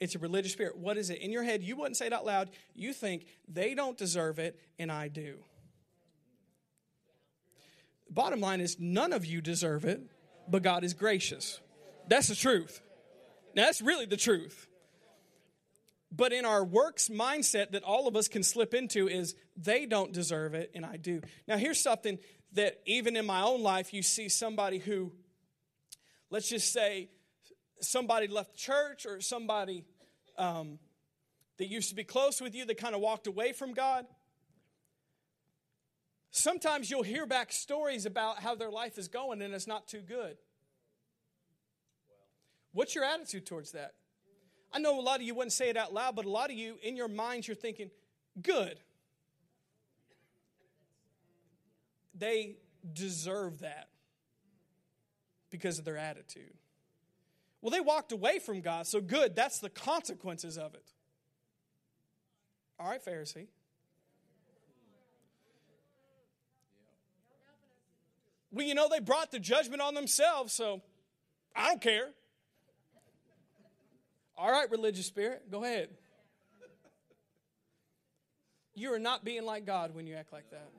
It's 0.00 0.14
a 0.14 0.18
religious 0.18 0.52
spirit. 0.52 0.78
What 0.78 0.96
is 0.96 1.10
it? 1.10 1.20
In 1.20 1.30
your 1.30 1.42
head, 1.42 1.62
you 1.62 1.76
wouldn't 1.76 1.98
say 1.98 2.06
it 2.06 2.12
out 2.14 2.24
loud. 2.24 2.48
You 2.74 2.94
think 2.94 3.26
they 3.46 3.74
don't 3.74 3.96
deserve 3.96 4.38
it 4.38 4.58
and 4.78 4.90
I 4.90 5.08
do. 5.08 5.36
Bottom 8.10 8.40
line 8.40 8.60
is, 8.60 8.78
none 8.78 9.12
of 9.12 9.24
you 9.24 9.40
deserve 9.40 9.84
it, 9.84 10.02
but 10.48 10.62
God 10.62 10.82
is 10.82 10.94
gracious. 10.94 11.60
That's 12.08 12.28
the 12.28 12.34
truth. 12.34 12.80
Now, 13.54 13.66
that's 13.66 13.80
really 13.80 14.06
the 14.06 14.16
truth. 14.16 14.66
But 16.12 16.32
in 16.32 16.44
our 16.44 16.64
works 16.64 17.08
mindset 17.08 17.70
that 17.70 17.84
all 17.84 18.08
of 18.08 18.16
us 18.16 18.26
can 18.26 18.42
slip 18.42 18.74
into 18.74 19.08
is 19.08 19.36
they 19.56 19.86
don't 19.86 20.12
deserve 20.12 20.54
it 20.54 20.72
and 20.74 20.84
I 20.84 20.96
do. 20.96 21.20
Now, 21.46 21.56
here's 21.56 21.80
something 21.80 22.18
that 22.54 22.80
even 22.84 23.16
in 23.16 23.26
my 23.26 23.42
own 23.42 23.62
life, 23.62 23.94
you 23.94 24.02
see 24.02 24.28
somebody 24.28 24.78
who, 24.78 25.12
let's 26.30 26.48
just 26.48 26.72
say, 26.72 27.10
somebody 27.80 28.26
left 28.26 28.56
church 28.56 29.06
or 29.06 29.20
somebody 29.20 29.84
um, 30.36 30.80
that 31.58 31.68
used 31.68 31.90
to 31.90 31.94
be 31.94 32.04
close 32.04 32.40
with 32.40 32.56
you 32.56 32.64
that 32.64 32.76
kind 32.76 32.94
of 32.94 33.00
walked 33.00 33.28
away 33.28 33.52
from 33.52 33.72
God. 33.72 34.04
Sometimes 36.30 36.90
you'll 36.90 37.02
hear 37.02 37.26
back 37.26 37.52
stories 37.52 38.06
about 38.06 38.40
how 38.40 38.54
their 38.54 38.70
life 38.70 38.98
is 38.98 39.08
going 39.08 39.42
and 39.42 39.52
it's 39.52 39.66
not 39.66 39.88
too 39.88 40.00
good. 40.00 40.36
What's 42.72 42.94
your 42.94 43.04
attitude 43.04 43.46
towards 43.46 43.72
that? 43.72 43.94
I 44.72 44.78
know 44.78 44.98
a 44.98 45.02
lot 45.02 45.16
of 45.16 45.22
you 45.26 45.34
wouldn't 45.34 45.52
say 45.52 45.68
it 45.68 45.76
out 45.76 45.92
loud, 45.92 46.14
but 46.14 46.24
a 46.24 46.30
lot 46.30 46.50
of 46.50 46.56
you, 46.56 46.76
in 46.82 46.96
your 46.96 47.08
minds, 47.08 47.48
you're 47.48 47.56
thinking, 47.56 47.90
good. 48.40 48.78
They 52.16 52.56
deserve 52.92 53.60
that 53.60 53.88
because 55.50 55.80
of 55.80 55.84
their 55.84 55.96
attitude. 55.96 56.54
Well, 57.60 57.70
they 57.70 57.80
walked 57.80 58.12
away 58.12 58.38
from 58.38 58.60
God, 58.60 58.86
so 58.86 59.00
good. 59.00 59.34
That's 59.34 59.58
the 59.58 59.68
consequences 59.68 60.56
of 60.56 60.74
it. 60.74 60.92
All 62.78 62.88
right, 62.88 63.04
Pharisee. 63.04 63.48
Well, 68.52 68.66
you 68.66 68.74
know, 68.74 68.88
they 68.88 69.00
brought 69.00 69.30
the 69.30 69.38
judgment 69.38 69.80
on 69.80 69.94
themselves, 69.94 70.52
so 70.52 70.82
I 71.54 71.68
don't 71.68 71.80
care. 71.80 72.08
All 74.36 74.50
right, 74.50 74.70
religious 74.70 75.06
spirit, 75.06 75.50
go 75.50 75.62
ahead. 75.64 75.90
You 78.74 78.92
are 78.94 78.98
not 78.98 79.24
being 79.24 79.44
like 79.44 79.66
God 79.66 79.94
when 79.94 80.06
you 80.06 80.14
act 80.14 80.32
like 80.32 80.50
that. 80.50 80.70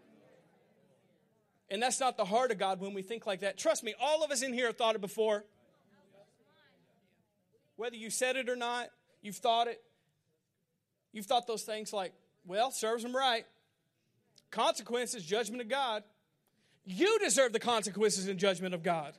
And 1.69 1.81
that's 1.81 1.99
not 1.99 2.17
the 2.17 2.25
heart 2.25 2.51
of 2.51 2.57
God 2.57 2.81
when 2.81 2.93
we 2.93 3.01
think 3.01 3.25
like 3.25 3.41
that. 3.41 3.57
Trust 3.57 3.83
me, 3.83 3.93
all 3.99 4.23
of 4.23 4.31
us 4.31 4.41
in 4.41 4.53
here 4.53 4.65
have 4.65 4.77
thought 4.77 4.95
it 4.95 5.01
before. 5.01 5.45
Whether 7.77 7.95
you 7.95 8.09
said 8.09 8.35
it 8.35 8.49
or 8.49 8.55
not, 8.55 8.89
you've 9.21 9.37
thought 9.37 9.67
it. 9.67 9.81
You've 11.13 11.25
thought 11.25 11.47
those 11.47 11.63
things 11.63 11.93
like, 11.93 12.13
well, 12.45 12.71
serves 12.71 13.03
them 13.03 13.15
right. 13.15 13.45
Consequences, 14.49 15.23
judgment 15.23 15.61
of 15.61 15.69
God. 15.69 16.03
You 16.85 17.19
deserve 17.19 17.53
the 17.53 17.59
consequences 17.59 18.27
and 18.27 18.39
judgment 18.39 18.73
of 18.73 18.83
God. 18.83 19.13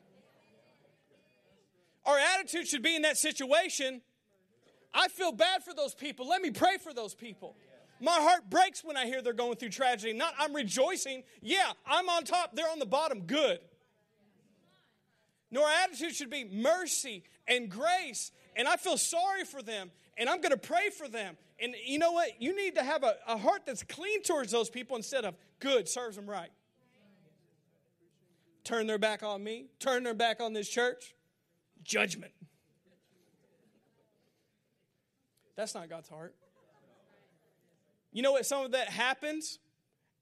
Our 2.05 2.19
attitude 2.19 2.67
should 2.67 2.83
be 2.83 2.97
in 2.97 3.03
that 3.03 3.17
situation 3.17 4.01
I 4.95 5.09
feel 5.09 5.33
bad 5.33 5.63
for 5.63 5.75
those 5.75 5.95
people. 5.95 6.29
Let 6.29 6.43
me 6.43 6.51
pray 6.51 6.77
for 6.79 6.93
those 6.93 7.15
people. 7.15 7.57
My 8.01 8.13
heart 8.13 8.51
breaks 8.51 8.85
when 8.85 8.97
I 8.97 9.07
hear 9.07 9.23
they're 9.23 9.33
going 9.33 9.57
through 9.57 9.71
tragedy. 9.71 10.13
Not 10.13 10.35
I'm 10.39 10.55
rejoicing. 10.55 11.23
Yeah, 11.41 11.73
I'm 11.87 12.09
on 12.09 12.25
top, 12.25 12.55
they're 12.55 12.71
on 12.71 12.79
the 12.79 12.87
bottom. 12.87 13.23
Good. 13.23 13.61
No, 15.51 15.65
our 15.65 15.71
attitude 15.85 16.15
should 16.15 16.31
be 16.31 16.45
mercy 16.45 17.25
and 17.47 17.69
grace. 17.71 18.33
And 18.57 18.67
I 18.67 18.77
feel 18.77 18.97
sorry 18.97 19.45
for 19.45 19.63
them. 19.63 19.91
And 20.17 20.29
I'm 20.29 20.41
going 20.41 20.53
to 20.53 20.59
pray 20.59 20.91
for 20.91 21.09
them. 21.09 21.37
And 21.61 21.75
you 21.87 21.99
know 21.99 22.13
what? 22.13 22.41
You 22.41 22.57
need 22.57 22.75
to 22.75 22.83
have 22.83 23.05
a, 23.05 23.15
a 23.27 23.37
heart 23.37 23.63
that's 23.67 23.83
clean 23.83 24.23
towards 24.23 24.51
those 24.51 24.69
people 24.69 24.97
instead 24.97 25.25
of 25.25 25.35
good, 25.61 25.89
serves 25.89 26.17
them 26.17 26.29
right. 26.29 26.51
Turn 28.65 28.87
their 28.87 28.99
back 28.99 29.23
on 29.23 29.43
me, 29.43 29.67
turn 29.81 30.05
their 30.05 30.15
back 30.15 30.41
on 30.41 30.53
this 30.53 30.69
church. 30.69 31.15
Judgment. 31.83 32.33
That's 35.57 35.75
not 35.75 35.89
God's 35.89 36.09
heart. 36.09 36.35
You 38.13 38.23
know 38.23 38.33
what? 38.33 38.47
Some 38.47 38.65
of 38.65 38.73
that 38.73 38.89
happens. 38.89 39.59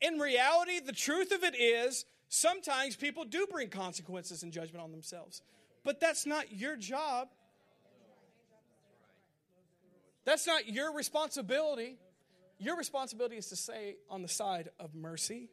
In 0.01 0.19
reality, 0.19 0.81
the 0.81 0.93
truth 0.93 1.33
of 1.33 1.45
it 1.45 1.55
is 1.55 2.07
sometimes 2.29 2.97
people 2.97 3.25
do 3.25 3.47
bring 3.51 3.69
consequences 3.69 4.43
and 4.43 4.53
judgment 4.53 4.83
on 4.83 4.91
themselves. 4.91 5.43
But 5.85 6.01
that's 6.01 6.25
not 6.25 6.53
your 6.53 6.77
job. 6.77 7.29
That's 10.25 10.47
not 10.47 10.69
your 10.69 10.95
responsibility. 10.95 11.99
Your 12.59 12.77
responsibility 12.77 13.37
is 13.37 13.49
to 13.49 13.57
stay 13.57 13.97
on 14.09 14.23
the 14.23 14.29
side 14.29 14.71
of 14.79 14.95
mercy, 14.95 15.49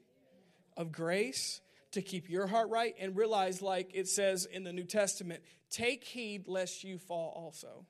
of 0.76 0.92
grace, 0.92 1.62
to 1.92 2.02
keep 2.02 2.30
your 2.30 2.48
heart 2.48 2.70
right, 2.70 2.96
and 3.00 3.16
realize, 3.16 3.62
like 3.62 3.92
it 3.94 4.08
says 4.08 4.46
in 4.46 4.64
the 4.64 4.74
New 4.74 4.84
Testament, 4.84 5.42
take 5.70 6.04
heed 6.04 6.48
lest 6.48 6.84
you 6.84 6.98
fall 6.98 7.34
also 7.36 7.86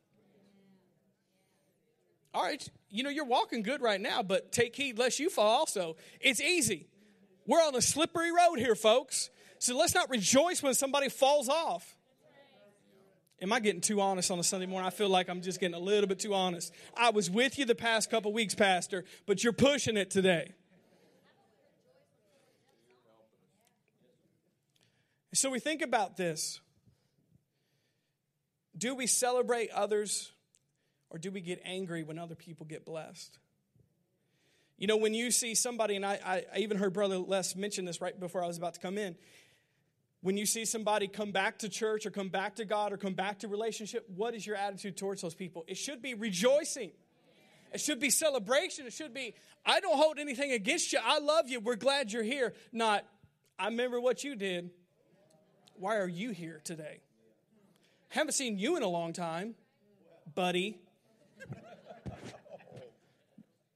all 2.37 2.43
right, 2.43 2.69
you 2.91 3.01
know, 3.01 3.09
you're 3.09 3.25
walking 3.25 3.63
good 3.63 3.81
right 3.81 3.99
now, 3.99 4.21
but 4.21 4.51
take 4.51 4.75
heed 4.75 4.99
lest 4.99 5.19
you 5.19 5.27
fall 5.27 5.47
also. 5.47 5.95
It's 6.21 6.39
easy. 6.39 6.87
We're 7.47 7.65
on 7.65 7.73
a 7.75 7.81
slippery 7.81 8.31
road 8.31 8.59
here, 8.59 8.75
folks. 8.75 9.31
So 9.57 9.75
let's 9.75 9.95
not 9.95 10.07
rejoice 10.11 10.61
when 10.61 10.75
somebody 10.75 11.09
falls 11.09 11.49
off. 11.49 11.95
Am 13.41 13.51
I 13.51 13.59
getting 13.59 13.81
too 13.81 14.01
honest 14.01 14.29
on 14.29 14.37
a 14.37 14.43
Sunday 14.43 14.67
morning? 14.67 14.85
I 14.85 14.91
feel 14.91 15.09
like 15.09 15.29
I'm 15.29 15.41
just 15.41 15.59
getting 15.59 15.75
a 15.75 15.79
little 15.79 16.07
bit 16.07 16.19
too 16.19 16.35
honest. 16.35 16.71
I 16.95 17.09
was 17.09 17.27
with 17.27 17.57
you 17.57 17.65
the 17.65 17.75
past 17.75 18.11
couple 18.11 18.31
weeks, 18.31 18.53
Pastor, 18.53 19.03
but 19.25 19.43
you're 19.43 19.53
pushing 19.53 19.97
it 19.97 20.11
today. 20.11 20.53
So 25.37 25.51
we 25.51 25.59
think 25.59 25.83
about 25.83 26.17
this. 26.17 26.59
Do 28.75 28.95
we 28.95 29.05
celebrate 29.05 29.69
others 29.69 30.31
or 31.11 31.19
do 31.19 31.29
we 31.29 31.41
get 31.41 31.61
angry 31.63 32.01
when 32.01 32.17
other 32.17 32.33
people 32.33 32.65
get 32.65 32.85
blessed? 32.85 33.37
You 34.79 34.87
know, 34.87 34.97
when 34.97 35.13
you 35.13 35.29
see 35.29 35.53
somebody, 35.53 35.95
and 35.95 36.03
I, 36.03 36.43
I 36.51 36.57
even 36.57 36.77
heard 36.77 36.93
Brother 36.93 37.19
Les 37.19 37.55
mention 37.55 37.85
this 37.85 38.01
right 38.01 38.19
before 38.19 38.43
I 38.43 38.47
was 38.47 38.57
about 38.57 38.73
to 38.75 38.79
come 38.79 38.97
in. 38.97 39.15
When 40.21 40.37
you 40.37 40.47
see 40.47 40.65
somebody 40.65 41.07
come 41.07 41.31
back 41.31 41.59
to 41.59 41.69
church 41.69 42.07
or 42.07 42.09
come 42.09 42.29
back 42.29 42.55
to 42.55 42.65
God 42.65 42.91
or 42.91 42.97
come 42.97 43.13
back 43.13 43.39
to 43.39 43.47
relationship, 43.47 44.07
what 44.15 44.33
is 44.33 44.45
your 44.45 44.55
attitude 44.55 44.97
towards 44.97 45.21
those 45.21 45.35
people? 45.35 45.65
It 45.67 45.77
should 45.77 46.01
be 46.01 46.15
rejoicing. 46.15 46.89
It 47.71 47.79
should 47.79 47.99
be 47.99 48.09
celebration. 48.09 48.87
It 48.87 48.93
should 48.93 49.13
be, 49.13 49.35
I 49.63 49.81
don't 49.81 49.97
hold 49.97 50.17
anything 50.17 50.51
against 50.51 50.93
you. 50.93 50.99
I 51.03 51.19
love 51.19 51.47
you. 51.47 51.59
We're 51.59 51.75
glad 51.75 52.11
you're 52.11 52.23
here. 52.23 52.55
Not, 52.71 53.05
I 53.59 53.65
remember 53.65 54.01
what 54.01 54.23
you 54.23 54.35
did. 54.35 54.71
Why 55.79 55.97
are 55.97 56.07
you 56.07 56.31
here 56.31 56.59
today? 56.63 57.01
Haven't 58.09 58.33
seen 58.33 58.57
you 58.57 58.77
in 58.77 58.83
a 58.83 58.87
long 58.87 59.13
time, 59.13 59.53
buddy. 60.33 60.79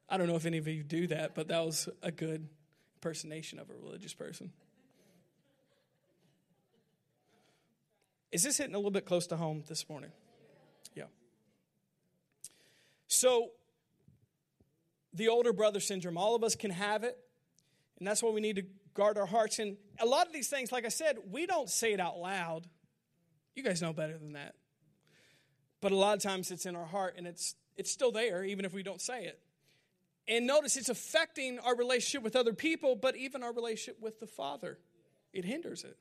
I 0.10 0.18
don't 0.18 0.28
know 0.28 0.36
if 0.36 0.46
any 0.46 0.58
of 0.58 0.68
you 0.68 0.84
do 0.84 1.08
that, 1.08 1.36
but 1.36 1.48
that 1.50 1.64
was 1.64 1.88
a 2.02 2.12
good 2.12 2.48
impersonation 2.96 3.60
of 3.60 3.70
a 3.70 3.74
religious 3.74 4.14
person. 4.14 4.52
Is 8.32 8.44
this 8.44 8.58
hitting 8.58 8.74
a 8.74 8.78
little 8.78 8.92
bit 8.92 9.06
close 9.06 9.28
to 9.28 9.38
home 9.38 9.64
this 9.68 9.88
morning? 9.88 10.12
Yeah. 10.96 11.06
So, 13.08 13.50
the 15.14 15.28
older 15.28 15.54
brother 15.54 15.80
syndrome, 15.80 16.18
all 16.18 16.36
of 16.36 16.44
us 16.44 16.56
can 16.56 16.72
have 16.72 17.04
it, 17.04 17.18
and 18.00 18.08
that's 18.08 18.24
why 18.24 18.32
we 18.32 18.42
need 18.42 18.56
to 18.56 18.64
guard 18.94 19.18
our 19.18 19.26
hearts. 19.26 19.60
And 19.60 19.78
a 20.00 20.06
lot 20.06 20.28
of 20.28 20.34
these 20.34 20.48
things, 20.48 20.72
like 20.72 20.86
I 20.86 20.90
said, 20.90 21.18
we 21.32 21.46
don't 21.46 21.70
say 21.70 21.94
it 21.94 22.00
out 22.00 22.18
loud. 22.18 22.68
You 23.56 23.64
guys 23.64 23.82
know 23.82 23.94
better 23.94 24.18
than 24.18 24.34
that. 24.34 24.56
But 25.82 25.92
a 25.92 25.96
lot 25.96 26.16
of 26.16 26.24
times 26.24 26.52
it's 26.52 26.66
in 26.66 26.76
our 26.76 26.86
heart 26.86 27.16
and 27.18 27.26
it's 27.26 27.56
it's 27.76 27.90
still 27.90 28.12
there 28.12 28.44
even 28.44 28.66
if 28.66 28.74
we 28.74 28.84
don't 28.84 29.02
say 29.02 29.26
it. 29.26 29.40
And 30.28 30.46
notice 30.46 30.78
it's 30.78 30.90
affecting 30.90 31.60
our 31.60 31.76
relationship 31.76 32.24
with 32.24 32.36
other 32.36 32.54
people, 32.54 32.96
but 32.96 33.16
even 33.16 33.44
our 33.44 33.52
relationship 33.52 34.02
with 34.02 34.20
the 34.20 34.28
Father. 34.28 34.78
It 35.34 35.46
hinders 35.46 35.84
it. 35.84 35.98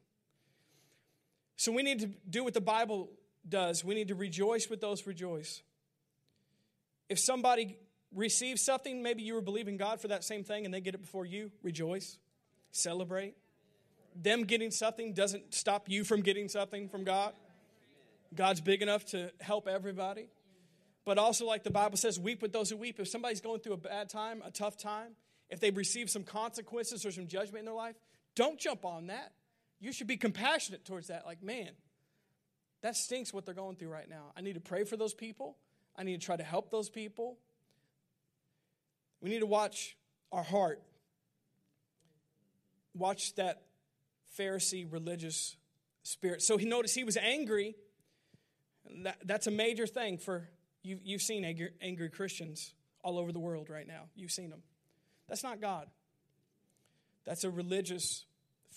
So 1.57 1.73
we 1.73 1.83
need 1.83 2.01
to 2.01 2.07
do 2.29 2.45
what 2.45 2.55
the 2.55 2.61
Bible 2.61 3.11
does, 3.49 3.85
we 3.85 3.95
need 3.95 4.09
to 4.09 4.15
rejoice 4.15 4.69
with 4.69 4.81
those 4.81 5.07
rejoice. 5.07 5.63
If 7.09 7.19
somebody 7.19 7.77
receives 8.15 8.61
something, 8.61 9.03
maybe 9.03 9.23
you 9.23 9.35
were 9.35 9.41
believing 9.41 9.77
God 9.77 10.01
for 10.01 10.09
that 10.09 10.25
same 10.25 10.45
thing 10.45 10.65
and 10.65 10.75
they 10.75 10.81
get 10.81 10.95
it 10.95 11.01
before 11.01 11.25
you, 11.25 11.51
rejoice, 11.63 12.19
celebrate. 12.73 13.35
Them 14.15 14.45
getting 14.45 14.71
something 14.71 15.13
doesn't 15.13 15.55
stop 15.55 15.89
you 15.89 16.05
from 16.05 16.23
getting 16.23 16.49
something 16.49 16.89
from 16.89 17.05
God. 17.05 17.33
God's 18.35 18.61
big 18.61 18.83
enough 18.83 19.05
to 19.07 19.31
help 19.41 19.69
everybody. 19.69 20.29
But 21.05 21.19
also, 21.19 21.47
like 21.47 21.65
the 21.65 21.71
Bible 21.71 21.97
says, 21.97 22.21
weep 22.21 22.43
with 22.43 22.53
those 22.53 22.71
who 22.71 22.77
weep. 22.77 23.01
If 23.01 23.09
somebody's 23.09 23.41
going 23.41 23.61
through 23.61 23.73
a 23.73 23.79
bad 23.79 24.09
time, 24.09 24.43
a 24.45 24.51
tough 24.51 24.77
time, 24.77 25.13
if 25.49 25.59
they've 25.59 25.77
received 25.77 26.11
some 26.11 26.23
consequences 26.23 27.05
or 27.05 27.11
some 27.11 27.27
judgment 27.27 27.61
in 27.61 27.65
their 27.65 27.75
life, 27.75 27.97
don't 28.37 28.59
jump 28.59 28.85
on 28.85 29.09
that. 29.09 29.33
You 29.81 29.93
should 29.93 30.07
be 30.07 30.17
compassionate 30.17 30.85
towards 30.85 31.09
that. 31.09 31.25
Like, 31.27 31.43
man, 31.43 31.71
that 32.83 32.97
stinks 32.97 33.33
what 33.33 33.47
they're 33.47 33.55
going 33.55 33.77
through 33.77 33.89
right 33.89 34.09
now. 34.09 34.33
I 34.37 34.43
need 34.43 34.55
to 34.55 34.61
pray 34.61 34.85
for 34.85 34.97
those 34.97 35.15
people. 35.15 35.57
I 35.97 36.03
need 36.03 36.21
to 36.21 36.25
try 36.25 36.37
to 36.37 36.45
help 36.45 36.71
those 36.71 36.89
people. 36.89 37.39
We 39.21 39.31
need 39.31 39.41
to 39.41 39.47
watch 39.47 39.97
our 40.31 40.43
heart. 40.43 40.83
Watch 42.95 43.35
that 43.37 43.63
Pharisee 44.39 44.91
religious 44.91 45.57
spirit. 46.03 46.43
So 46.43 46.57
he 46.57 46.67
noticed 46.67 46.95
he 46.95 47.05
was 47.05 47.17
angry. 47.17 47.75
That, 49.03 49.19
that's 49.25 49.47
a 49.47 49.51
major 49.51 49.87
thing 49.87 50.19
for 50.19 50.49
you. 50.83 50.99
You've 51.03 51.23
seen 51.23 51.45
angry, 51.45 51.71
angry 51.81 52.11
Christians 52.11 52.75
all 53.03 53.19
over 53.19 53.33
the 53.33 53.39
world 53.39 53.71
right 53.71 53.87
now. 53.87 54.05
You've 54.15 54.33
seen 54.33 54.51
them. 54.51 54.63
That's 55.29 55.43
not 55.43 55.61
God. 55.61 55.87
That's 57.25 57.45
a 57.45 57.51
religious 57.51 58.25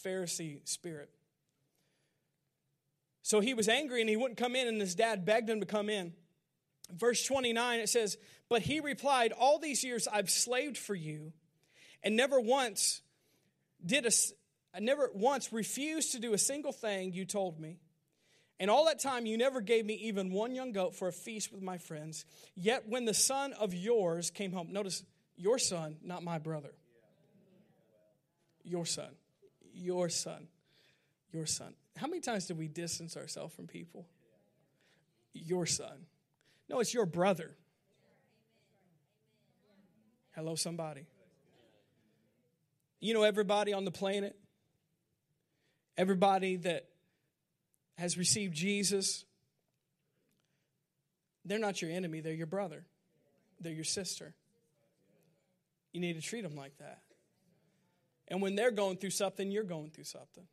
Pharisee 0.04 0.68
spirit. 0.68 1.10
So 3.22 3.40
he 3.40 3.54
was 3.54 3.70
angry 3.70 4.02
and 4.02 4.10
he 4.10 4.18
wouldn't 4.18 4.38
come 4.38 4.56
in, 4.56 4.68
and 4.68 4.80
his 4.80 4.96
dad 4.96 5.26
begged 5.26 5.50
him 5.50 5.62
to 5.62 5.66
come 5.66 5.90
in. 5.90 6.14
Verse 6.92 7.26
29, 7.26 7.80
it 7.80 7.90
says, 7.90 8.18
But 8.50 8.62
he 8.62 8.82
replied, 8.82 9.32
All 9.32 9.60
these 9.60 9.84
years 9.84 10.08
I've 10.08 10.30
slaved 10.30 10.78
for 10.78 10.94
you, 10.94 11.32
and 12.04 12.18
never 12.18 12.40
once 12.40 13.02
did 13.86 14.06
a, 14.06 14.12
I 14.74 14.80
never 14.80 15.10
once 15.14 15.52
refused 15.52 16.12
to 16.14 16.20
do 16.20 16.34
a 16.34 16.38
single 16.38 16.72
thing 16.72 17.14
you 17.14 17.26
told 17.26 17.60
me. 17.60 17.78
And 18.60 18.70
all 18.70 18.86
that 18.86 19.00
time 19.00 19.26
you 19.26 19.38
never 19.38 19.62
gave 19.62 19.86
me 19.86 19.96
even 19.96 20.32
one 20.32 20.56
young 20.56 20.72
goat 20.72 20.96
for 20.96 21.08
a 21.08 21.12
feast 21.12 21.52
with 21.52 21.62
my 21.62 21.78
friends. 21.78 22.26
Yet 22.56 22.88
when 22.88 23.06
the 23.06 23.14
son 23.14 23.54
of 23.54 23.74
yours 23.74 24.30
came 24.30 24.52
home, 24.52 24.72
notice 24.72 25.04
your 25.36 25.58
son, 25.58 25.98
not 26.04 26.24
my 26.24 26.38
brother. 26.38 26.74
Your 28.64 28.86
son. 28.86 29.10
Your 29.74 30.10
son. 30.10 30.48
Your 31.32 31.46
son. 31.46 31.74
How 31.98 32.08
many 32.08 32.22
times 32.22 32.48
do 32.48 32.56
we 32.56 32.68
distance 32.68 33.18
ourselves 33.18 33.54
from 33.54 33.68
people? 33.68 34.06
Your 35.34 35.66
son. 35.66 36.06
No, 36.70 36.80
it's 36.80 36.94
your 36.94 37.06
brother. 37.06 37.52
Hello, 40.36 40.56
somebody. 40.56 41.06
You 43.04 43.14
know, 43.14 43.24
everybody 43.24 43.74
on 43.74 43.84
the 43.84 43.92
planet, 43.92 44.34
everybody 45.98 46.56
that 46.56 46.88
has 47.98 48.18
received 48.18 48.56
Jesus, 48.56 49.26
they're 51.44 51.60
not 51.60 51.82
your 51.82 51.92
enemy, 51.92 52.22
they're 52.22 52.32
your 52.32 52.48
brother, 52.48 52.86
they're 53.60 53.74
your 53.74 53.84
sister. 53.84 54.34
You 55.92 56.00
need 56.00 56.14
to 56.14 56.22
treat 56.22 56.44
them 56.44 56.56
like 56.56 56.78
that. 56.78 57.02
And 58.30 58.42
when 58.42 58.56
they're 58.56 58.72
going 58.72 58.96
through 58.96 59.10
something, 59.10 59.52
you're 59.52 59.64
going 59.66 59.90
through 59.90 60.06
something. 60.06 60.48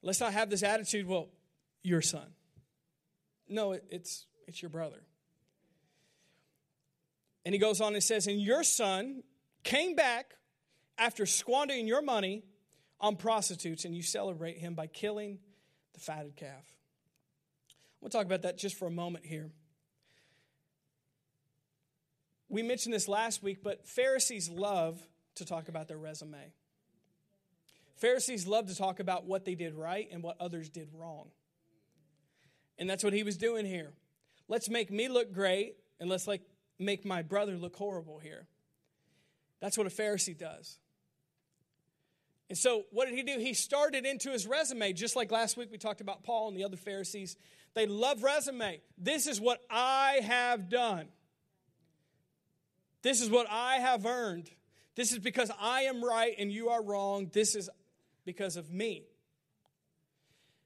Let's 0.00 0.20
not 0.20 0.32
have 0.32 0.48
this 0.48 0.62
attitude, 0.62 1.06
well, 1.06 1.28
your 1.82 2.00
son. 2.00 2.28
No, 3.50 3.72
it, 3.72 3.84
it's, 3.90 4.24
it's 4.48 4.62
your 4.62 4.70
brother. 4.70 5.02
And 7.44 7.54
he 7.54 7.58
goes 7.58 7.82
on 7.82 7.92
and 7.92 8.02
says, 8.02 8.26
And 8.26 8.40
your 8.40 8.64
son 8.64 9.24
came 9.62 9.94
back 9.94 10.36
after 10.98 11.26
squandering 11.26 11.86
your 11.86 12.02
money 12.02 12.42
on 13.00 13.16
prostitutes, 13.16 13.84
and 13.84 13.94
you 13.94 14.02
celebrate 14.02 14.58
him 14.58 14.74
by 14.74 14.86
killing 14.86 15.38
the 15.92 16.00
fatted 16.00 16.36
calf. 16.36 16.64
We'll 18.00 18.10
talk 18.10 18.24
about 18.24 18.42
that 18.42 18.56
just 18.56 18.76
for 18.76 18.86
a 18.86 18.90
moment 18.90 19.26
here. 19.26 19.50
We 22.48 22.62
mentioned 22.62 22.94
this 22.94 23.08
last 23.08 23.42
week, 23.42 23.62
but 23.62 23.86
Pharisees 23.86 24.48
love 24.48 25.00
to 25.34 25.44
talk 25.44 25.68
about 25.68 25.88
their 25.88 25.98
resume. 25.98 26.52
Pharisees 27.96 28.46
love 28.46 28.68
to 28.68 28.76
talk 28.76 29.00
about 29.00 29.24
what 29.24 29.44
they 29.44 29.54
did 29.54 29.74
right 29.74 30.08
and 30.12 30.22
what 30.22 30.36
others 30.40 30.68
did 30.68 30.88
wrong. 30.92 31.28
And 32.78 32.88
that's 32.88 33.02
what 33.02 33.12
he 33.12 33.22
was 33.22 33.36
doing 33.36 33.66
here. 33.66 33.92
Let's 34.48 34.68
make 34.68 34.90
me 34.90 35.08
look 35.08 35.32
great 35.32 35.76
and 35.98 36.08
let's 36.08 36.26
like 36.26 36.42
make 36.78 37.04
my 37.04 37.22
brother 37.22 37.56
look 37.56 37.74
horrible 37.74 38.18
here. 38.18 38.46
That's 39.60 39.78
what 39.78 39.86
a 39.86 39.90
Pharisee 39.90 40.36
does. 40.36 40.78
And 42.48 42.56
so, 42.56 42.84
what 42.90 43.06
did 43.06 43.14
he 43.14 43.22
do? 43.22 43.38
He 43.38 43.54
started 43.54 44.06
into 44.06 44.30
his 44.30 44.46
resume, 44.46 44.92
just 44.92 45.16
like 45.16 45.32
last 45.32 45.56
week 45.56 45.70
we 45.72 45.78
talked 45.78 46.00
about 46.00 46.22
Paul 46.22 46.48
and 46.48 46.56
the 46.56 46.64
other 46.64 46.76
Pharisees. 46.76 47.36
They 47.74 47.86
love 47.86 48.22
resume. 48.22 48.80
This 48.96 49.26
is 49.26 49.40
what 49.40 49.60
I 49.68 50.20
have 50.22 50.68
done. 50.68 51.08
This 53.02 53.20
is 53.20 53.28
what 53.30 53.46
I 53.50 53.76
have 53.76 54.06
earned. 54.06 54.50
This 54.94 55.12
is 55.12 55.18
because 55.18 55.50
I 55.60 55.82
am 55.82 56.02
right 56.02 56.34
and 56.38 56.50
you 56.50 56.70
are 56.70 56.82
wrong. 56.82 57.30
This 57.32 57.54
is 57.54 57.68
because 58.24 58.56
of 58.56 58.72
me. 58.72 59.04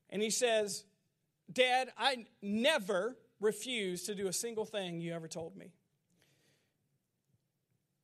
And 0.09 0.23
he 0.23 0.31
says, 0.31 0.85
Dad, 1.53 1.91
I 1.99 2.27
never 2.41 3.17
refused 3.41 4.07
to 4.07 4.15
do 4.15 4.29
a 4.29 4.33
single 4.33 4.65
thing 4.65 5.01
you 5.01 5.13
ever 5.13 5.29
told 5.29 5.57
me. 5.57 5.73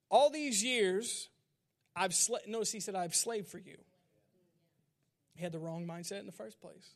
All 0.09 0.31
these 0.31 0.62
years, 0.62 1.29
I've 1.97 2.15
sl- 2.15 2.37
notice 2.47 2.71
he 2.71 2.81
said, 2.81 2.95
I've 2.95 3.15
slaved 3.15 3.49
for 3.49 3.59
you. 3.59 3.79
He 5.35 5.43
had 5.43 5.53
the 5.53 5.59
wrong 5.59 5.87
mindset 5.87 6.21
in 6.21 6.27
the 6.27 6.33
first 6.33 6.61
place. 6.61 6.95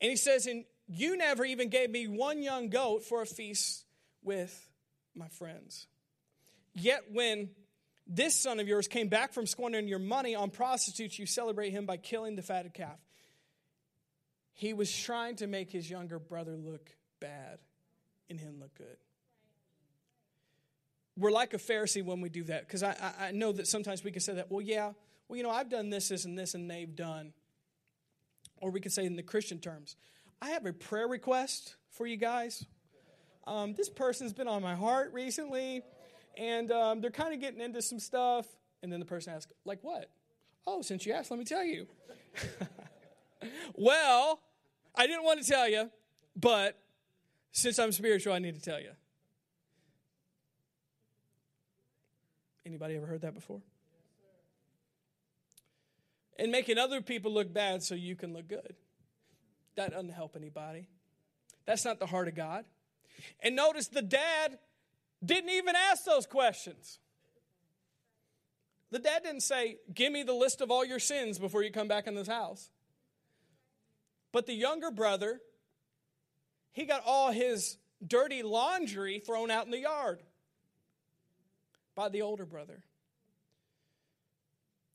And 0.00 0.10
he 0.10 0.16
says, 0.16 0.46
and 0.46 0.64
you 0.88 1.16
never 1.16 1.44
even 1.44 1.68
gave 1.68 1.90
me 1.90 2.08
one 2.08 2.42
young 2.42 2.68
goat 2.68 3.04
for 3.04 3.22
a 3.22 3.26
feast 3.26 3.84
with 4.22 4.68
my 5.14 5.28
friends. 5.28 5.86
Yet 6.74 7.04
when 7.12 7.50
this 8.06 8.34
son 8.34 8.60
of 8.60 8.68
yours 8.68 8.88
came 8.88 9.08
back 9.08 9.32
from 9.32 9.46
squandering 9.46 9.88
your 9.88 9.98
money 9.98 10.34
on 10.34 10.50
prostitutes, 10.50 11.18
you 11.18 11.26
celebrate 11.26 11.70
him 11.70 11.86
by 11.86 11.96
killing 11.96 12.36
the 12.36 12.42
fatted 12.42 12.74
calf. 12.74 12.98
He 14.52 14.72
was 14.72 14.94
trying 14.94 15.36
to 15.36 15.46
make 15.46 15.70
his 15.70 15.88
younger 15.88 16.18
brother 16.18 16.56
look 16.56 16.90
bad 17.20 17.58
and 18.28 18.38
him 18.38 18.60
look 18.60 18.74
good. 18.74 18.96
We're 21.16 21.30
like 21.30 21.54
a 21.54 21.58
Pharisee 21.58 22.04
when 22.04 22.20
we 22.20 22.28
do 22.28 22.44
that 22.44 22.66
because 22.66 22.82
I, 22.82 22.96
I, 23.20 23.30
know 23.30 23.52
that 23.52 23.68
sometimes 23.68 24.02
we 24.02 24.10
can 24.10 24.20
say 24.20 24.34
that, 24.34 24.50
well, 24.50 24.60
yeah, 24.60 24.92
well, 25.28 25.36
you 25.36 25.42
know, 25.42 25.50
I've 25.50 25.68
done 25.68 25.90
this, 25.90 26.08
this, 26.08 26.24
and 26.24 26.36
this, 26.36 26.54
and 26.54 26.68
they've 26.68 26.94
done. 26.94 27.32
Or 28.60 28.70
we 28.70 28.80
could 28.80 28.92
say 28.92 29.04
in 29.04 29.14
the 29.14 29.22
Christian 29.22 29.58
terms, 29.58 29.96
I 30.42 30.50
have 30.50 30.66
a 30.66 30.72
prayer 30.72 31.06
request 31.06 31.76
for 31.90 32.06
you 32.06 32.16
guys. 32.16 32.66
Um, 33.46 33.74
this 33.74 33.88
person's 33.88 34.32
been 34.32 34.48
on 34.48 34.62
my 34.62 34.74
heart 34.74 35.12
recently 35.12 35.82
and 36.36 36.70
um, 36.72 37.00
they're 37.00 37.10
kind 37.10 37.34
of 37.34 37.40
getting 37.40 37.60
into 37.60 37.82
some 37.82 37.98
stuff. 37.98 38.46
And 38.82 38.92
then 38.92 39.00
the 39.00 39.06
person 39.06 39.32
asks, 39.32 39.52
like 39.64 39.78
what? 39.82 40.10
Oh, 40.66 40.82
since 40.82 41.06
you 41.06 41.12
asked, 41.12 41.30
let 41.30 41.38
me 41.38 41.44
tell 41.44 41.64
you. 41.64 41.86
well, 43.74 44.40
I 44.94 45.06
didn't 45.06 45.24
want 45.24 45.42
to 45.42 45.46
tell 45.48 45.68
you, 45.68 45.90
but 46.36 46.78
since 47.52 47.78
I'm 47.78 47.92
spiritual, 47.92 48.32
I 48.32 48.38
need 48.38 48.54
to 48.54 48.60
tell 48.60 48.80
you. 48.80 48.90
Anybody 52.66 52.96
ever 52.96 53.06
heard 53.06 53.22
that 53.22 53.34
before? 53.34 53.60
And 56.38 56.50
making 56.50 56.78
other 56.78 57.00
people 57.00 57.32
look 57.32 57.52
bad 57.52 57.82
so 57.82 57.94
you 57.94 58.16
can 58.16 58.32
look 58.32 58.48
good. 58.48 58.74
That 59.76 59.92
doesn't 59.92 60.12
help 60.12 60.34
anybody. 60.36 60.88
That's 61.66 61.84
not 61.84 61.98
the 61.98 62.06
heart 62.06 62.28
of 62.28 62.34
God. 62.34 62.64
And 63.40 63.54
notice 63.54 63.88
the 63.88 64.02
dad 64.02 64.58
didn't 65.24 65.50
even 65.50 65.74
ask 65.76 66.04
those 66.04 66.26
questions. 66.26 66.98
The 68.90 68.98
dad 68.98 69.22
didn't 69.22 69.42
say, 69.42 69.78
Give 69.92 70.12
me 70.12 70.22
the 70.22 70.32
list 70.34 70.60
of 70.60 70.70
all 70.70 70.84
your 70.84 70.98
sins 70.98 71.38
before 71.38 71.62
you 71.62 71.70
come 71.70 71.88
back 71.88 72.06
in 72.06 72.14
this 72.14 72.28
house. 72.28 72.70
But 74.32 74.46
the 74.46 74.54
younger 74.54 74.90
brother, 74.90 75.40
he 76.72 76.84
got 76.86 77.02
all 77.06 77.30
his 77.30 77.78
dirty 78.04 78.42
laundry 78.42 79.20
thrown 79.20 79.50
out 79.50 79.64
in 79.64 79.70
the 79.70 79.78
yard 79.78 80.20
by 81.94 82.08
the 82.08 82.22
older 82.22 82.46
brother. 82.46 82.82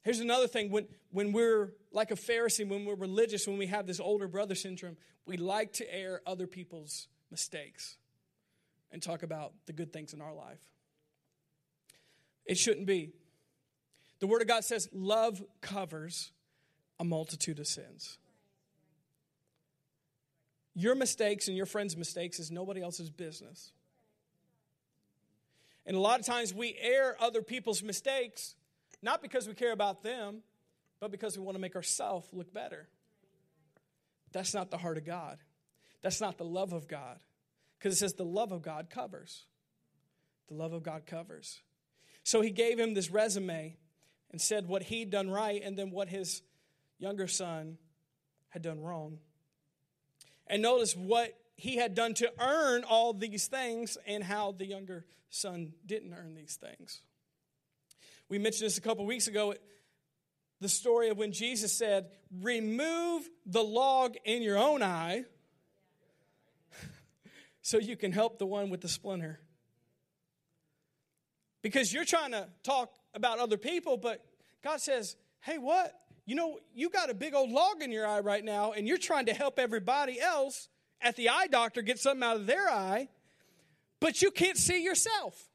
Here's 0.02 0.20
another 0.20 0.48
thing 0.48 0.72
when, 0.72 0.88
when 1.12 1.32
we're 1.34 1.74
like 1.92 2.12
a 2.12 2.16
Pharisee, 2.16 2.68
when 2.68 2.86
we're 2.86 2.96
religious, 2.96 3.48
when 3.48 3.58
we 3.58 3.68
have 3.68 3.86
this 3.86 4.00
older 4.00 4.28
brother 4.28 4.56
syndrome, 4.56 4.98
we 5.26 5.38
like 5.38 5.74
to 5.74 5.94
air 5.94 6.22
other 6.26 6.48
people's 6.48 7.08
mistakes 7.30 7.98
and 8.92 9.02
talk 9.02 9.24
about 9.24 9.54
the 9.66 9.74
good 9.74 9.94
things 9.94 10.14
in 10.14 10.22
our 10.22 10.34
life. 10.34 10.62
It 12.46 12.58
shouldn't 12.58 12.88
be. 12.88 13.12
The 14.20 14.28
Word 14.28 14.42
of 14.42 14.48
God 14.48 14.64
says 14.64 14.90
love 14.92 15.44
covers 15.62 16.32
a 17.00 17.04
multitude 17.04 17.60
of 17.60 17.68
sins. 17.68 18.18
your 20.74 20.96
mistakes 20.96 21.48
and 21.48 21.58
your 21.58 21.66
friends' 21.66 21.98
mistakes 21.98 22.40
is 22.40 22.52
nobody 22.52 22.82
else's 22.82 23.10
business. 23.10 23.74
And 25.86 25.96
a 25.96 26.00
lot 26.00 26.20
of 26.20 26.26
times 26.26 26.54
we 26.54 26.78
air 26.80 27.16
other 27.20 27.42
people's 27.42 27.82
mistakes, 27.82 28.56
not 29.02 29.22
because 29.22 29.48
we 29.48 29.54
care 29.54 29.72
about 29.72 30.04
them, 30.04 30.44
but 31.00 31.12
because 31.12 31.38
we 31.38 31.44
want 31.44 31.56
to 31.56 31.62
make 31.62 31.76
ourselves 31.76 32.28
look 32.34 32.54
better. 32.54 32.88
That's 34.32 34.54
not 34.54 34.70
the 34.70 34.78
heart 34.78 34.98
of 34.98 35.06
God. 35.06 35.40
That's 36.02 36.22
not 36.22 36.38
the 36.38 36.46
love 36.46 36.74
of 36.74 36.88
God. 36.88 37.20
Because 37.78 37.94
it 37.94 37.98
says 37.98 38.14
the 38.14 38.26
love 38.26 38.52
of 38.52 38.62
God 38.62 38.90
covers. 38.90 39.46
The 40.50 40.56
love 40.56 40.74
of 40.74 40.84
God 40.84 41.06
covers. 41.06 41.62
So 42.24 42.42
he 42.42 42.52
gave 42.52 42.78
him 42.78 42.94
this 42.94 43.10
resume 43.10 43.78
and 44.32 44.42
said 44.42 44.68
what 44.68 44.84
he'd 44.84 45.10
done 45.10 45.30
right 45.30 45.62
and 45.64 45.78
then 45.78 45.92
what 45.92 46.10
his 46.10 46.42
younger 47.00 47.28
son 47.28 47.78
had 48.50 48.62
done 48.62 48.82
wrong. 48.82 49.20
And 50.48 50.62
notice 50.62 50.96
what 50.96 51.39
he 51.60 51.76
had 51.76 51.94
done 51.94 52.14
to 52.16 52.32
earn 52.40 52.86
all 52.86 53.14
these 53.14 53.48
things 53.48 53.98
and 54.08 54.24
how 54.24 54.54
the 54.54 54.66
younger 54.66 55.06
son 55.30 55.74
didn't 55.86 56.14
earn 56.14 56.34
these 56.34 56.56
things. 56.56 57.02
We 58.30 58.40
mentioned 58.40 58.66
this 58.66 58.78
a 58.78 58.82
couple 58.82 59.06
weeks 59.06 59.28
ago 59.28 59.54
the 60.62 60.70
story 60.70 61.10
of 61.10 61.18
when 61.18 61.32
Jesus 61.32 61.74
said, 61.74 62.08
Remove 62.42 63.28
the 63.46 63.64
log 63.64 64.16
in 64.24 64.42
your 64.42 64.58
own 64.58 64.82
eye 64.82 65.24
so 67.62 67.78
you 67.78 67.96
can 67.96 68.12
help 68.12 68.40
the 68.40 68.46
one 68.46 68.70
with 68.70 68.82
the 68.82 68.90
splinter. 68.90 69.40
Because 71.62 71.94
you're 71.94 72.06
trying 72.06 72.32
to 72.32 72.48
talk 72.64 72.94
about 73.14 73.40
other 73.40 73.58
people, 73.58 73.98
but 73.98 74.24
God 74.64 74.80
says, 74.80 75.18
Hey, 75.42 75.58
what? 75.58 75.94
You 76.26 76.36
know, 76.36 76.60
you 76.74 76.90
got 76.90 77.10
a 77.10 77.14
big 77.14 77.34
old 77.34 77.50
log 77.50 77.82
in 77.82 77.92
your 77.92 78.08
eye 78.08 78.20
right 78.20 78.44
now, 78.44 78.72
and 78.72 78.88
you're 78.88 78.98
trying 78.98 79.26
to 79.26 79.34
help 79.34 79.60
everybody 79.60 80.22
else 80.22 80.70
at 81.02 81.16
the 81.16 81.30
eye 81.30 81.48
doctor 81.48 81.82
get 81.82 82.00
something 82.00 82.24
out 82.24 82.36
of 82.36 82.46
their 82.46 82.70
eye, 82.70 83.10
but 84.00 84.22
you 84.22 84.32
can't 84.32 84.58
see 84.58 84.84
yourself. 84.84 85.50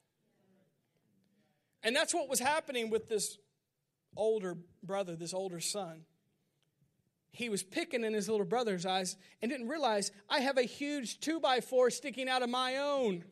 And 1.82 1.94
that's 1.94 2.14
what 2.14 2.28
was 2.28 2.40
happening 2.40 2.88
with 2.88 3.08
this 3.08 3.38
older 4.16 4.56
brother, 4.82 5.16
this 5.16 5.34
older 5.34 5.60
son. 5.60 6.02
He 7.30 7.48
was 7.48 7.62
picking 7.62 8.04
in 8.04 8.14
his 8.14 8.28
little 8.28 8.46
brother's 8.46 8.86
eyes 8.86 9.16
and 9.42 9.50
didn't 9.50 9.68
realize 9.68 10.12
I 10.30 10.40
have 10.40 10.56
a 10.56 10.62
huge 10.62 11.20
two 11.20 11.40
by 11.40 11.60
four 11.60 11.90
sticking 11.90 12.28
out 12.28 12.42
of 12.42 12.48
my 12.48 12.76
own. 12.76 13.24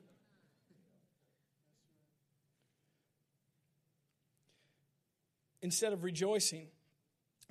Instead 5.62 5.92
of 5.92 6.02
rejoicing 6.02 6.66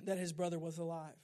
that 0.04 0.18
his 0.18 0.32
brother 0.32 0.58
was 0.58 0.76
alive. 0.78 1.14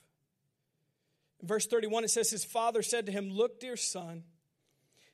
In 1.41 1.49
verse 1.49 1.67
31, 1.67 2.05
it 2.05 2.11
says, 2.11 2.31
His 2.31 2.45
father 2.45 2.83
said 2.83 3.07
to 3.07 3.13
him, 3.13 3.31
Look, 3.31 3.61
dear 3.61 3.77
son, 3.77 4.25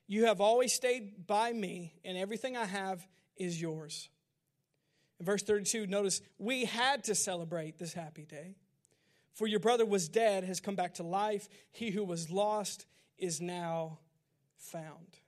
you 0.06 0.26
have 0.26 0.40
always 0.40 0.72
stayed 0.72 1.26
by 1.26 1.52
me, 1.52 1.94
and 2.04 2.16
everything 2.16 2.56
I 2.56 2.64
have 2.64 3.06
is 3.36 3.60
yours. 3.60 4.08
In 5.20 5.26
verse 5.26 5.42
32, 5.42 5.86
notice, 5.86 6.20
we 6.38 6.64
had 6.64 7.04
to 7.04 7.14
celebrate 7.14 7.78
this 7.78 7.92
happy 7.92 8.24
day. 8.24 8.56
For 9.34 9.46
your 9.46 9.60
brother 9.60 9.84
was 9.84 10.08
dead, 10.08 10.44
has 10.44 10.60
come 10.60 10.76
back 10.76 10.94
to 10.94 11.02
life. 11.02 11.48
He 11.72 11.90
who 11.90 12.04
was 12.04 12.30
lost 12.30 12.86
is 13.18 13.40
now 13.40 13.98
found. 14.56 15.18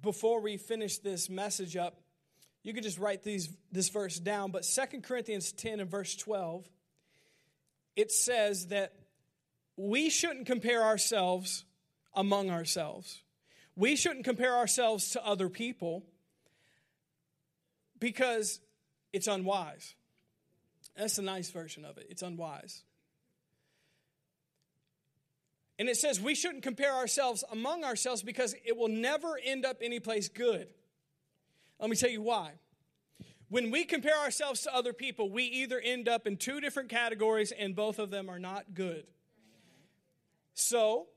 Before 0.00 0.40
we 0.40 0.56
finish 0.56 0.98
this 0.98 1.30
message 1.30 1.76
up, 1.76 2.00
you 2.64 2.72
could 2.74 2.82
just 2.82 2.98
write 2.98 3.22
these, 3.22 3.48
this 3.70 3.88
verse 3.88 4.18
down, 4.18 4.50
but 4.50 4.64
2 4.64 5.00
Corinthians 5.00 5.52
10 5.52 5.80
and 5.80 5.90
verse 5.90 6.16
12, 6.16 6.68
it 7.96 8.10
says 8.10 8.68
that 8.68 8.92
we 9.76 10.10
shouldn't 10.10 10.46
compare 10.46 10.82
ourselves 10.82 11.64
among 12.14 12.50
ourselves. 12.50 13.22
We 13.76 13.96
shouldn't 13.96 14.24
compare 14.24 14.54
ourselves 14.54 15.10
to 15.10 15.26
other 15.26 15.48
people 15.48 16.04
because 17.98 18.60
it's 19.12 19.26
unwise. 19.26 19.94
That's 20.96 21.18
a 21.18 21.22
nice 21.22 21.50
version 21.50 21.84
of 21.84 21.96
it. 21.96 22.06
It's 22.10 22.22
unwise. 22.22 22.82
And 25.78 25.88
it 25.88 25.96
says 25.96 26.20
we 26.20 26.34
shouldn't 26.34 26.62
compare 26.62 26.92
ourselves 26.92 27.44
among 27.50 27.82
ourselves 27.82 28.22
because 28.22 28.54
it 28.64 28.76
will 28.76 28.88
never 28.88 29.38
end 29.42 29.64
up 29.64 29.78
anyplace 29.82 30.28
good. 30.28 30.68
Let 31.80 31.90
me 31.90 31.96
tell 31.96 32.10
you 32.10 32.22
why. 32.22 32.52
When 33.52 33.70
we 33.70 33.84
compare 33.84 34.16
ourselves 34.16 34.62
to 34.62 34.74
other 34.74 34.94
people, 34.94 35.28
we 35.28 35.44
either 35.44 35.78
end 35.78 36.08
up 36.08 36.26
in 36.26 36.38
two 36.38 36.58
different 36.58 36.88
categories 36.88 37.52
and 37.52 37.76
both 37.76 37.98
of 37.98 38.10
them 38.10 38.30
are 38.30 38.38
not 38.38 38.72
good. 38.72 39.04
So, 40.54 41.08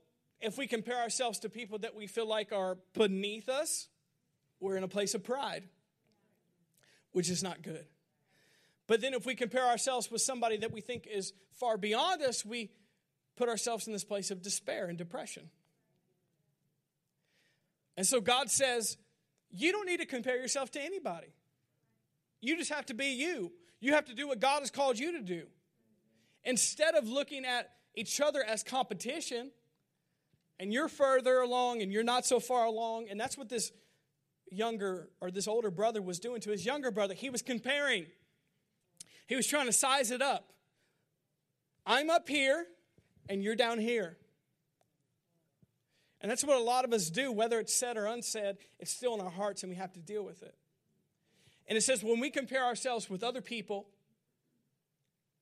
if 0.42 0.58
we 0.58 0.66
compare 0.66 0.98
ourselves 0.98 1.38
to 1.38 1.48
people 1.48 1.78
that 1.78 1.94
we 1.94 2.06
feel 2.06 2.28
like 2.28 2.52
are 2.52 2.76
beneath 2.92 3.48
us, 3.48 3.88
we're 4.60 4.76
in 4.76 4.82
a 4.82 4.88
place 4.88 5.14
of 5.14 5.24
pride 5.24 5.62
which 7.12 7.30
is 7.30 7.42
not 7.42 7.62
good. 7.62 7.86
But 8.86 9.00
then 9.00 9.14
if 9.14 9.24
we 9.24 9.34
compare 9.34 9.64
ourselves 9.64 10.10
with 10.10 10.20
somebody 10.20 10.58
that 10.58 10.72
we 10.72 10.82
think 10.82 11.06
is 11.10 11.32
far 11.54 11.78
beyond 11.78 12.20
us, 12.20 12.44
we 12.44 12.70
put 13.36 13.48
ourselves 13.48 13.86
in 13.86 13.94
this 13.94 14.04
place 14.04 14.30
of 14.30 14.42
despair 14.42 14.88
and 14.88 14.98
depression. 14.98 15.48
And 17.96 18.06
so 18.06 18.20
God 18.20 18.50
says, 18.50 18.98
you 19.50 19.72
don't 19.72 19.86
need 19.86 20.00
to 20.00 20.06
compare 20.06 20.36
yourself 20.36 20.70
to 20.72 20.82
anybody. 20.82 21.28
You 22.46 22.56
just 22.56 22.72
have 22.72 22.86
to 22.86 22.94
be 22.94 23.06
you. 23.06 23.52
You 23.80 23.92
have 23.92 24.04
to 24.06 24.14
do 24.14 24.28
what 24.28 24.40
God 24.40 24.60
has 24.60 24.70
called 24.70 24.98
you 24.98 25.12
to 25.12 25.20
do. 25.20 25.46
Instead 26.44 26.94
of 26.94 27.08
looking 27.08 27.44
at 27.44 27.70
each 27.94 28.20
other 28.20 28.42
as 28.44 28.62
competition, 28.62 29.50
and 30.58 30.72
you're 30.72 30.88
further 30.88 31.40
along 31.40 31.82
and 31.82 31.92
you're 31.92 32.04
not 32.04 32.24
so 32.24 32.40
far 32.40 32.64
along, 32.64 33.08
and 33.10 33.20
that's 33.20 33.36
what 33.36 33.48
this 33.48 33.72
younger 34.50 35.08
or 35.20 35.30
this 35.30 35.48
older 35.48 35.70
brother 35.70 36.00
was 36.00 36.18
doing 36.18 36.40
to 36.42 36.50
his 36.50 36.64
younger 36.64 36.90
brother. 36.90 37.14
He 37.14 37.30
was 37.30 37.42
comparing, 37.42 38.06
he 39.26 39.36
was 39.36 39.46
trying 39.46 39.66
to 39.66 39.72
size 39.72 40.10
it 40.10 40.22
up. 40.22 40.52
I'm 41.84 42.10
up 42.10 42.28
here 42.28 42.66
and 43.28 43.42
you're 43.42 43.56
down 43.56 43.78
here. 43.78 44.16
And 46.20 46.30
that's 46.30 46.44
what 46.44 46.56
a 46.56 46.62
lot 46.62 46.84
of 46.84 46.92
us 46.92 47.10
do, 47.10 47.30
whether 47.30 47.60
it's 47.60 47.74
said 47.74 47.96
or 47.96 48.06
unsaid, 48.06 48.56
it's 48.78 48.90
still 48.90 49.14
in 49.14 49.20
our 49.20 49.30
hearts 49.30 49.62
and 49.62 49.70
we 49.70 49.76
have 49.76 49.92
to 49.92 50.00
deal 50.00 50.24
with 50.24 50.42
it. 50.42 50.54
And 51.68 51.76
it 51.76 51.82
says 51.82 52.02
when 52.02 52.20
we 52.20 52.30
compare 52.30 52.64
ourselves 52.64 53.10
with 53.10 53.22
other 53.22 53.40
people, 53.40 53.88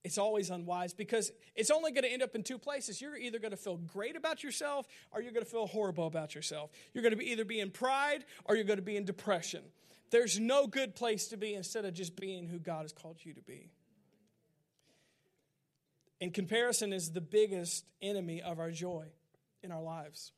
it's 0.05 0.19
always 0.19 0.51
unwise 0.51 0.93
because 0.93 1.33
it's 1.55 1.71
only 1.71 1.91
going 1.91 2.05
to 2.05 2.13
end 2.13 2.23
up 2.23 2.35
in 2.35 2.43
two 2.43 2.59
places. 2.59 3.01
You're 3.01 3.17
either 3.17 3.39
going 3.39 3.53
to 3.53 3.57
feel 3.57 3.79
great 3.79 4.17
about 4.17 4.43
yourself 4.43 4.87
or 5.11 5.23
you're 5.23 5.33
going 5.33 5.45
to 5.45 5.51
feel 5.51 5.67
horrible 5.67 6.07
about 6.07 6.35
yourself. 6.35 6.71
You're 6.93 7.03
going 7.03 7.13
to 7.13 7.17
be 7.17 7.31
either 7.33 7.45
be 7.45 7.61
in 7.61 7.71
pride 7.71 8.25
or 8.45 8.55
you're 8.55 8.65
going 8.65 8.79
to 8.79 8.83
be 8.83 8.97
in 8.97 9.07
depression. 9.07 9.63
There's 10.11 10.39
no 10.39 10.67
good 10.67 10.95
place 10.95 11.29
to 11.29 11.39
be 11.39 11.55
instead 11.55 11.87
of 11.87 11.95
just 11.95 12.17
being 12.17 12.47
who 12.47 12.59
God 12.59 12.83
has 12.83 12.93
called 12.93 13.17
you 13.23 13.33
to 13.33 13.41
be. 13.41 13.71
And 16.21 16.33
comparison 16.33 16.93
is 16.93 17.11
the 17.11 17.21
biggest 17.21 17.85
enemy 18.01 18.43
of 18.43 18.59
our 18.59 18.71
joy 18.71 19.07
in 19.63 19.73
our 19.73 19.83
lives. 19.83 20.33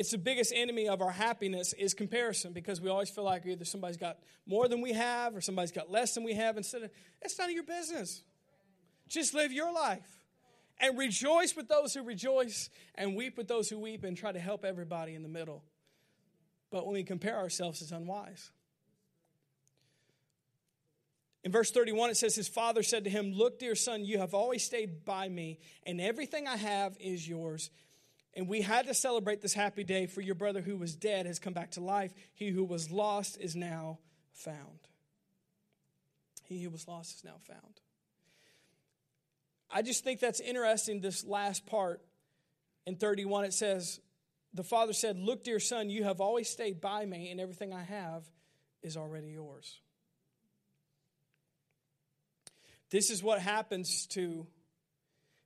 It's 0.00 0.12
the 0.12 0.16
biggest 0.16 0.50
enemy 0.56 0.88
of 0.88 1.02
our 1.02 1.10
happiness 1.10 1.74
is 1.74 1.92
comparison 1.92 2.54
because 2.54 2.80
we 2.80 2.88
always 2.88 3.10
feel 3.10 3.24
like 3.24 3.44
either 3.44 3.66
somebody's 3.66 3.98
got 3.98 4.16
more 4.46 4.66
than 4.66 4.80
we 4.80 4.94
have 4.94 5.36
or 5.36 5.42
somebody's 5.42 5.72
got 5.72 5.90
less 5.90 6.14
than 6.14 6.24
we 6.24 6.32
have 6.32 6.56
instead 6.56 6.82
of 6.82 6.90
it's 7.20 7.38
none 7.38 7.50
of 7.50 7.54
your 7.54 7.64
business. 7.64 8.22
Just 9.08 9.34
live 9.34 9.52
your 9.52 9.70
life 9.70 10.08
and 10.78 10.96
rejoice 10.96 11.54
with 11.54 11.68
those 11.68 11.92
who 11.92 12.02
rejoice 12.02 12.70
and 12.94 13.14
weep 13.14 13.36
with 13.36 13.46
those 13.46 13.68
who 13.68 13.78
weep 13.78 14.02
and 14.02 14.16
try 14.16 14.32
to 14.32 14.38
help 14.38 14.64
everybody 14.64 15.14
in 15.14 15.22
the 15.22 15.28
middle. 15.28 15.62
But 16.70 16.86
when 16.86 16.94
we 16.94 17.02
compare 17.02 17.36
ourselves 17.36 17.82
it's 17.82 17.92
unwise. 17.92 18.50
In 21.44 21.52
verse 21.52 21.70
31 21.72 22.08
it 22.08 22.16
says 22.16 22.34
his 22.34 22.48
father 22.48 22.82
said 22.82 23.04
to 23.04 23.10
him 23.10 23.32
look 23.34 23.58
dear 23.58 23.74
son 23.74 24.06
you 24.06 24.16
have 24.16 24.32
always 24.32 24.64
stayed 24.64 25.04
by 25.04 25.28
me 25.28 25.58
and 25.84 26.00
everything 26.00 26.46
i 26.46 26.56
have 26.56 26.96
is 27.00 27.28
yours 27.28 27.68
and 28.34 28.48
we 28.48 28.62
had 28.62 28.86
to 28.86 28.94
celebrate 28.94 29.40
this 29.40 29.54
happy 29.54 29.84
day, 29.84 30.06
for 30.06 30.20
your 30.20 30.34
brother 30.34 30.60
who 30.60 30.76
was 30.76 30.94
dead 30.94 31.26
has 31.26 31.38
come 31.38 31.52
back 31.52 31.72
to 31.72 31.80
life. 31.80 32.12
He 32.32 32.48
who 32.48 32.64
was 32.64 32.90
lost 32.90 33.38
is 33.40 33.56
now 33.56 33.98
found. 34.32 34.78
He 36.44 36.62
who 36.62 36.70
was 36.70 36.86
lost 36.86 37.16
is 37.16 37.24
now 37.24 37.36
found. 37.46 37.80
I 39.70 39.82
just 39.82 40.04
think 40.04 40.20
that's 40.20 40.40
interesting, 40.40 41.00
this 41.00 41.24
last 41.24 41.66
part 41.66 42.02
in 42.86 42.96
31. 42.96 43.44
It 43.44 43.54
says, 43.54 44.00
The 44.54 44.64
father 44.64 44.92
said, 44.92 45.18
Look, 45.18 45.44
dear 45.44 45.60
son, 45.60 45.90
you 45.90 46.04
have 46.04 46.20
always 46.20 46.48
stayed 46.48 46.80
by 46.80 47.04
me, 47.06 47.30
and 47.30 47.40
everything 47.40 47.72
I 47.72 47.82
have 47.82 48.24
is 48.82 48.96
already 48.96 49.28
yours. 49.28 49.80
This 52.90 53.10
is 53.10 53.22
what 53.22 53.40
happens 53.40 54.06
to 54.08 54.46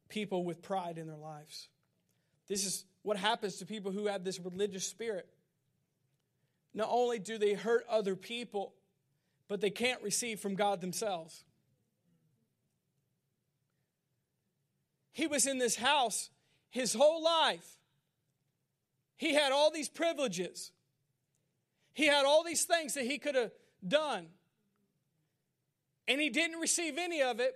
people 0.08 0.44
with 0.44 0.62
pride 0.62 0.96
in 0.96 1.06
their 1.06 1.16
lives. 1.16 1.68
This 2.48 2.64
is 2.64 2.84
what 3.02 3.16
happens 3.16 3.56
to 3.56 3.66
people 3.66 3.92
who 3.92 4.06
have 4.06 4.24
this 4.24 4.40
religious 4.40 4.86
spirit. 4.86 5.28
Not 6.72 6.88
only 6.90 7.18
do 7.18 7.38
they 7.38 7.54
hurt 7.54 7.84
other 7.88 8.16
people, 8.16 8.74
but 9.48 9.60
they 9.60 9.70
can't 9.70 10.02
receive 10.02 10.40
from 10.40 10.54
God 10.54 10.80
themselves. 10.80 11.44
he 15.14 15.28
was 15.28 15.46
in 15.46 15.58
this 15.58 15.76
house 15.76 16.28
his 16.70 16.92
whole 16.92 17.22
life. 17.22 17.78
He 19.16 19.32
had 19.32 19.52
all 19.52 19.70
these 19.70 19.88
privileges. 19.88 20.72
He 21.94 22.06
had 22.06 22.26
all 22.26 22.42
these 22.42 22.64
things 22.64 22.94
that 22.94 23.04
he 23.04 23.18
could 23.18 23.36
have 23.36 23.52
done. 23.86 24.26
And 26.08 26.20
he 26.20 26.30
didn't 26.30 26.58
receive 26.58 26.98
any 26.98 27.22
of 27.22 27.38
it 27.38 27.54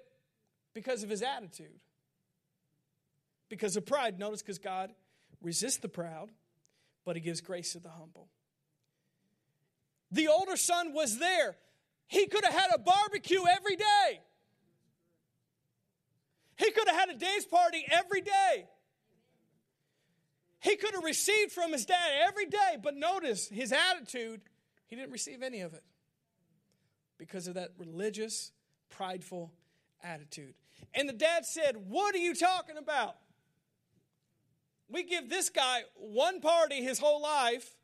because 0.72 1.02
of 1.02 1.10
his 1.10 1.20
attitude. 1.20 1.80
Because 3.48 3.76
of 3.76 3.86
pride. 3.86 4.18
Notice 4.18 4.42
because 4.42 4.58
God 4.58 4.92
resists 5.42 5.78
the 5.78 5.88
proud, 5.88 6.30
but 7.04 7.16
he 7.16 7.22
gives 7.22 7.40
grace 7.40 7.72
to 7.72 7.78
the 7.78 7.90
humble. 7.90 8.28
The 10.10 10.28
older 10.28 10.56
son 10.56 10.92
was 10.92 11.18
there. 11.18 11.56
He 12.06 12.26
could 12.26 12.44
have 12.44 12.54
had 12.54 12.70
a 12.74 12.78
barbecue 12.78 13.42
every 13.50 13.76
day. 13.76 14.20
He 16.56 16.70
could 16.72 16.88
have 16.88 16.98
had 16.98 17.10
a 17.10 17.18
dance 17.18 17.44
party 17.44 17.84
every 17.88 18.20
day. 18.20 18.66
He 20.60 20.76
could 20.76 20.94
have 20.94 21.04
received 21.04 21.52
from 21.52 21.72
his 21.72 21.86
dad 21.86 22.10
every 22.26 22.46
day, 22.46 22.78
but 22.82 22.96
notice 22.96 23.48
his 23.48 23.72
attitude, 23.72 24.40
he 24.86 24.96
didn't 24.96 25.12
receive 25.12 25.42
any 25.42 25.60
of 25.60 25.72
it 25.72 25.84
because 27.16 27.46
of 27.46 27.54
that 27.54 27.70
religious, 27.78 28.50
prideful 28.90 29.52
attitude. 30.02 30.54
And 30.94 31.08
the 31.08 31.12
dad 31.12 31.46
said, 31.46 31.76
What 31.88 32.14
are 32.14 32.18
you 32.18 32.34
talking 32.34 32.76
about? 32.76 33.16
We 34.90 35.04
give 35.04 35.28
this 35.28 35.50
guy 35.50 35.82
one 35.94 36.40
party 36.40 36.82
his 36.82 36.98
whole 36.98 37.22
life 37.22 37.76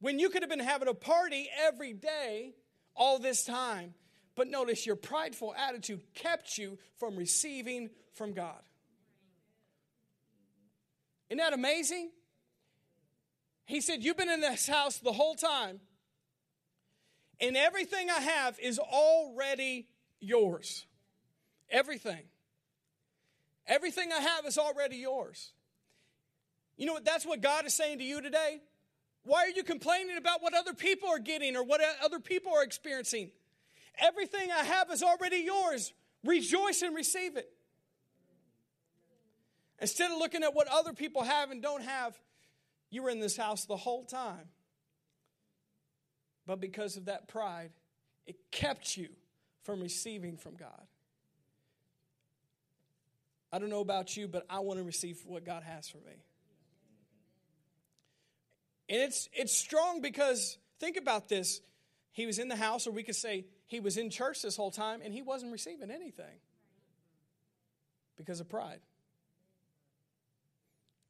when 0.00 0.18
you 0.18 0.28
could 0.28 0.42
have 0.42 0.50
been 0.50 0.60
having 0.60 0.88
a 0.88 0.94
party 0.94 1.48
every 1.66 1.92
day 1.92 2.54
all 2.94 3.18
this 3.18 3.44
time. 3.44 3.94
But 4.34 4.48
notice 4.48 4.86
your 4.86 4.96
prideful 4.96 5.54
attitude 5.54 6.00
kept 6.14 6.56
you 6.56 6.78
from 6.98 7.16
receiving 7.16 7.90
from 8.14 8.32
God. 8.32 8.60
Isn't 11.28 11.38
that 11.38 11.52
amazing? 11.52 12.10
He 13.64 13.80
said, 13.80 14.02
You've 14.02 14.16
been 14.16 14.30
in 14.30 14.40
this 14.40 14.66
house 14.66 14.98
the 14.98 15.12
whole 15.12 15.34
time, 15.34 15.80
and 17.40 17.56
everything 17.56 18.10
I 18.10 18.20
have 18.20 18.58
is 18.60 18.78
already 18.78 19.88
yours. 20.20 20.86
Everything. 21.70 22.22
Everything 23.66 24.10
I 24.12 24.20
have 24.20 24.46
is 24.46 24.58
already 24.58 24.96
yours. 24.96 25.52
You 26.76 26.86
know 26.86 26.94
what? 26.94 27.04
That's 27.04 27.26
what 27.26 27.40
God 27.40 27.66
is 27.66 27.74
saying 27.74 27.98
to 27.98 28.04
you 28.04 28.20
today. 28.20 28.60
Why 29.24 29.44
are 29.44 29.50
you 29.50 29.62
complaining 29.62 30.16
about 30.16 30.42
what 30.42 30.54
other 30.54 30.74
people 30.74 31.08
are 31.08 31.18
getting 31.18 31.56
or 31.56 31.62
what 31.62 31.80
other 32.02 32.18
people 32.18 32.52
are 32.54 32.64
experiencing? 32.64 33.30
Everything 33.98 34.50
I 34.50 34.64
have 34.64 34.90
is 34.90 35.02
already 35.02 35.38
yours. 35.38 35.92
Rejoice 36.24 36.82
and 36.82 36.94
receive 36.94 37.36
it. 37.36 37.48
Instead 39.80 40.10
of 40.10 40.18
looking 40.18 40.42
at 40.42 40.54
what 40.54 40.68
other 40.68 40.92
people 40.92 41.22
have 41.22 41.50
and 41.50 41.60
don't 41.60 41.82
have, 41.82 42.18
you 42.90 43.02
were 43.02 43.10
in 43.10 43.20
this 43.20 43.36
house 43.36 43.64
the 43.64 43.76
whole 43.76 44.04
time. 44.04 44.48
But 46.46 46.60
because 46.60 46.96
of 46.96 47.04
that 47.06 47.28
pride, 47.28 47.70
it 48.26 48.36
kept 48.50 48.96
you 48.96 49.08
from 49.62 49.80
receiving 49.80 50.36
from 50.36 50.56
God. 50.56 50.86
I 53.52 53.58
don't 53.58 53.70
know 53.70 53.80
about 53.80 54.16
you, 54.16 54.26
but 54.26 54.46
I 54.48 54.60
want 54.60 54.78
to 54.78 54.84
receive 54.84 55.20
what 55.26 55.44
God 55.44 55.62
has 55.62 55.88
for 55.88 55.98
me. 55.98 56.22
And 58.88 59.02
it's 59.02 59.28
it's 59.32 59.54
strong 59.54 60.00
because 60.00 60.58
think 60.80 60.96
about 60.96 61.28
this. 61.28 61.60
He 62.12 62.26
was 62.26 62.38
in 62.38 62.48
the 62.48 62.56
house, 62.56 62.86
or 62.86 62.90
we 62.90 63.02
could 63.02 63.16
say 63.16 63.46
he 63.66 63.80
was 63.80 63.96
in 63.96 64.10
church 64.10 64.42
this 64.42 64.56
whole 64.56 64.70
time 64.70 65.00
and 65.02 65.14
he 65.14 65.22
wasn't 65.22 65.50
receiving 65.50 65.90
anything 65.90 66.40
because 68.18 68.40
of 68.40 68.48
pride. 68.48 68.80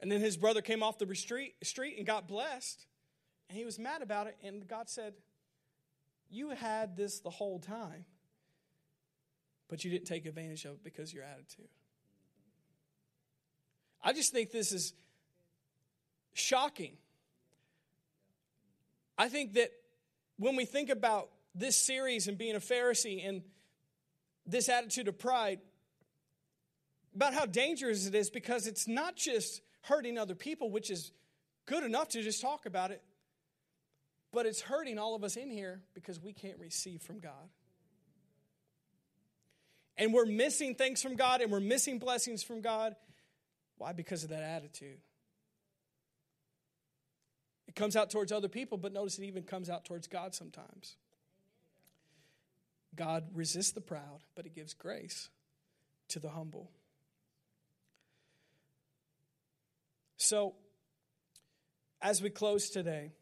And 0.00 0.10
then 0.10 0.20
his 0.20 0.36
brother 0.36 0.62
came 0.62 0.82
off 0.82 0.98
the 0.98 1.12
street, 1.14 1.54
street 1.62 1.96
and 1.96 2.06
got 2.06 2.26
blessed, 2.26 2.86
and 3.48 3.56
he 3.56 3.64
was 3.64 3.78
mad 3.78 4.02
about 4.02 4.26
it. 4.26 4.36
And 4.42 4.66
God 4.66 4.88
said, 4.88 5.14
You 6.28 6.50
had 6.50 6.96
this 6.96 7.20
the 7.20 7.30
whole 7.30 7.58
time, 7.60 8.04
but 9.68 9.84
you 9.84 9.90
didn't 9.90 10.06
take 10.06 10.26
advantage 10.26 10.64
of 10.64 10.72
it 10.72 10.84
because 10.84 11.10
of 11.10 11.14
your 11.14 11.24
attitude. 11.24 11.68
I 14.02 14.12
just 14.12 14.32
think 14.32 14.50
this 14.50 14.72
is 14.72 14.92
shocking. 16.32 16.96
I 19.22 19.28
think 19.28 19.52
that 19.52 19.70
when 20.36 20.56
we 20.56 20.64
think 20.64 20.90
about 20.90 21.30
this 21.54 21.76
series 21.76 22.26
and 22.26 22.36
being 22.36 22.56
a 22.56 22.58
Pharisee 22.58 23.24
and 23.24 23.42
this 24.44 24.68
attitude 24.68 25.06
of 25.06 25.16
pride, 25.16 25.60
about 27.14 27.32
how 27.32 27.46
dangerous 27.46 28.08
it 28.08 28.16
is 28.16 28.30
because 28.30 28.66
it's 28.66 28.88
not 28.88 29.14
just 29.14 29.62
hurting 29.82 30.18
other 30.18 30.34
people, 30.34 30.70
which 30.70 30.90
is 30.90 31.12
good 31.66 31.84
enough 31.84 32.08
to 32.08 32.22
just 32.22 32.42
talk 32.42 32.66
about 32.66 32.90
it, 32.90 33.00
but 34.32 34.44
it's 34.44 34.60
hurting 34.60 34.98
all 34.98 35.14
of 35.14 35.22
us 35.22 35.36
in 35.36 35.52
here 35.52 35.82
because 35.94 36.18
we 36.20 36.32
can't 36.32 36.58
receive 36.58 37.00
from 37.00 37.20
God. 37.20 37.48
And 39.96 40.12
we're 40.12 40.26
missing 40.26 40.74
things 40.74 41.00
from 41.00 41.14
God 41.14 41.42
and 41.42 41.52
we're 41.52 41.60
missing 41.60 42.00
blessings 42.00 42.42
from 42.42 42.60
God. 42.60 42.96
Why? 43.78 43.92
Because 43.92 44.24
of 44.24 44.30
that 44.30 44.42
attitude. 44.42 44.98
It 47.68 47.74
comes 47.74 47.96
out 47.96 48.10
towards 48.10 48.32
other 48.32 48.48
people, 48.48 48.78
but 48.78 48.92
notice 48.92 49.18
it 49.18 49.24
even 49.24 49.44
comes 49.44 49.70
out 49.70 49.84
towards 49.84 50.06
God 50.08 50.34
sometimes. 50.34 50.96
God 52.94 53.24
resists 53.34 53.72
the 53.72 53.80
proud, 53.80 54.22
but 54.34 54.44
he 54.44 54.50
gives 54.50 54.74
grace 54.74 55.30
to 56.08 56.18
the 56.18 56.28
humble. 56.28 56.70
So, 60.18 60.54
as 62.00 62.20
we 62.20 62.30
close 62.30 62.70
today, 62.70 63.12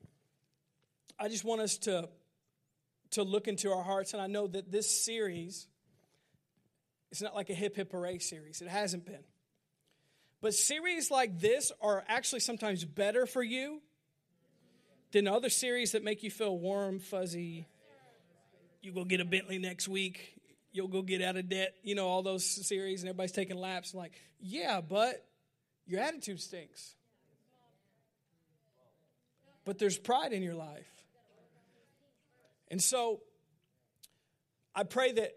I 1.19 1.29
just 1.29 1.45
want 1.45 1.61
us 1.61 1.79
to, 1.79 2.09
to 3.13 3.23
look 3.23 3.47
into 3.47 3.71
our 3.71 3.83
hearts, 3.83 4.13
and 4.13 4.23
I 4.23 4.27
know 4.27 4.47
that 4.47 4.73
this 4.73 4.91
series 5.05 5.69
is 7.11 7.23
not 7.23 7.35
like 7.35 7.51
a 7.51 7.55
hip 7.55 7.77
hip 7.77 7.93
hooray 7.93 8.19
series. 8.19 8.61
It 8.61 8.69
hasn't 8.69 9.05
been. 9.05 9.25
But 10.41 10.55
series 10.55 11.11
like 11.11 11.39
this 11.39 11.71
are 11.81 12.03
actually 12.09 12.41
sometimes 12.41 12.85
better 12.85 13.27
for 13.27 13.43
you 13.43 13.83
than 15.13 15.27
other 15.27 15.51
series 15.51 15.93
that 15.93 16.05
make 16.05 16.23
you 16.23 16.31
feel 16.31 16.57
warm, 16.57 17.01
fuzzy, 17.01 17.67
you 18.83 18.93
go 18.93 19.05
get 19.05 19.21
a 19.21 19.25
Bentley 19.25 19.59
next 19.59 19.89
week. 19.89 20.37
You'll 20.73 20.89
go 20.89 21.03
get 21.03 21.21
out 21.21 21.37
of 21.37 21.49
debt. 21.49 21.75
You 21.83 21.95
know, 21.95 22.07
all 22.07 22.23
those 22.23 22.45
series, 22.45 23.03
and 23.03 23.09
everybody's 23.09 23.33
taking 23.33 23.59
laps. 23.59 23.95
Like, 23.95 24.13
yeah, 24.41 24.81
but 24.81 25.25
your 25.87 26.01
attitude 26.01 26.41
stinks. 26.41 26.95
But 29.65 29.79
there's 29.79 29.99
pride 29.99 30.33
in 30.33 30.43
your 30.43 30.55
life. 30.55 30.89
And 32.69 32.81
so, 32.81 33.21
I 34.75 34.85
pray 34.85 35.13
that 35.13 35.33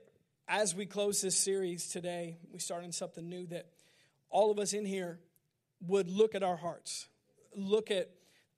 as 0.48 0.76
we 0.76 0.86
close 0.86 1.22
this 1.22 1.36
series 1.36 1.90
today, 1.90 2.38
we 2.52 2.60
start 2.60 2.84
on 2.84 2.92
something 2.92 3.28
new, 3.28 3.48
that 3.48 3.68
all 4.30 4.52
of 4.52 4.60
us 4.60 4.74
in 4.74 4.86
here 4.86 5.20
would 5.88 6.10
look 6.10 6.36
at 6.36 6.44
our 6.44 6.56
hearts, 6.56 7.08
look 7.56 7.92
at 7.92 8.10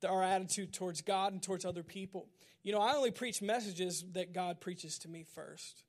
our 0.06 0.24
attitude 0.24 0.74
towards 0.74 1.02
God 1.02 1.34
and 1.34 1.42
towards 1.42 1.66
other 1.66 1.84
people. 1.84 2.28
You 2.64 2.72
know, 2.72 2.82
I 2.82 2.94
only 2.94 3.12
preach 3.12 3.42
messages 3.42 4.04
that 4.14 4.34
God 4.34 4.60
preaches 4.60 4.98
to 5.00 5.08
me 5.08 5.26
first. 5.36 5.84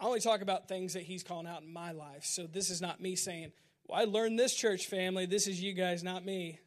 I 0.00 0.06
only 0.06 0.20
talk 0.20 0.40
about 0.42 0.68
things 0.68 0.94
that 0.94 1.02
He's 1.02 1.22
calling 1.22 1.46
out 1.46 1.62
in 1.62 1.72
my 1.72 1.92
life. 1.92 2.24
So 2.24 2.46
this 2.46 2.70
is 2.70 2.80
not 2.80 3.00
me 3.00 3.16
saying, 3.16 3.52
Well, 3.86 4.00
I 4.00 4.04
learned 4.04 4.38
this 4.38 4.54
church 4.54 4.86
family. 4.86 5.26
This 5.26 5.46
is 5.46 5.60
you 5.60 5.74
guys, 5.74 6.02
not 6.02 6.24
me. 6.24 6.58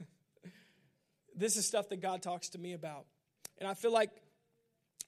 this 1.36 1.56
is 1.56 1.66
stuff 1.66 1.88
that 1.90 2.00
God 2.00 2.22
talks 2.22 2.50
to 2.50 2.58
me 2.58 2.72
about. 2.72 3.06
And 3.58 3.68
I 3.68 3.74
feel 3.74 3.92
like 3.92 4.10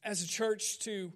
as 0.05 0.23
a 0.23 0.29
church 0.29 0.79
to 0.81 1.13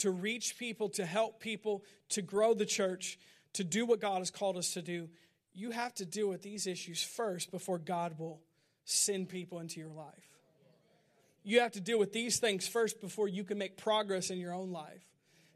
to 0.00 0.10
reach 0.10 0.58
people, 0.58 0.88
to 0.88 1.04
help 1.04 1.40
people, 1.40 1.84
to 2.08 2.22
grow 2.22 2.54
the 2.54 2.64
church, 2.64 3.18
to 3.52 3.64
do 3.64 3.84
what 3.84 4.00
God 4.00 4.18
has 4.18 4.30
called 4.30 4.56
us 4.56 4.72
to 4.72 4.82
do, 4.82 5.08
you 5.54 5.70
have 5.70 5.94
to 5.94 6.06
deal 6.06 6.28
with 6.28 6.42
these 6.42 6.66
issues 6.66 7.02
first 7.02 7.50
before 7.50 7.78
God 7.78 8.18
will 8.18 8.40
send 8.84 9.28
people 9.28 9.60
into 9.60 9.80
your 9.80 9.90
life. 9.90 10.28
You 11.42 11.60
have 11.60 11.72
to 11.72 11.80
deal 11.80 11.98
with 11.98 12.12
these 12.12 12.38
things 12.38 12.68
first 12.68 13.00
before 13.00 13.28
you 13.28 13.44
can 13.44 13.58
make 13.58 13.76
progress 13.76 14.30
in 14.30 14.38
your 14.38 14.52
own 14.52 14.70
life, 14.70 15.02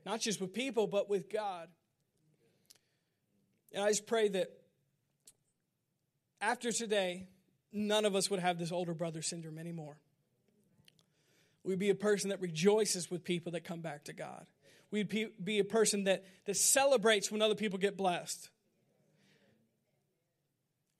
not 0.06 0.20
just 0.20 0.40
with 0.40 0.52
people, 0.52 0.86
but 0.86 1.10
with 1.10 1.30
God. 1.30 1.68
And 3.72 3.82
I 3.82 3.88
just 3.88 4.06
pray 4.06 4.28
that 4.28 4.50
after 6.40 6.72
today, 6.72 7.26
none 7.72 8.04
of 8.04 8.14
us 8.14 8.30
would 8.30 8.40
have 8.40 8.58
this 8.58 8.72
older 8.72 8.94
brother 8.94 9.20
syndrome 9.20 9.58
anymore. 9.58 9.96
We'd 11.64 11.78
be 11.78 11.90
a 11.90 11.94
person 11.94 12.30
that 12.30 12.40
rejoices 12.40 13.10
with 13.10 13.24
people 13.24 13.52
that 13.52 13.64
come 13.64 13.80
back 13.80 14.04
to 14.04 14.12
God. 14.12 14.46
We'd 14.90 15.08
be 15.42 15.58
a 15.58 15.64
person 15.64 16.04
that, 16.04 16.24
that 16.44 16.56
celebrates 16.56 17.32
when 17.32 17.42
other 17.42 17.54
people 17.54 17.78
get 17.78 17.96
blessed. 17.96 18.50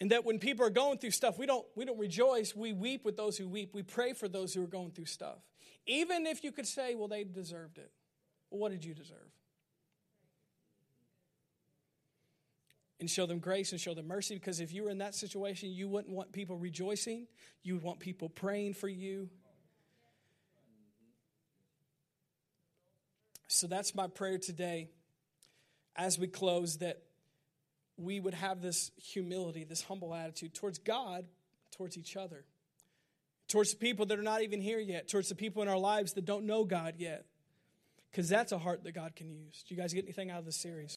And 0.00 0.10
that 0.10 0.24
when 0.24 0.38
people 0.38 0.66
are 0.66 0.70
going 0.70 0.98
through 0.98 1.12
stuff, 1.12 1.38
we 1.38 1.46
don't, 1.46 1.64
we 1.76 1.84
don't 1.84 1.98
rejoice. 1.98 2.54
We 2.54 2.72
weep 2.72 3.04
with 3.04 3.16
those 3.16 3.38
who 3.38 3.48
weep. 3.48 3.74
We 3.74 3.82
pray 3.82 4.12
for 4.12 4.28
those 4.28 4.52
who 4.52 4.62
are 4.62 4.68
going 4.68 4.90
through 4.90 5.06
stuff. 5.06 5.38
Even 5.86 6.26
if 6.26 6.42
you 6.42 6.50
could 6.50 6.66
say, 6.66 6.94
well, 6.94 7.08
they 7.08 7.24
deserved 7.24 7.78
it. 7.78 7.92
Well, 8.50 8.60
what 8.60 8.72
did 8.72 8.84
you 8.84 8.94
deserve? 8.94 9.30
and 13.04 13.10
show 13.10 13.26
them 13.26 13.38
grace 13.38 13.72
and 13.72 13.80
show 13.80 13.92
them 13.92 14.06
mercy 14.06 14.34
because 14.34 14.60
if 14.60 14.72
you 14.72 14.82
were 14.82 14.88
in 14.88 14.96
that 14.96 15.14
situation, 15.14 15.70
you 15.70 15.88
wouldn't 15.88 16.14
want 16.14 16.32
people 16.32 16.56
rejoicing. 16.56 17.26
You 17.62 17.74
would 17.74 17.82
want 17.82 18.00
people 18.00 18.30
praying 18.30 18.72
for 18.72 18.88
you. 18.88 19.28
So 23.46 23.66
that's 23.66 23.94
my 23.94 24.06
prayer 24.06 24.38
today 24.38 24.88
as 25.94 26.18
we 26.18 26.26
close 26.26 26.78
that 26.78 27.02
we 27.96 28.20
would 28.20 28.34
have 28.34 28.60
this 28.60 28.90
humility, 28.96 29.64
this 29.64 29.82
humble 29.82 30.14
attitude 30.14 30.54
towards 30.54 30.78
God, 30.78 31.26
towards 31.76 31.96
each 31.96 32.16
other, 32.16 32.44
towards 33.48 33.70
the 33.70 33.76
people 33.76 34.06
that 34.06 34.18
are 34.18 34.22
not 34.22 34.42
even 34.42 34.60
here 34.60 34.78
yet, 34.78 35.08
towards 35.08 35.28
the 35.28 35.34
people 35.34 35.62
in 35.62 35.68
our 35.68 35.78
lives 35.78 36.12
that 36.14 36.24
don't 36.24 36.44
know 36.46 36.64
God 36.64 36.94
yet. 36.98 37.24
Because 38.10 38.28
that's 38.28 38.52
a 38.52 38.58
heart 38.58 38.84
that 38.84 38.92
God 38.92 39.16
can 39.16 39.28
use. 39.28 39.64
Do 39.68 39.74
you 39.74 39.80
guys 39.80 39.92
get 39.92 40.04
anything 40.04 40.30
out 40.30 40.38
of 40.38 40.44
this 40.44 40.56
series? 40.56 40.92